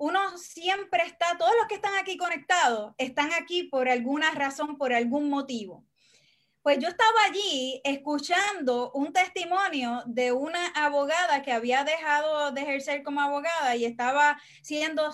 uno 0.00 0.38
siempre 0.38 1.02
está, 1.04 1.36
todos 1.36 1.52
los 1.58 1.66
que 1.66 1.74
están 1.74 1.94
aquí 2.00 2.16
conectados, 2.16 2.94
están 2.96 3.34
aquí 3.34 3.64
por 3.64 3.86
alguna 3.86 4.30
razón, 4.30 4.78
por 4.78 4.94
algún 4.94 5.28
motivo. 5.28 5.84
Pues 6.62 6.78
yo 6.78 6.88
estaba 6.88 7.24
allí 7.26 7.80
escuchando 7.84 8.92
un 8.92 9.14
testimonio 9.14 10.02
de 10.04 10.32
una 10.32 10.66
abogada 10.74 11.40
que 11.40 11.52
había 11.52 11.84
dejado 11.84 12.52
de 12.52 12.60
ejercer 12.60 13.02
como 13.02 13.22
abogada 13.22 13.76
y 13.76 13.86
estaba 13.86 14.38
siendo 14.60 15.10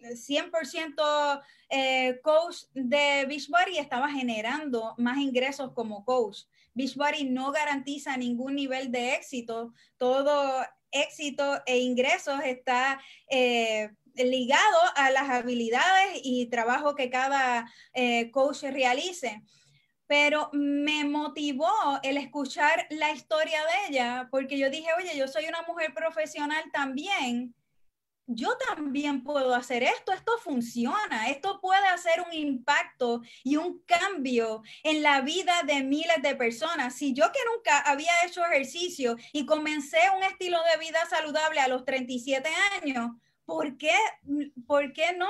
100% 0.00 1.42
eh, 1.70 2.20
coach 2.22 2.56
de 2.72 3.26
Beachbody 3.26 3.74
y 3.74 3.78
estaba 3.78 4.10
generando 4.10 4.94
más 4.96 5.18
ingresos 5.18 5.72
como 5.74 6.04
coach. 6.04 6.42
Beachbody 6.74 7.24
no 7.24 7.50
garantiza 7.50 8.16
ningún 8.16 8.54
nivel 8.54 8.92
de 8.92 9.14
éxito. 9.14 9.74
Todo 9.96 10.64
éxito 10.92 11.60
e 11.66 11.78
ingresos 11.78 12.40
está 12.44 13.00
eh, 13.28 13.90
ligado 14.14 14.78
a 14.94 15.10
las 15.10 15.28
habilidades 15.30 16.20
y 16.22 16.46
trabajo 16.46 16.94
que 16.94 17.10
cada 17.10 17.70
eh, 17.92 18.30
coach 18.30 18.62
realice. 18.62 19.42
Pero 20.10 20.50
me 20.52 21.04
motivó 21.04 21.70
el 22.02 22.16
escuchar 22.16 22.88
la 22.90 23.12
historia 23.12 23.60
de 23.60 23.94
ella, 23.94 24.28
porque 24.28 24.58
yo 24.58 24.68
dije, 24.68 24.88
oye, 24.98 25.16
yo 25.16 25.28
soy 25.28 25.46
una 25.46 25.62
mujer 25.62 25.94
profesional 25.94 26.64
también 26.72 27.54
yo 28.32 28.56
también 28.68 29.24
puedo 29.24 29.54
hacer 29.54 29.82
esto, 29.82 30.12
esto 30.12 30.38
funciona, 30.38 31.28
esto 31.30 31.60
puede 31.60 31.86
hacer 31.88 32.20
un 32.20 32.32
impacto 32.32 33.22
y 33.42 33.56
un 33.56 33.82
cambio 33.84 34.62
en 34.84 35.02
la 35.02 35.20
vida 35.20 35.62
de 35.64 35.82
miles 35.82 36.22
de 36.22 36.36
personas. 36.36 36.94
Si 36.94 37.12
yo 37.12 37.32
que 37.32 37.40
nunca 37.52 37.80
había 37.80 38.12
hecho 38.24 38.44
ejercicio 38.44 39.16
y 39.32 39.46
comencé 39.46 39.98
un 40.16 40.22
estilo 40.22 40.58
de 40.72 40.78
vida 40.78 41.00
saludable 41.08 41.58
a 41.58 41.66
los 41.66 41.84
37 41.84 42.48
años, 42.80 43.10
¿por 43.50 43.76
qué, 43.76 43.96
¿por 44.64 44.92
qué 44.92 45.12
no 45.14 45.28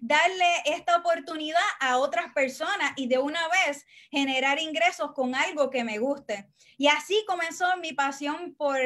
darle 0.00 0.46
esta 0.64 0.96
oportunidad 0.96 1.60
a 1.78 1.98
otras 1.98 2.32
personas 2.32 2.92
y 2.96 3.06
de 3.06 3.18
una 3.18 3.42
vez 3.48 3.84
generar 4.10 4.58
ingresos 4.58 5.12
con 5.12 5.34
algo 5.34 5.68
que 5.68 5.84
me 5.84 5.98
guste? 5.98 6.48
Y 6.78 6.86
así 6.86 7.22
comenzó 7.26 7.66
mi 7.82 7.92
pasión 7.92 8.54
por, 8.56 8.78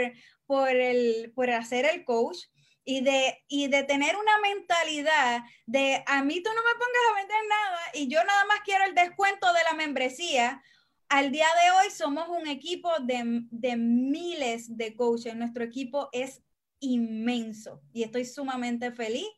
por, 0.44 0.70
el, 0.70 1.32
por 1.36 1.48
hacer 1.50 1.84
el 1.84 2.04
coach 2.04 2.38
y 2.84 3.00
de, 3.00 3.44
y 3.46 3.68
de 3.68 3.84
tener 3.84 4.16
una 4.16 4.38
mentalidad 4.40 5.42
de 5.66 6.02
a 6.04 6.24
mí 6.24 6.42
tú 6.42 6.50
no 6.50 6.60
me 6.60 6.72
pongas 6.72 7.02
a 7.10 7.14
vender 7.14 7.48
nada 7.48 7.80
y 7.94 8.08
yo 8.08 8.24
nada 8.24 8.44
más 8.46 8.58
quiero 8.64 8.86
el 8.86 8.94
descuento 8.96 9.52
de 9.52 9.62
la 9.70 9.74
membresía. 9.74 10.60
Al 11.08 11.30
día 11.30 11.46
de 11.62 11.70
hoy 11.70 11.90
somos 11.92 12.28
un 12.28 12.48
equipo 12.48 12.90
de, 13.02 13.22
de 13.52 13.76
miles 13.76 14.76
de 14.76 14.96
coaches. 14.96 15.36
Nuestro 15.36 15.62
equipo 15.62 16.08
es 16.12 16.42
inmenso 16.80 17.82
y 17.92 18.02
estoy 18.02 18.24
sumamente 18.24 18.92
feliz 18.92 19.28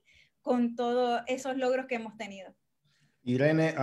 con 0.41 0.75
todos 0.75 1.23
esos 1.27 1.57
logros 1.57 1.87
que 1.87 1.97
hemos 1.97 2.17
tenido. 2.17 2.55
Irene, 3.23 3.75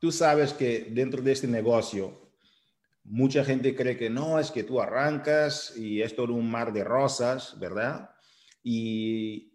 tú 0.00 0.12
sabes 0.12 0.52
que 0.52 0.88
dentro 0.90 1.22
de 1.22 1.32
este 1.32 1.48
negocio, 1.48 2.32
mucha 3.04 3.44
gente 3.44 3.74
cree 3.74 3.96
que 3.96 4.10
no, 4.10 4.38
es 4.38 4.50
que 4.50 4.62
tú 4.62 4.80
arrancas 4.80 5.76
y 5.76 6.02
es 6.02 6.14
todo 6.14 6.34
un 6.34 6.50
mar 6.50 6.72
de 6.72 6.84
rosas, 6.84 7.58
¿verdad? 7.58 8.10
y, 8.62 9.46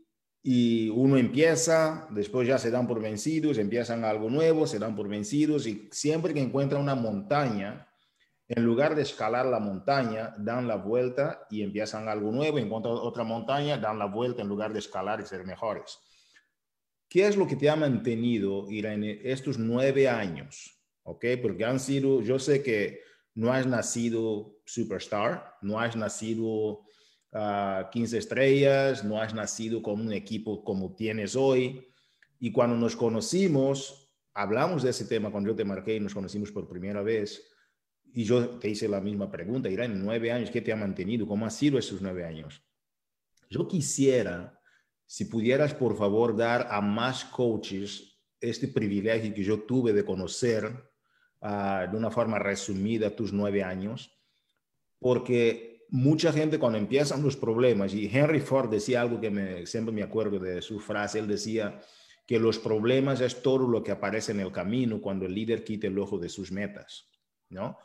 uno 0.93 1.17
empieza, 1.17 2.07
después 2.11 2.47
ya 2.47 2.59
se 2.59 2.69
dan 2.69 2.87
por 2.87 3.01
vencidos, 3.01 3.57
empiezan 3.57 4.05
algo 4.05 4.29
nuevo, 4.29 4.67
se 4.67 4.79
dan 4.79 4.95
por 4.95 5.07
vencidos 5.07 5.65
y 5.65 5.89
siempre 5.91 6.33
que 6.33 6.39
encuentran 6.39 6.81
una 6.81 6.95
montaña, 6.95 7.87
en 8.47 8.63
lugar 8.63 8.95
de 8.95 9.01
escalar 9.01 9.45
la 9.45 9.59
montaña, 9.59 10.35
dan 10.37 10.67
la 10.67 10.75
vuelta 10.75 11.47
y 11.49 11.63
empiezan 11.63 12.07
algo 12.07 12.31
nuevo, 12.31 12.59
encuentran 12.59 12.93
otra 12.95 13.23
montaña, 13.23 13.77
dan 13.77 13.97
la 13.97 14.05
vuelta 14.05 14.41
en 14.41 14.47
lugar 14.47 14.71
de 14.71 14.79
escalar 14.79 15.19
y 15.19 15.25
ser 15.25 15.45
mejores. 15.45 15.99
¿Qué 17.09 17.27
es 17.27 17.37
lo 17.37 17.47
que 17.47 17.55
te 17.55 17.69
ha 17.69 17.75
mantenido, 17.75 18.69
Irene, 18.69 19.19
estos 19.23 19.57
nueve 19.57 20.07
años? 20.09 20.79
¿Ok? 21.03 21.25
Porque 21.41 21.65
han 21.65 21.79
sido, 21.79 22.21
yo 22.21 22.39
sé 22.39 22.61
que 22.61 23.01
no 23.33 23.51
has 23.51 23.65
nacido 23.65 24.57
superstar, 24.65 25.55
no 25.61 25.79
has 25.79 25.95
nacido 25.95 26.83
15 27.91 28.17
estrellas, 28.17 29.03
no 29.03 29.19
has 29.19 29.33
nacido 29.33 29.81
con 29.81 30.01
un 30.01 30.13
equipo 30.13 30.63
como 30.63 30.95
tienes 30.95 31.35
hoy. 31.35 31.87
Y 32.39 32.51
cuando 32.51 32.77
nos 32.77 32.95
conocimos, 32.95 34.13
hablamos 34.33 34.83
de 34.83 34.91
ese 34.91 35.05
tema 35.05 35.31
cuando 35.31 35.49
yo 35.49 35.55
te 35.55 35.65
marqué 35.65 35.95
y 35.95 35.99
nos 35.99 36.13
conocimos 36.13 36.51
por 36.51 36.67
primera 36.67 37.01
vez. 37.01 37.54
Y 38.17 38.23
yo 38.23 38.51
te 38.59 38.69
hice 38.69 38.87
la 38.87 39.01
misma 39.01 39.29
pregunta, 39.29 39.67
Irán, 39.67 40.01
nueve 40.01 40.31
años, 40.31 40.49
¿qué 40.49 40.61
te 40.61 40.71
ha 40.71 40.77
mantenido? 40.77 41.27
¿Cómo 41.27 41.43
han 41.43 41.51
sido 41.51 41.77
esos 41.77 42.01
nueve 42.01 42.23
años? 42.23 42.63
Yo 43.49 43.67
quisiera, 43.67 44.57
si 45.05 45.25
pudieras, 45.25 45.73
por 45.73 45.97
favor, 45.97 46.33
dar 46.33 46.69
a 46.71 46.79
más 46.79 47.25
coaches 47.25 48.17
este 48.39 48.69
privilegio 48.69 49.33
que 49.33 49.43
yo 49.43 49.63
tuve 49.63 49.91
de 49.91 50.05
conocer 50.05 50.71
ah, 51.41 51.87
de 51.91 51.97
una 51.97 52.09
forma 52.09 52.39
resumida 52.39 53.13
tus 53.13 53.33
nueve 53.33 53.63
años, 53.63 54.17
porque 54.97 55.85
mucha 55.89 56.31
gente 56.31 56.57
cuando 56.57 56.77
empiezan 56.77 57.21
los 57.21 57.35
problemas, 57.35 57.93
y 57.93 58.05
Henry 58.07 58.39
Ford 58.39 58.69
decía 58.69 59.01
algo 59.01 59.19
que 59.19 59.29
me, 59.29 59.65
siempre 59.65 59.93
me 59.93 60.03
acuerdo 60.03 60.39
de 60.39 60.61
su 60.61 60.79
frase, 60.79 61.19
él 61.19 61.27
decía 61.27 61.81
que 62.25 62.39
los 62.39 62.59
problemas 62.59 63.19
es 63.19 63.41
todo 63.41 63.67
lo 63.67 63.83
que 63.83 63.91
aparece 63.91 64.31
en 64.31 64.39
el 64.39 64.53
camino 64.53 65.01
cuando 65.01 65.25
el 65.25 65.35
líder 65.35 65.65
quita 65.65 65.87
el 65.87 65.99
ojo 65.99 66.17
de 66.17 66.29
sus 66.29 66.49
metas, 66.49 67.09
¿no? 67.49 67.77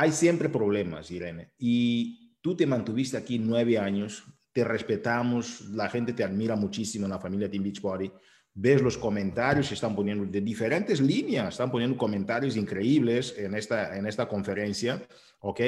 Hay 0.00 0.12
siempre 0.12 0.48
problemas, 0.48 1.10
Irene, 1.10 1.50
y 1.58 2.36
tú 2.40 2.56
te 2.56 2.68
mantuviste 2.68 3.16
aquí 3.16 3.36
nueve 3.36 3.78
años, 3.78 4.22
te 4.52 4.62
respetamos, 4.62 5.62
la 5.70 5.88
gente 5.88 6.12
te 6.12 6.22
admira 6.22 6.54
muchísimo 6.54 7.06
en 7.06 7.10
la 7.10 7.18
familia 7.18 7.50
Team 7.50 7.64
Beachbody, 7.64 8.08
ves 8.54 8.80
los 8.80 8.96
comentarios, 8.96 9.66
se 9.66 9.74
están 9.74 9.96
poniendo 9.96 10.24
de 10.24 10.40
diferentes 10.40 11.00
líneas, 11.00 11.48
están 11.48 11.72
poniendo 11.72 11.96
comentarios 11.96 12.56
increíbles 12.56 13.34
en 13.38 13.56
esta, 13.56 13.96
en 13.96 14.06
esta 14.06 14.28
conferencia, 14.28 15.04
¿ok? 15.40 15.60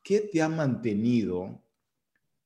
¿qué 0.00 0.20
te 0.32 0.40
ha 0.40 0.48
mantenido 0.48 1.60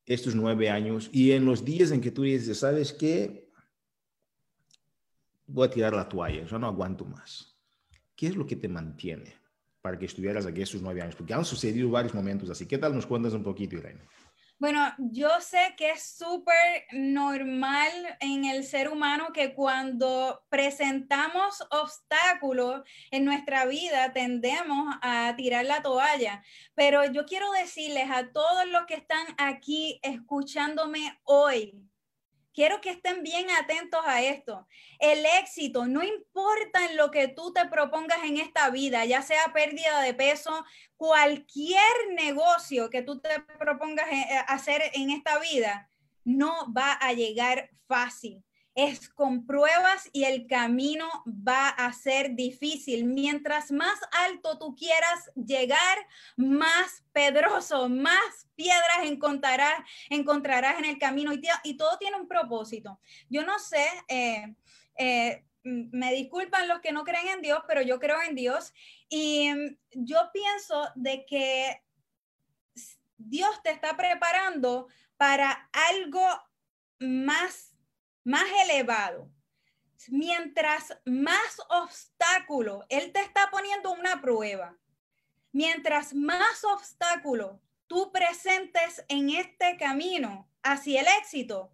estos 0.07 0.35
nueve 0.35 0.71
años 0.71 1.11
y 1.13 1.33
en 1.33 1.45
los 1.45 1.67
días 1.67 1.91
en 1.91 2.01
que 2.01 2.13
tú 2.13 2.23
dices, 2.23 2.61
¿sabes 2.61 2.95
qué? 2.95 3.51
Voy 5.47 5.67
a 5.67 5.71
tirar 5.71 5.93
la 5.93 6.09
toalla, 6.09 6.47
yo 6.47 6.59
no 6.59 6.67
aguanto 6.67 7.05
más. 7.05 7.59
¿Qué 8.17 8.29
es 8.29 8.37
lo 8.37 8.47
que 8.47 8.57
te 8.57 8.69
mantiene 8.69 9.38
para 9.89 9.99
que 9.99 10.05
estuvieras 10.05 10.45
aquí 10.45 10.61
estos 10.61 10.83
nueve 10.83 11.01
años? 11.01 11.15
Porque 11.17 11.33
han 11.33 11.47
sucedido 11.47 11.89
varios 11.89 12.13
momentos 12.13 12.51
así. 12.51 12.67
¿Qué 12.67 12.77
tal 12.77 12.95
nos 12.95 13.07
cuentas 13.07 13.33
un 13.33 13.43
poquito, 13.43 13.77
Irene? 13.77 14.03
Bueno, 14.59 14.93
yo 14.99 15.31
sé 15.41 15.75
que 15.79 15.93
es 15.93 16.03
súper 16.03 16.85
normal 16.93 17.91
en 18.21 18.45
el 18.45 18.65
ser 18.65 18.91
humano 18.91 19.29
que 19.33 19.55
cuando 19.55 20.43
presentamos 20.51 21.65
obstáculos 21.71 22.83
en 23.11 23.25
nuestra 23.25 23.65
vida 23.65 24.13
tendemos 24.13 24.95
a 25.01 25.33
tirar 25.37 25.65
la 25.65 25.81
toalla, 25.81 26.43
pero 26.75 27.11
yo 27.11 27.25
quiero 27.25 27.51
decirles 27.53 28.11
a 28.11 28.31
todos 28.31 28.69
los 28.69 28.85
que 28.85 28.95
están 28.95 29.27
aquí 29.39 30.01
escuchándome 30.03 31.19
hoy, 31.25 31.88
quiero 32.53 32.81
que 32.81 32.91
estén 32.91 33.23
bien 33.23 33.51
atentos 33.51 34.01
a 34.05 34.23
esto. 34.23 34.67
El 34.99 35.25
éxito, 35.41 35.87
no 35.87 36.03
importa 36.03 36.85
en 36.87 36.97
lo 36.97 37.11
que 37.11 37.29
tú 37.29 37.53
te 37.53 37.67
propongas 37.67 38.25
en 38.25 38.39
esta 38.39 38.71
vida, 38.71 39.05
ya 39.05 39.23
sea 39.23 39.53
pérdida 39.53 40.01
de 40.01 40.15
peso, 40.15 40.65
cualquier 40.97 41.81
negocio 42.17 42.91
que 42.91 43.03
tú 43.03 43.21
te 43.21 43.41
propongas 43.59 44.09
eh, 44.11 44.27
hacer 44.49 44.83
en 44.95 45.11
esta 45.11 45.39
vida, 45.39 45.91
no 46.25 46.73
va 46.73 46.93
a 46.93 47.13
llegar 47.13 47.71
fácil. 47.87 48.45
Es 48.79 49.09
con 49.09 49.45
pruebas 49.45 50.09
y 50.13 50.23
el 50.23 50.47
camino 50.47 51.09
va 51.27 51.69
a 51.69 51.93
ser 51.93 52.37
difícil. 52.37 53.07
Mientras 53.07 53.73
más 53.73 53.99
alto 54.27 54.57
tú 54.57 54.77
quieras 54.77 55.33
llegar, 55.35 55.99
más 56.37 57.03
pedroso, 57.13 57.89
más 57.89 58.47
piedras 58.55 59.01
encontrarás, 59.03 59.81
encontrarás 60.11 60.79
en 60.79 60.85
el 60.85 60.97
camino 60.97 61.33
y, 61.33 61.77
todo 61.77 61.99
tiene 61.99 62.21
un 62.21 62.29
propósito. 62.29 63.01
Yo 63.29 63.45
no 63.45 63.59
sé, 63.59 63.85
eh, 64.07 64.55
eh, 64.97 65.45
me 65.65 66.13
disculpan 66.15 66.69
los 66.69 66.79
que 66.79 66.93
no 66.93 67.03
creen 67.03 67.27
en 67.27 67.43
Dios, 67.43 67.59
pero 67.67 67.83
yo 67.83 67.99
creo 67.99 68.23
en 68.23 68.37
Dios 68.37 68.73
y 69.09 69.53
mm, 69.53 69.77
yo 69.91 70.31
pienso 70.33 70.89
de 70.95 71.27
que 71.27 71.83
Dios 73.17 73.61
te 73.65 73.73
está 73.73 73.97
preparando 73.97 74.87
para 75.17 75.69
algo 75.73 76.25
más 77.01 77.68
más 78.25 78.47
elevado, 78.65 79.31
mientras 80.09 80.97
más 81.05 81.61
obstáculo, 81.69 82.85
Él 82.89 83.13
te 83.13 83.21
está 83.21 83.49
poniendo 83.51 83.91
una 83.93 84.21
prueba. 84.21 84.77
Mientras 85.53 86.15
más 86.15 86.63
obstáculo 86.65 87.61
tú 87.87 88.13
presentes 88.13 89.05
en 89.09 89.31
este 89.31 89.77
camino 89.79 90.49
hacia 90.63 91.01
el 91.01 91.07
éxito, 91.21 91.73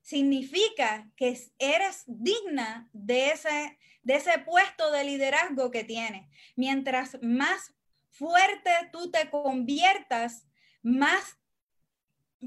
significa 0.00 1.10
que 1.16 1.38
eres 1.58 2.04
digna 2.06 2.88
de 2.92 3.30
ese, 3.30 3.78
de 4.02 4.14
ese 4.14 4.38
puesto 4.38 4.90
de 4.90 5.04
liderazgo 5.04 5.70
que 5.70 5.84
tienes. 5.84 6.28
Mientras 6.54 7.18
más 7.22 7.74
fuerte 8.10 8.70
tú 8.92 9.10
te 9.10 9.28
conviertas, 9.30 10.46
más 10.82 11.36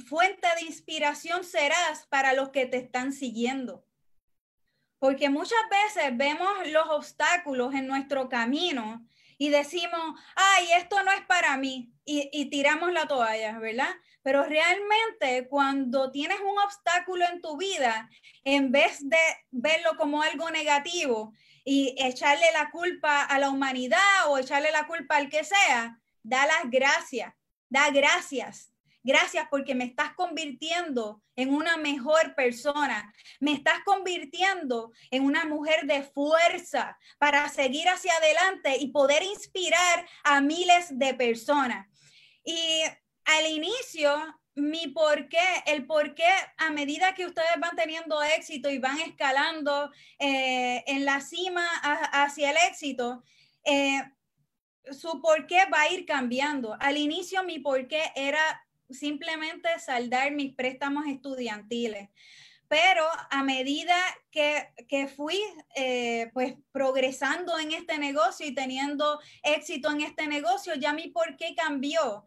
fuente 0.08 0.48
de 0.56 0.66
inspiración 0.66 1.44
serás 1.44 2.06
para 2.08 2.34
los 2.34 2.50
que 2.50 2.66
te 2.66 2.78
están 2.78 3.14
siguiendo. 3.14 3.86
Porque 5.00 5.30
muchas 5.30 5.60
veces 5.70 6.16
vemos 6.18 6.50
los 6.68 6.88
obstáculos 6.90 7.74
en 7.74 7.88
nuestro 7.88 8.28
camino 8.30 9.06
y 9.38 9.50
decimos, 9.50 10.20
ay, 10.36 10.74
esto 10.74 11.02
no 11.04 11.12
es 11.14 11.22
para 11.26 11.56
mí, 11.56 11.94
y, 12.04 12.50
tiramos 12.50 12.92
la 12.92 13.08
toalla, 13.08 13.58
¿verdad? 13.60 13.90
Pero 14.22 14.44
realmente 14.44 15.48
cuando 15.48 16.12
tienes 16.12 16.40
un 16.42 16.60
obstáculo 16.60 17.24
en 17.32 17.40
tu 17.40 17.56
vida, 17.56 18.10
en 18.44 18.72
vez 18.72 18.98
de 19.08 19.18
verlo 19.52 19.92
como 19.98 20.22
algo 20.22 20.50
negativo 20.50 21.34
y 21.64 21.96
echarle 21.98 22.48
la 22.52 22.70
culpa 22.72 23.24
a 23.24 23.40
la 23.40 23.50
humanidad 23.50 24.28
o 24.28 24.38
echarle 24.38 24.72
la 24.72 24.88
culpa 24.88 25.16
al 25.16 25.30
que 25.30 25.46
sea, 25.46 26.00
da 26.24 26.46
las 26.46 26.70
gracias, 26.70 27.34
da 27.70 27.92
gracias 27.92 28.74
Gracias 29.10 29.48
porque 29.50 29.74
me 29.74 29.86
estás 29.86 30.14
convirtiendo 30.14 31.24
en 31.36 31.52
una 31.52 31.78
mejor 31.78 32.36
persona. 32.36 33.12
Me 33.40 33.54
estás 33.54 33.80
convirtiendo 33.84 34.92
en 35.10 35.24
una 35.24 35.46
mujer 35.46 35.88
de 35.88 36.04
fuerza 36.04 36.96
para 37.18 37.50
seguir 37.50 37.90
hacia 37.90 38.14
adelante 38.14 38.78
y 38.80 38.92
poder 38.92 39.24
inspirar 39.24 40.08
a 40.24 40.42
miles 40.42 41.00
de 41.00 41.16
personas. 41.16 41.88
Y 42.44 42.84
al 43.26 43.48
inicio, 43.48 44.16
mi 44.54 44.90
por 44.90 45.28
qué, 45.28 45.64
el 45.66 45.88
por 45.88 46.14
qué 46.14 46.30
a 46.58 46.70
medida 46.70 47.16
que 47.16 47.26
ustedes 47.26 47.60
van 47.60 47.76
teniendo 47.76 48.22
éxito 48.22 48.70
y 48.70 48.78
van 48.78 49.00
escalando 49.00 49.92
eh, 50.20 50.84
en 50.86 51.04
la 51.04 51.20
cima 51.22 51.66
hacia 51.82 52.52
el 52.52 52.58
éxito, 52.70 53.24
eh, 53.64 54.04
su 54.92 55.20
por 55.20 55.48
qué 55.48 55.66
va 55.74 55.82
a 55.82 55.90
ir 55.90 56.06
cambiando. 56.06 56.78
Al 56.80 56.98
inicio 56.98 57.44
mi 57.44 57.58
por 57.58 57.88
qué 57.88 58.04
era 58.16 58.40
simplemente 58.90 59.68
saldar 59.80 60.32
mis 60.32 60.54
préstamos 60.56 61.06
estudiantiles. 61.08 62.10
Pero 62.68 63.04
a 63.32 63.44
medida 63.44 63.96
que, 64.32 64.70
que 64.88 65.08
fui 65.08 65.42
eh, 65.76 66.30
pues 66.34 66.56
progresando 66.72 67.58
en 67.58 67.72
este 67.72 67.98
negocio 67.98 68.46
y 68.46 68.54
teniendo 68.54 69.20
éxito 69.44 69.90
en 69.92 70.02
este 70.02 70.28
negocio, 70.28 70.76
ya 70.76 70.94
mi 70.94 71.08
por 71.08 71.36
qué 71.36 71.56
cambió. 71.56 72.26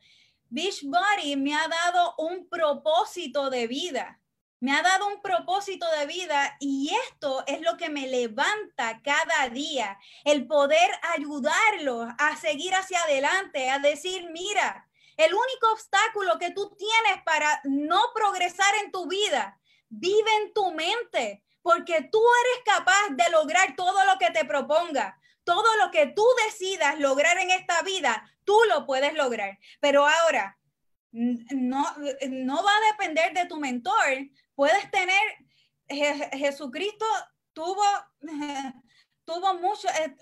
Beachbody 0.48 1.36
me 1.36 1.54
ha 1.54 1.68
dado 1.68 2.14
un 2.18 2.48
propósito 2.48 3.50
de 3.50 3.66
vida 3.68 4.22
me 4.62 4.70
ha 4.70 4.80
dado 4.80 5.08
un 5.08 5.20
propósito 5.20 5.84
de 5.98 6.06
vida 6.06 6.56
y 6.60 6.92
esto 7.08 7.42
es 7.48 7.62
lo 7.62 7.76
que 7.76 7.88
me 7.88 8.06
levanta 8.06 9.00
cada 9.02 9.48
día, 9.48 9.98
el 10.24 10.46
poder 10.46 10.88
ayudarlos 11.16 12.08
a 12.16 12.36
seguir 12.36 12.72
hacia 12.72 13.02
adelante, 13.02 13.70
a 13.70 13.80
decir, 13.80 14.30
mira, 14.30 14.88
el 15.24 15.34
único 15.34 15.72
obstáculo 15.72 16.38
que 16.38 16.50
tú 16.50 16.74
tienes 16.76 17.22
para 17.24 17.60
no 17.64 18.00
progresar 18.14 18.74
en 18.84 18.92
tu 18.92 19.08
vida 19.08 19.58
vive 19.88 20.30
en 20.42 20.52
tu 20.52 20.72
mente, 20.72 21.42
porque 21.60 22.08
tú 22.10 22.20
eres 22.44 22.76
capaz 22.76 23.10
de 23.10 23.30
lograr 23.30 23.74
todo 23.76 24.04
lo 24.04 24.18
que 24.18 24.30
te 24.30 24.44
proponga. 24.44 25.18
Todo 25.44 25.76
lo 25.76 25.90
que 25.90 26.06
tú 26.06 26.24
decidas 26.46 26.98
lograr 27.00 27.36
en 27.38 27.50
esta 27.50 27.82
vida, 27.82 28.30
tú 28.44 28.56
lo 28.68 28.86
puedes 28.86 29.12
lograr. 29.14 29.58
Pero 29.80 30.06
ahora, 30.06 30.56
no, 31.10 31.84
no 32.28 32.62
va 32.62 32.70
a 32.70 32.92
depender 32.92 33.32
de 33.34 33.46
tu 33.46 33.58
mentor. 33.58 34.28
Puedes 34.54 34.90
tener, 34.90 35.20
Jesucristo 36.32 37.04
tuvo 37.52 37.82
tuvo 39.24 39.54
muchos, 39.54 39.90
eh, 40.00 40.16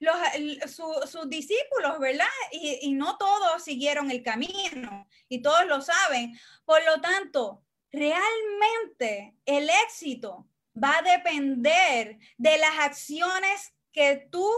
sus 0.68 1.28
discípulos, 1.28 1.98
¿verdad? 1.98 2.26
Y, 2.52 2.78
y 2.82 2.92
no 2.94 3.16
todos 3.16 3.62
siguieron 3.62 4.10
el 4.10 4.22
camino 4.22 5.06
y 5.28 5.42
todos 5.42 5.66
lo 5.66 5.80
saben. 5.80 6.38
Por 6.64 6.84
lo 6.84 7.00
tanto, 7.00 7.62
realmente 7.90 9.34
el 9.44 9.68
éxito 9.84 10.48
va 10.82 10.98
a 10.98 11.02
depender 11.02 12.18
de 12.38 12.58
las 12.58 12.78
acciones 12.78 13.74
que 13.92 14.28
tú 14.30 14.48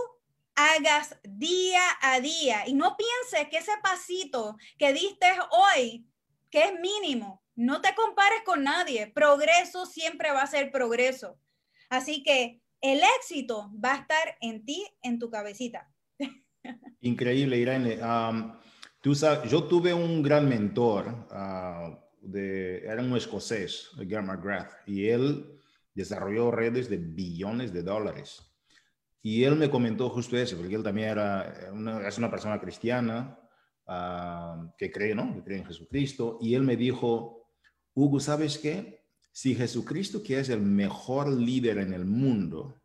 hagas 0.55 1.17
día 1.25 1.83
a 2.01 2.21
día. 2.21 2.65
Y 2.67 2.75
no 2.75 2.97
pienses 2.97 3.49
que 3.51 3.59
ese 3.59 3.73
pasito 3.83 4.57
que 4.79 4.93
diste 4.93 5.27
hoy, 5.51 6.07
que 6.51 6.65
es 6.65 6.81
mínimo, 6.81 7.43
no 7.57 7.81
te 7.81 7.95
compares 7.95 8.43
con 8.45 8.65
nadie. 8.65 9.09
Progreso 9.09 9.87
siempre 9.87 10.33
va 10.33 10.43
a 10.43 10.47
ser 10.47 10.71
progreso. 10.71 11.39
Así 11.89 12.23
que 12.23 12.61
el 12.85 13.01
éxito 13.19 13.73
va 13.83 13.95
a 13.95 14.01
estar 14.01 14.37
en 14.43 14.63
ti, 14.67 14.87
en 15.03 15.19
tu 15.19 15.31
cabecita. 15.31 15.91
Increíble, 17.01 17.57
Irene. 17.57 17.99
tú 19.01 19.15
yo 19.49 19.65
tuve 19.65 19.95
un 19.95 20.23
gran 20.23 20.47
mentor, 20.47 21.27
ah, 21.31 21.99
de, 22.21 22.85
era 22.85 23.03
un 23.03 23.17
escocés, 23.17 23.91
Gary 23.97 24.27
McGrath, 24.27 24.71
y 24.87 25.09
él 25.09 25.59
desarrolló 25.95 26.51
redes 26.51 26.91
de 26.91 26.99
billones 26.99 27.73
de 27.73 27.83
dólares. 27.83 28.43
Y 29.23 29.45
él 29.45 29.57
me 29.57 29.71
comentó 29.71 30.11
justo 30.11 30.37
eso, 30.37 30.59
porque 30.59 30.75
él 30.75 30.83
también 30.83 31.09
era 31.09 31.71
una, 31.73 32.07
es 32.07 32.19
una 32.19 32.31
persona 32.31 32.61
cristiana 32.61 33.39
que 34.77 34.91
cree, 34.93 35.15
¿no? 35.15 35.35
Que 35.35 35.43
cree 35.43 35.59
en 35.59 35.67
Jesucristo. 35.67 36.39
Y 36.43 36.55
él 36.55 36.63
me 36.63 36.77
dijo, 36.77 37.49
Hugo, 37.95 38.21
¿sabes 38.21 38.59
qué? 38.59 39.04
Si 39.37 39.57
Jesucristo, 39.57 40.23
que 40.23 40.39
es 40.39 40.49
el 40.49 40.61
mejor 40.61 41.29
líder 41.29 41.79
en 41.79 41.93
el 41.93 42.05
mundo, 42.05 42.81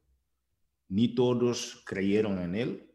ni 0.88 1.14
todos 1.14 1.84
creyeron 1.86 2.39
en 2.39 2.56
él, 2.56 2.91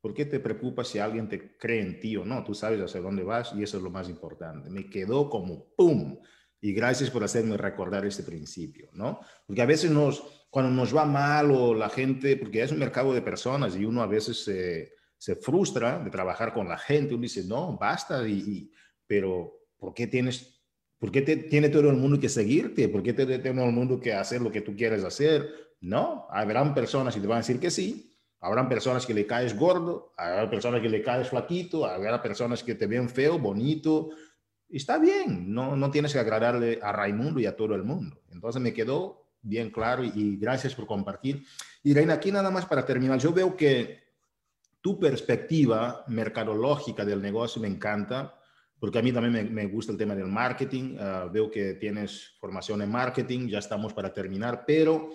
¿por 0.00 0.12
qué 0.12 0.24
te 0.24 0.40
preocupa 0.40 0.82
si 0.82 0.98
alguien 0.98 1.28
te 1.28 1.56
cree 1.56 1.82
en 1.82 2.00
ti 2.00 2.16
o 2.16 2.24
no? 2.24 2.42
Tú 2.42 2.52
sabes 2.52 2.80
hacia 2.80 3.00
dónde 3.00 3.22
vas 3.22 3.52
y 3.54 3.62
eso 3.62 3.76
es 3.76 3.84
lo 3.84 3.90
más 3.90 4.08
importante. 4.08 4.68
Me 4.70 4.90
quedó 4.90 5.30
como 5.30 5.72
¡pum! 5.76 6.18
Y 6.60 6.72
gracias 6.72 7.10
por 7.10 7.22
hacerme 7.22 7.56
recordar 7.56 8.04
este 8.04 8.24
principio, 8.24 8.90
¿no? 8.92 9.20
Porque 9.46 9.62
a 9.62 9.66
veces 9.66 9.92
nos, 9.92 10.48
cuando 10.50 10.72
nos 10.72 10.94
va 10.94 11.04
mal 11.04 11.52
o 11.52 11.72
la 11.72 11.90
gente, 11.90 12.36
porque 12.36 12.60
es 12.60 12.72
un 12.72 12.80
mercado 12.80 13.14
de 13.14 13.22
personas 13.22 13.76
y 13.76 13.84
uno 13.84 14.02
a 14.02 14.08
veces 14.08 14.42
se, 14.42 14.94
se 15.16 15.36
frustra 15.36 16.02
de 16.02 16.10
trabajar 16.10 16.52
con 16.52 16.68
la 16.68 16.76
gente, 16.76 17.14
uno 17.14 17.22
dice, 17.22 17.44
no, 17.44 17.78
basta, 17.78 18.26
y, 18.26 18.68
pero 19.06 19.60
¿por 19.78 19.94
qué 19.94 20.08
tienes 20.08 20.59
¿Por 21.00 21.10
qué 21.10 21.22
te, 21.22 21.36
tiene 21.36 21.70
todo 21.70 21.88
el 21.88 21.96
mundo 21.96 22.20
que 22.20 22.28
seguirte? 22.28 22.88
¿Por 22.88 23.02
qué 23.02 23.14
tiene 23.14 23.38
todo 23.38 23.64
el 23.64 23.72
mundo 23.72 23.98
que 23.98 24.12
hacer 24.12 24.42
lo 24.42 24.52
que 24.52 24.60
tú 24.60 24.76
quieres 24.76 25.02
hacer? 25.02 25.48
No, 25.80 26.26
habrán 26.30 26.74
personas 26.74 27.14
que 27.14 27.22
te 27.22 27.26
van 27.26 27.38
a 27.38 27.40
decir 27.40 27.58
que 27.58 27.70
sí, 27.70 28.12
habrán 28.38 28.68
personas 28.68 29.06
que 29.06 29.14
le 29.14 29.26
caes 29.26 29.56
gordo, 29.56 30.12
habrá 30.18 30.50
personas 30.50 30.82
que 30.82 30.90
le 30.90 31.02
caes 31.02 31.30
flaquito, 31.30 31.86
habrá 31.86 32.22
personas 32.22 32.62
que 32.62 32.74
te 32.74 32.86
ven 32.86 33.08
feo, 33.08 33.38
bonito. 33.38 34.10
Está 34.68 34.98
bien, 34.98 35.52
no, 35.52 35.74
no 35.74 35.90
tienes 35.90 36.12
que 36.12 36.18
agradarle 36.18 36.78
a 36.82 36.92
Raimundo 36.92 37.40
y 37.40 37.46
a 37.46 37.56
todo 37.56 37.74
el 37.74 37.82
mundo. 37.82 38.20
Entonces 38.30 38.60
me 38.60 38.74
quedó 38.74 39.30
bien 39.40 39.70
claro 39.70 40.04
y, 40.04 40.36
gracias 40.36 40.74
por 40.74 40.86
compartir. 40.86 41.44
Y 41.82 41.94
Reina, 41.94 42.14
aquí 42.14 42.30
nada 42.30 42.50
más 42.50 42.66
para 42.66 42.84
terminar, 42.84 43.18
yo 43.18 43.32
veo 43.32 43.56
que 43.56 44.00
tu 44.82 45.00
perspectiva 45.00 46.04
mercadológica 46.08 47.06
del 47.06 47.22
negocio 47.22 47.60
me 47.62 47.68
encanta 47.68 48.39
porque 48.80 48.98
a 48.98 49.02
mí 49.02 49.12
también 49.12 49.52
me, 49.54 49.66
gusta 49.66 49.92
el 49.92 49.98
tema 49.98 50.14
del 50.14 50.26
marketing. 50.26 50.96
Ah, 50.98 51.28
veo 51.30 51.50
que 51.50 51.74
tienes 51.74 52.34
formación 52.40 52.80
en 52.80 52.90
marketing, 52.90 53.48
ya 53.48 53.58
estamos 53.58 53.92
para 53.92 54.12
terminar, 54.12 54.64
pero 54.66 55.10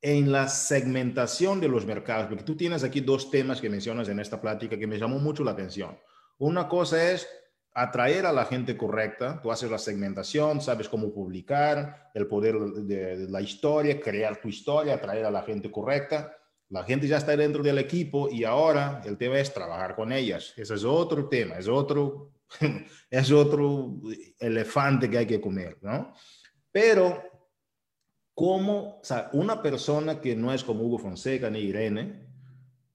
en 0.00 0.32
la 0.32 0.48
segmentación 0.48 1.60
de 1.60 1.68
los 1.68 1.84
mercados, 1.84 2.26
porque 2.26 2.42
tú 2.42 2.56
tienes 2.56 2.82
aquí 2.82 3.00
dos 3.00 3.30
temas 3.30 3.60
que 3.60 3.68
mencionas 3.68 4.08
en 4.08 4.18
esta 4.18 4.40
plática 4.40 4.78
que 4.78 4.86
me 4.86 4.98
llamó 4.98 5.18
mucho 5.18 5.44
la 5.44 5.50
atención. 5.50 5.98
Una 6.38 6.68
cosa 6.68 7.12
es 7.12 7.28
atraer 7.72 8.24
a 8.24 8.32
la 8.32 8.46
gente 8.46 8.78
correcta, 8.78 9.40
tú 9.42 9.52
haces 9.52 9.70
la 9.70 9.78
segmentación, 9.78 10.62
sabes 10.62 10.88
cómo 10.88 11.12
publicar, 11.12 12.10
el 12.14 12.26
poder 12.26 12.58
de, 12.58 13.28
la 13.28 13.42
historia, 13.42 14.00
crear 14.00 14.40
tu 14.40 14.48
historia, 14.48 14.94
atraer 14.94 15.26
a 15.26 15.30
la 15.30 15.42
gente 15.42 15.70
correcta. 15.70 16.34
La 16.70 16.84
gente 16.84 17.06
ya 17.06 17.18
está 17.18 17.36
dentro 17.36 17.62
del 17.62 17.78
equipo 17.78 18.30
y 18.30 18.44
ahora 18.44 19.02
el 19.04 19.18
tema 19.18 19.38
es 19.38 19.52
trabajar 19.52 19.96
con 19.96 20.12
ellas. 20.12 20.54
Ese 20.56 20.74
es 20.74 20.84
otro 20.84 21.28
tema, 21.28 21.58
es 21.58 21.68
otro, 21.68 22.30
es 23.10 23.30
otro 23.30 24.00
elefante 24.38 25.08
que 25.08 25.18
hay 25.18 25.26
que 25.26 25.40
comer, 25.40 25.78
¿no? 25.82 26.12
Pero, 26.72 27.22
como, 28.34 28.98
o 29.00 29.04
sea, 29.04 29.30
una 29.32 29.60
persona 29.60 30.20
que 30.20 30.34
no 30.34 30.52
es 30.52 30.64
como 30.64 30.84
Hugo 30.84 30.98
Fonseca 30.98 31.50
ni 31.50 31.60
Irene, 31.60 32.28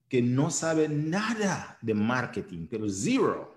que 0.07 0.21
no 0.21 0.49
sabe 0.49 0.87
nada 0.87 1.77
de 1.81 1.93
marketing, 1.93 2.67
pero 2.69 2.87
zero, 2.89 3.55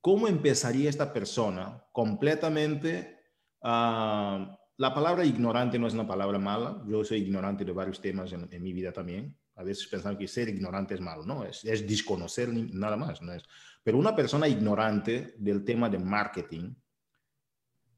¿cómo 0.00 0.28
empezaría 0.28 0.88
esta 0.88 1.12
persona 1.12 1.84
completamente? 1.92 3.18
Uh, 3.60 4.46
la 4.76 4.92
palabra 4.92 5.24
ignorante 5.24 5.78
no 5.78 5.86
es 5.86 5.94
una 5.94 6.06
palabra 6.06 6.38
mala. 6.38 6.82
Yo 6.86 7.04
soy 7.04 7.18
ignorante 7.18 7.64
de 7.64 7.72
varios 7.72 8.00
temas 8.00 8.32
en, 8.32 8.62
mi 8.62 8.72
vida 8.72 8.92
también. 8.92 9.36
A 9.56 9.62
veces 9.62 9.86
pensamos 9.86 10.18
que 10.18 10.26
ser 10.26 10.48
ignorante 10.48 10.94
es 10.94 11.00
malo. 11.00 11.24
No, 11.24 11.44
es, 11.44 11.64
es 11.64 11.86
desconocer 11.86 12.48
nada 12.52 12.96
más. 12.96 13.22
No 13.22 13.32
es. 13.32 13.44
Pero 13.84 13.98
una 13.98 14.16
persona 14.16 14.48
ignorante 14.48 15.36
del 15.38 15.64
tema 15.64 15.88
de 15.88 15.98
marketing 15.98 16.74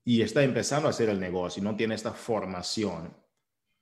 y 0.05 0.21
está 0.21 0.43
empezando 0.43 0.89
a 0.89 0.91
hacer 0.91 1.09
el 1.09 1.19
negocio 1.19 1.63
y 1.63 1.65
no 1.65 1.77
tiene 1.77 1.95
esta 1.95 2.13
formación, 2.13 3.17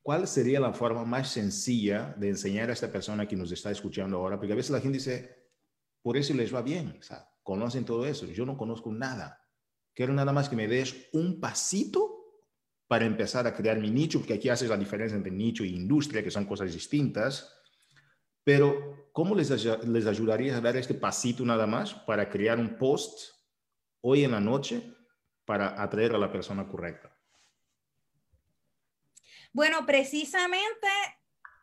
¿cuál 0.02 0.28
sería 0.28 0.61
la 0.61 0.72
forma 0.72 1.05
más 1.05 1.30
sencilla 1.30 2.14
de 2.16 2.28
enseñar 2.28 2.70
a 2.70 2.74
esta 2.74 2.92
persona 2.92 3.26
que 3.26 3.36
nos 3.36 3.50
está 3.50 3.70
escuchando 3.70 4.18
ahora? 4.18 4.36
Porque 4.36 4.52
a 4.52 4.57
veces 4.57 4.70
la 4.70 4.80
gente 4.80 4.98
dice, 4.98 5.44
por 6.02 6.16
eso 6.18 6.34
les 6.34 6.55
va 6.55 6.61
bien. 6.61 7.00
O 7.11 7.14
conocen 7.42 7.84
todo 7.84 8.07
eso. 8.07 8.26
Yo 8.26 8.44
no 8.44 8.57
conozco 8.57 8.92
nada. 8.92 9.40
Quiero 9.94 10.12
nada 10.12 10.32
más 10.32 10.48
que 10.48 10.57
me 10.57 10.68
des 10.68 11.09
un 11.12 11.40
pasito 11.40 12.14
para 12.86 13.07
empezar 13.07 13.46
a 13.46 13.55
crear 13.55 13.78
mi 13.78 13.90
nicho, 13.90 14.18
porque 14.18 14.34
aquí 14.34 14.48
haces 14.50 14.68
la 14.68 14.76
diferencia 14.76 15.16
entre 15.16 15.32
nicho 15.32 15.64
e 15.64 15.68
industria, 15.68 16.22
que 16.22 16.30
son 16.30 16.44
cosas 16.44 16.72
distintas. 16.72 17.55
Pero, 18.45 19.09
¿cómo 19.12 19.34
les, 19.34 19.51
les 19.51 20.07
ayudaría 20.07 20.57
a 20.57 20.61
dar 20.61 20.76
este 20.76 20.95
pasito 20.95 21.45
nada 21.45 21.66
más 21.66 21.95
para 21.95 22.28
crear 22.28 22.59
un 22.59 22.76
post 22.76 23.34
hoy 24.01 24.24
en 24.24 24.32
la 24.32 24.40
noche 24.40 24.82
para 25.45 25.82
atraer 25.82 26.14
a 26.14 26.18
la 26.18 26.30
persona 26.30 26.68
correcta? 26.68 27.11
Bueno, 29.53 29.86
precisamente 29.86 30.88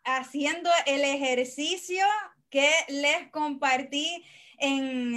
haciendo 0.04 0.70
el 0.86 1.04
ejercicio 1.04 2.06
que 2.50 2.70
les 2.90 3.30
compartí 3.32 4.26
en, 4.58 5.12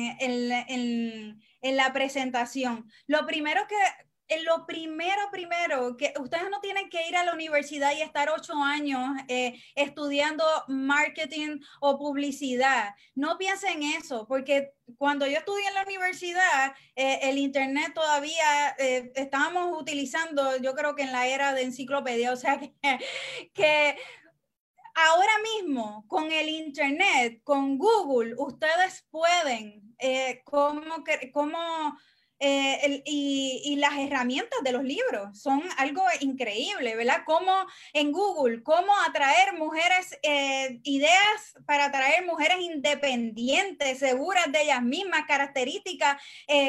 la 1.62 1.92
presentación. 1.92 2.90
Lo 3.06 3.26
primero 3.26 3.62
que, 3.68 3.76
lo 4.44 4.66
primero, 4.66 5.30
primero, 5.30 5.96
que 5.96 6.12
ustedes 6.18 6.50
no 6.50 6.60
tienen 6.60 6.88
que 6.88 7.08
ir 7.08 7.16
a 7.16 7.24
la 7.24 7.32
universidad 7.32 7.92
y 7.92 8.02
estar 8.02 8.30
ocho 8.30 8.54
años 8.54 9.02
eh, 9.28 9.60
estudiando 9.74 10.44
marketing 10.68 11.60
o 11.80 11.98
publicidad. 11.98 12.94
No 13.14 13.38
piensen 13.38 13.82
eso, 13.82 14.26
porque 14.26 14.72
cuando 14.98 15.26
yo 15.26 15.38
estudié 15.38 15.68
en 15.68 15.74
la 15.74 15.82
universidad, 15.82 16.74
eh, 16.96 17.20
el 17.22 17.38
Internet 17.38 17.92
todavía 17.94 18.76
estábamos 19.14 19.80
utilizando, 19.80 20.56
yo 20.58 20.74
creo 20.74 20.94
que 20.94 21.02
en 21.02 21.12
la 21.12 21.26
era 21.26 21.52
de 21.52 21.62
enciclopedia, 21.62 22.32
o 22.32 22.36
sea 22.36 22.58
que, 22.60 22.72
que 23.52 23.96
ahora 24.94 25.32
mismo 25.42 26.04
con 26.08 26.30
el 26.30 26.48
Internet, 26.48 27.40
con 27.42 27.78
Google, 27.78 28.34
ustedes 28.38 29.06
pueden, 29.10 29.94
eh, 29.98 30.42
como, 30.44 31.04
como 31.32 31.98
eh, 32.38 33.02
y, 33.06 33.76
las 33.76 33.98
herramientas 33.98 34.60
de 34.62 34.72
los 34.72 34.84
libros 34.84 35.38
son 35.38 35.62
algo 35.76 36.02
increíble, 36.20 36.96
¿verdad? 36.96 37.22
Como 37.26 37.52
en 37.92 38.12
Google, 38.12 38.62
cómo 38.62 38.92
atraer 39.06 39.54
mujeres, 39.58 40.18
eh, 40.22 40.80
ideas 40.84 41.54
para 41.66 41.86
atraer 41.86 42.24
mujeres 42.24 42.58
independientes, 42.60 43.98
seguras 43.98 44.50
de 44.50 44.62
ellas 44.62 44.82
mismas, 44.82 45.26
características, 45.26 46.20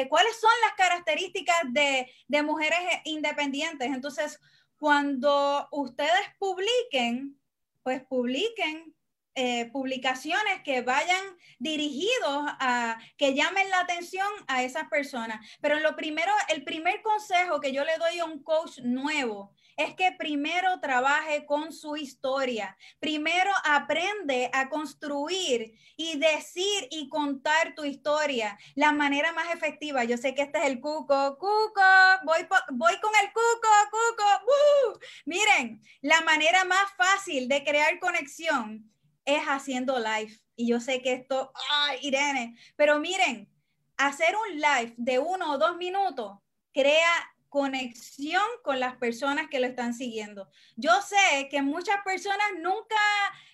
cuáles 0.08 0.40
son 0.40 0.50
las 0.64 0.74
características 0.76 1.56
de, 1.70 2.10
de 2.28 2.42
mujeres 2.42 2.78
independientes. 3.04 3.88
Entonces, 3.88 4.40
cuando 4.78 5.68
ustedes 5.70 6.26
publiquen, 6.38 7.38
pues 7.82 8.02
publiquen 8.04 8.95
eh, 9.36 9.70
publicaciones 9.70 10.62
que 10.64 10.80
vayan 10.80 11.22
dirigidos 11.58 12.44
a 12.58 12.98
que 13.18 13.34
llamen 13.34 13.68
la 13.68 13.80
atención 13.80 14.26
a 14.46 14.62
esas 14.62 14.88
personas. 14.88 15.46
Pero 15.60 15.78
lo 15.80 15.94
primero, 15.94 16.32
el 16.48 16.64
primer 16.64 17.02
consejo 17.02 17.60
que 17.60 17.72
yo 17.72 17.84
le 17.84 17.98
doy 17.98 18.18
a 18.18 18.24
un 18.24 18.42
coach 18.42 18.78
nuevo 18.82 19.54
es 19.76 19.94
que 19.94 20.12
primero 20.12 20.80
trabaje 20.80 21.44
con 21.44 21.70
su 21.70 21.96
historia. 21.96 22.76
Primero 22.98 23.50
aprende 23.64 24.50
a 24.54 24.70
construir 24.70 25.74
y 25.96 26.18
decir 26.18 26.88
y 26.90 27.10
contar 27.10 27.74
tu 27.74 27.84
historia. 27.84 28.58
La 28.74 28.92
manera 28.92 29.32
más 29.32 29.54
efectiva, 29.54 30.04
yo 30.04 30.16
sé 30.16 30.34
que 30.34 30.42
este 30.42 30.58
es 30.60 30.64
el 30.64 30.80
cuco, 30.80 31.36
cuco, 31.38 31.82
voy, 32.24 32.48
voy 32.72 33.00
con 33.00 33.12
el 33.22 33.32
cuco, 33.34 33.68
cuco. 33.90 35.00
Miren, 35.26 35.82
la 36.00 36.22
manera 36.22 36.64
más 36.64 36.90
fácil 36.96 37.48
de 37.48 37.62
crear 37.62 37.98
conexión 37.98 38.90
es 39.26 39.42
haciendo 39.44 39.98
live. 39.98 40.32
Y 40.56 40.68
yo 40.68 40.80
sé 40.80 41.02
que 41.02 41.12
esto, 41.12 41.52
ay, 41.70 41.98
Irene, 42.02 42.56
pero 42.76 42.98
miren, 42.98 43.50
hacer 43.98 44.34
un 44.36 44.56
live 44.56 44.94
de 44.96 45.18
uno 45.18 45.52
o 45.52 45.58
dos 45.58 45.76
minutos 45.76 46.38
crea 46.72 47.10
conexión 47.48 48.42
con 48.62 48.80
las 48.80 48.96
personas 48.96 49.46
que 49.50 49.60
lo 49.60 49.66
están 49.66 49.94
siguiendo. 49.94 50.48
Yo 50.76 50.90
sé 51.02 51.48
que 51.50 51.62
muchas 51.62 51.96
personas 52.04 52.46
nunca, 52.58 52.96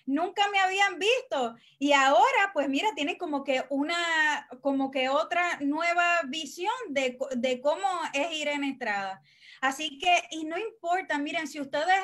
nunca 0.05 0.43
me 0.49 0.59
habían 0.59 0.99
visto 0.99 1.55
y 1.79 1.93
ahora, 1.93 2.51
pues 2.53 2.67
mira, 2.69 2.89
tienen 2.95 3.17
como 3.17 3.43
que 3.43 3.63
una, 3.69 4.47
como 4.61 4.91
que 4.91 5.09
otra 5.09 5.57
nueva 5.61 6.21
visión 6.27 6.73
de, 6.89 7.17
de 7.37 7.61
cómo 7.61 7.87
es 8.13 8.31
Irene 8.33 8.71
Estrada. 8.71 9.21
Así 9.61 9.97
que, 9.97 10.23
y 10.31 10.43
no 10.43 10.57
importa, 10.57 11.17
miren, 11.17 11.47
si 11.47 11.61
ustedes 11.61 12.01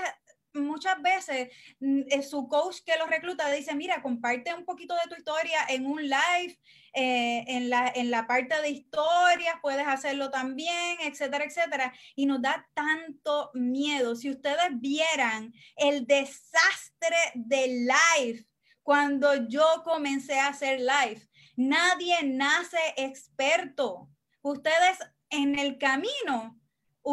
muchas 0.54 1.02
veces 1.02 1.50
mm, 1.80 2.02
eh, 2.10 2.22
su 2.22 2.48
coach 2.48 2.78
que 2.86 2.98
lo 2.98 3.06
recluta 3.06 3.50
dice, 3.52 3.76
mira, 3.76 4.02
comparte 4.02 4.54
un 4.54 4.66
poquito 4.66 4.96
de 4.96 5.10
tu 5.10 5.16
historia 5.16 5.60
en 5.70 5.86
un 5.86 6.02
live, 6.02 6.60
eh, 6.94 7.44
en, 7.48 7.70
la, 7.70 7.92
en 7.94 8.10
la 8.10 8.26
parte 8.26 8.60
de 8.62 8.70
historias, 8.70 9.56
puedes 9.62 9.88
hacerlo 9.88 10.32
también, 10.32 10.98
etcétera, 11.02 11.46
etcétera. 11.46 11.94
Y 12.16 12.26
nos 12.26 12.42
da 12.42 12.68
tanto 12.74 13.52
miedo. 13.54 14.16
Si 14.16 14.30
ustedes 14.30 14.70
vieran 14.74 15.54
el 15.76 16.06
desastre 16.08 17.18
de 17.36 17.68
live 17.68 18.46
cuando 18.84 19.48
yo 19.48 19.84
comencé 19.84 20.40
a 20.40 20.48
hacer 20.48 20.80
live, 20.80 21.22
nadie 21.56 22.24
nace 22.24 22.80
experto. 22.98 24.10
Ustedes 24.42 24.98
en 25.30 25.60
el 25.60 25.78
camino 25.78 26.59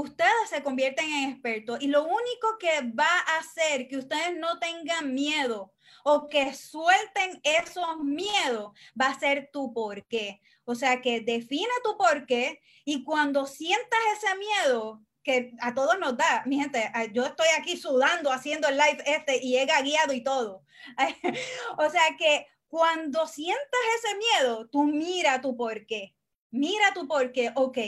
ustedes 0.01 0.51
se 0.51 0.63
convierten 0.63 1.11
en 1.11 1.31
expertos 1.31 1.79
y 1.81 1.89
lo 1.89 2.05
único 2.05 2.59
que 2.59 2.83
va 2.83 3.09
a 3.09 3.39
hacer 3.39 3.89
que 3.89 3.97
ustedes 3.97 4.37
no 4.37 4.59
tengan 4.59 5.15
miedo 5.15 5.73
o 6.05 6.29
que 6.29 6.53
suelten 6.53 7.41
esos 7.43 7.99
miedos 8.05 8.73
va 9.01 9.07
a 9.07 9.19
ser 9.19 9.49
tu 9.53 9.73
por 9.73 10.07
qué. 10.07 10.41
O 10.65 10.75
sea, 10.75 11.01
que 11.01 11.21
define 11.21 11.73
tu 11.83 11.97
por 11.97 12.27
qué 12.27 12.61
y 12.85 13.05
cuando 13.05 13.47
sientas 13.47 13.99
ese 14.17 14.37
miedo, 14.37 15.03
que 15.23 15.53
a 15.61 15.75
todos 15.75 15.99
nos 15.99 16.17
da, 16.17 16.43
mi 16.47 16.61
gente, 16.61 16.89
yo 17.13 17.25
estoy 17.25 17.49
aquí 17.59 17.77
sudando 17.77 18.31
haciendo 18.31 18.69
el 18.69 18.77
live 18.77 19.03
este 19.07 19.43
y 19.43 19.57
he 19.57 19.67
guiado 19.67 20.13
y 20.13 20.23
todo. 20.23 20.63
o 21.79 21.91
sea 21.91 22.17
que 22.19 22.47
cuando 22.69 23.27
sientas 23.27 23.81
ese 23.99 24.17
miedo, 24.17 24.69
tú 24.69 24.85
mira 24.85 25.41
tu 25.41 25.57
por 25.57 25.87
qué. 25.87 26.15
Mira 26.51 26.93
tu 26.95 27.09
por 27.09 27.33
qué, 27.33 27.51
ok, 27.55 27.79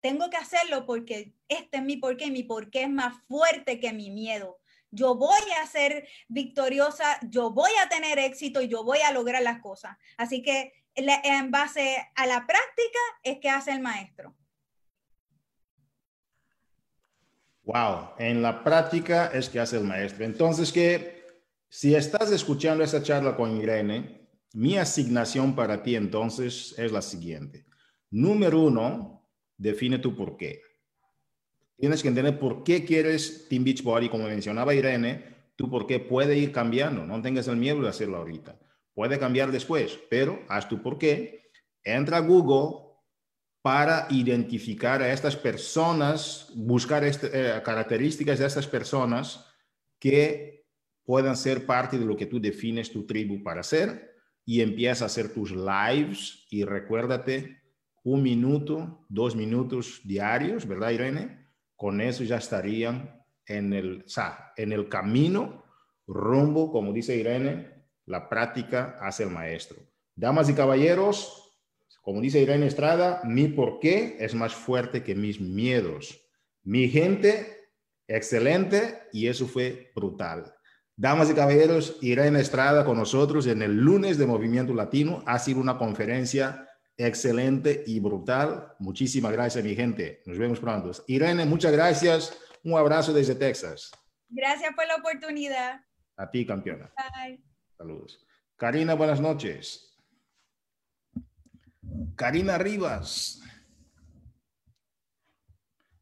tengo 0.00 0.30
que 0.30 0.36
hacerlo 0.36 0.86
porque 0.86 1.34
este 1.48 1.78
es 1.78 1.82
mi 1.82 1.96
porqué, 1.96 2.30
mi 2.30 2.42
porqué 2.42 2.82
es 2.82 2.90
más 2.90 3.14
fuerte 3.26 3.80
que 3.80 3.92
mi 3.92 4.10
miedo. 4.10 4.58
Yo 4.90 5.16
voy 5.16 5.42
a 5.62 5.66
ser 5.66 6.08
victoriosa, 6.28 7.18
yo 7.28 7.50
voy 7.50 7.70
a 7.82 7.88
tener 7.88 8.18
éxito 8.18 8.62
y 8.62 8.68
yo 8.68 8.84
voy 8.84 8.98
a 9.00 9.12
lograr 9.12 9.42
las 9.42 9.60
cosas. 9.60 9.96
Así 10.16 10.42
que 10.42 10.72
en 10.94 11.50
base 11.50 12.08
a 12.14 12.26
la 12.26 12.46
práctica 12.46 12.98
es 13.22 13.38
que 13.38 13.50
hace 13.50 13.72
el 13.72 13.80
maestro. 13.80 14.34
Wow, 17.64 18.14
en 18.18 18.40
la 18.40 18.64
práctica 18.64 19.26
es 19.26 19.50
que 19.50 19.60
hace 19.60 19.76
el 19.76 19.84
maestro. 19.84 20.24
Entonces, 20.24 20.72
que 20.72 21.26
si 21.68 21.94
estás 21.94 22.32
escuchando 22.32 22.82
esa 22.82 23.02
charla 23.02 23.36
con 23.36 23.54
Irene, 23.60 24.26
mi 24.54 24.78
asignación 24.78 25.54
para 25.54 25.82
ti 25.82 25.94
entonces 25.94 26.74
es 26.78 26.90
la 26.90 27.02
siguiente. 27.02 27.66
Número 28.10 28.62
uno, 28.62 29.28
define 29.58 29.98
tu 29.98 30.16
por 30.16 30.38
qué. 30.38 30.62
Tienes 31.78 32.02
que 32.02 32.08
entender 32.08 32.38
por 32.38 32.64
qué 32.64 32.84
quieres 32.84 33.46
Team 33.48 33.64
Beachbody, 33.64 34.08
como 34.08 34.24
mencionaba 34.24 34.74
Irene, 34.74 35.24
tú 35.56 35.70
por 35.70 35.86
qué 35.86 36.00
puede 36.00 36.36
ir 36.36 36.52
cambiando, 36.52 37.06
no 37.06 37.22
tengas 37.22 37.48
el 37.48 37.56
miedo 37.56 37.80
de 37.80 37.88
hacerlo 37.88 38.18
ahorita. 38.18 38.58
Puede 38.94 39.18
cambiar 39.18 39.52
después, 39.52 39.98
pero 40.10 40.40
haz 40.48 40.68
tu 40.68 40.82
por 40.82 40.98
qué. 40.98 41.50
Entra 41.84 42.18
a 42.18 42.20
Google, 42.20 42.88
para 43.62 44.06
identificar 44.10 45.02
a 45.02 45.12
estas 45.12 45.36
personas, 45.36 46.50
buscar 46.54 47.04
este, 47.04 47.28
eh, 47.32 47.62
características 47.62 48.38
de 48.38 48.46
estas 48.46 48.66
personas 48.66 49.44
que 49.98 50.66
puedan 51.04 51.36
ser 51.36 51.66
parte 51.66 51.98
de 51.98 52.04
lo 52.04 52.16
que 52.16 52.26
tú 52.26 52.40
defines 52.40 52.90
tu 52.90 53.04
tribu 53.04 53.42
para 53.42 53.62
ser 53.62 54.14
y 54.44 54.62
empieza 54.62 55.04
a 55.04 55.06
hacer 55.06 55.34
tus 55.34 55.50
lives 55.50 56.46
y 56.50 56.64
recuérdate 56.64 57.60
un 58.04 58.22
minuto, 58.22 59.04
dos 59.08 59.34
minutos 59.34 60.00
diarios, 60.04 60.66
¿verdad, 60.66 60.90
Irene? 60.90 61.37
Con 61.78 62.00
eso 62.00 62.24
ya 62.24 62.38
estarían 62.38 63.22
en 63.46 63.72
el, 63.72 64.02
o 64.04 64.08
sea, 64.08 64.52
en 64.56 64.72
el 64.72 64.88
camino 64.88 65.64
rumbo, 66.08 66.72
como 66.72 66.92
dice 66.92 67.14
Irene, 67.14 67.84
la 68.04 68.28
práctica 68.28 68.98
hace 69.00 69.22
el 69.22 69.30
maestro. 69.30 69.78
Damas 70.16 70.48
y 70.48 70.54
caballeros, 70.54 71.56
como 72.02 72.20
dice 72.20 72.40
Irene 72.40 72.66
Estrada, 72.66 73.20
mi 73.22 73.46
por 73.46 73.78
qué 73.78 74.16
es 74.18 74.34
más 74.34 74.56
fuerte 74.56 75.04
que 75.04 75.14
mis 75.14 75.40
miedos. 75.40 76.20
Mi 76.64 76.88
gente, 76.88 77.70
excelente, 78.08 79.04
y 79.12 79.28
eso 79.28 79.46
fue 79.46 79.92
brutal. 79.94 80.52
Damas 80.96 81.30
y 81.30 81.34
caballeros, 81.34 81.96
Irene 82.00 82.40
Estrada 82.40 82.84
con 82.84 82.96
nosotros 82.96 83.46
en 83.46 83.62
el 83.62 83.76
lunes 83.76 84.18
de 84.18 84.26
Movimiento 84.26 84.74
Latino. 84.74 85.22
Ha 85.26 85.38
sido 85.38 85.60
una 85.60 85.78
conferencia 85.78 86.67
excelente 86.98 87.84
y 87.86 88.00
brutal. 88.00 88.74
Muchísimas 88.80 89.32
gracias, 89.32 89.64
mi 89.64 89.74
gente. 89.74 90.22
Nos 90.26 90.36
vemos 90.36 90.58
pronto. 90.58 90.90
Irene, 91.06 91.46
muchas 91.46 91.72
gracias. 91.72 92.38
Un 92.64 92.76
abrazo 92.76 93.12
desde 93.12 93.36
Texas. 93.36 93.92
Gracias 94.28 94.74
por 94.74 94.86
la 94.86 94.96
oportunidad. 94.96 95.80
A 96.16 96.30
ti, 96.30 96.44
campeona. 96.44 96.92
Bye. 96.96 97.40
Saludos. 97.78 98.26
Karina, 98.56 98.94
buenas 98.94 99.20
noches. 99.20 99.96
Karina 102.16 102.58
Rivas. 102.58 103.40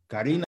Karina. 0.07 0.44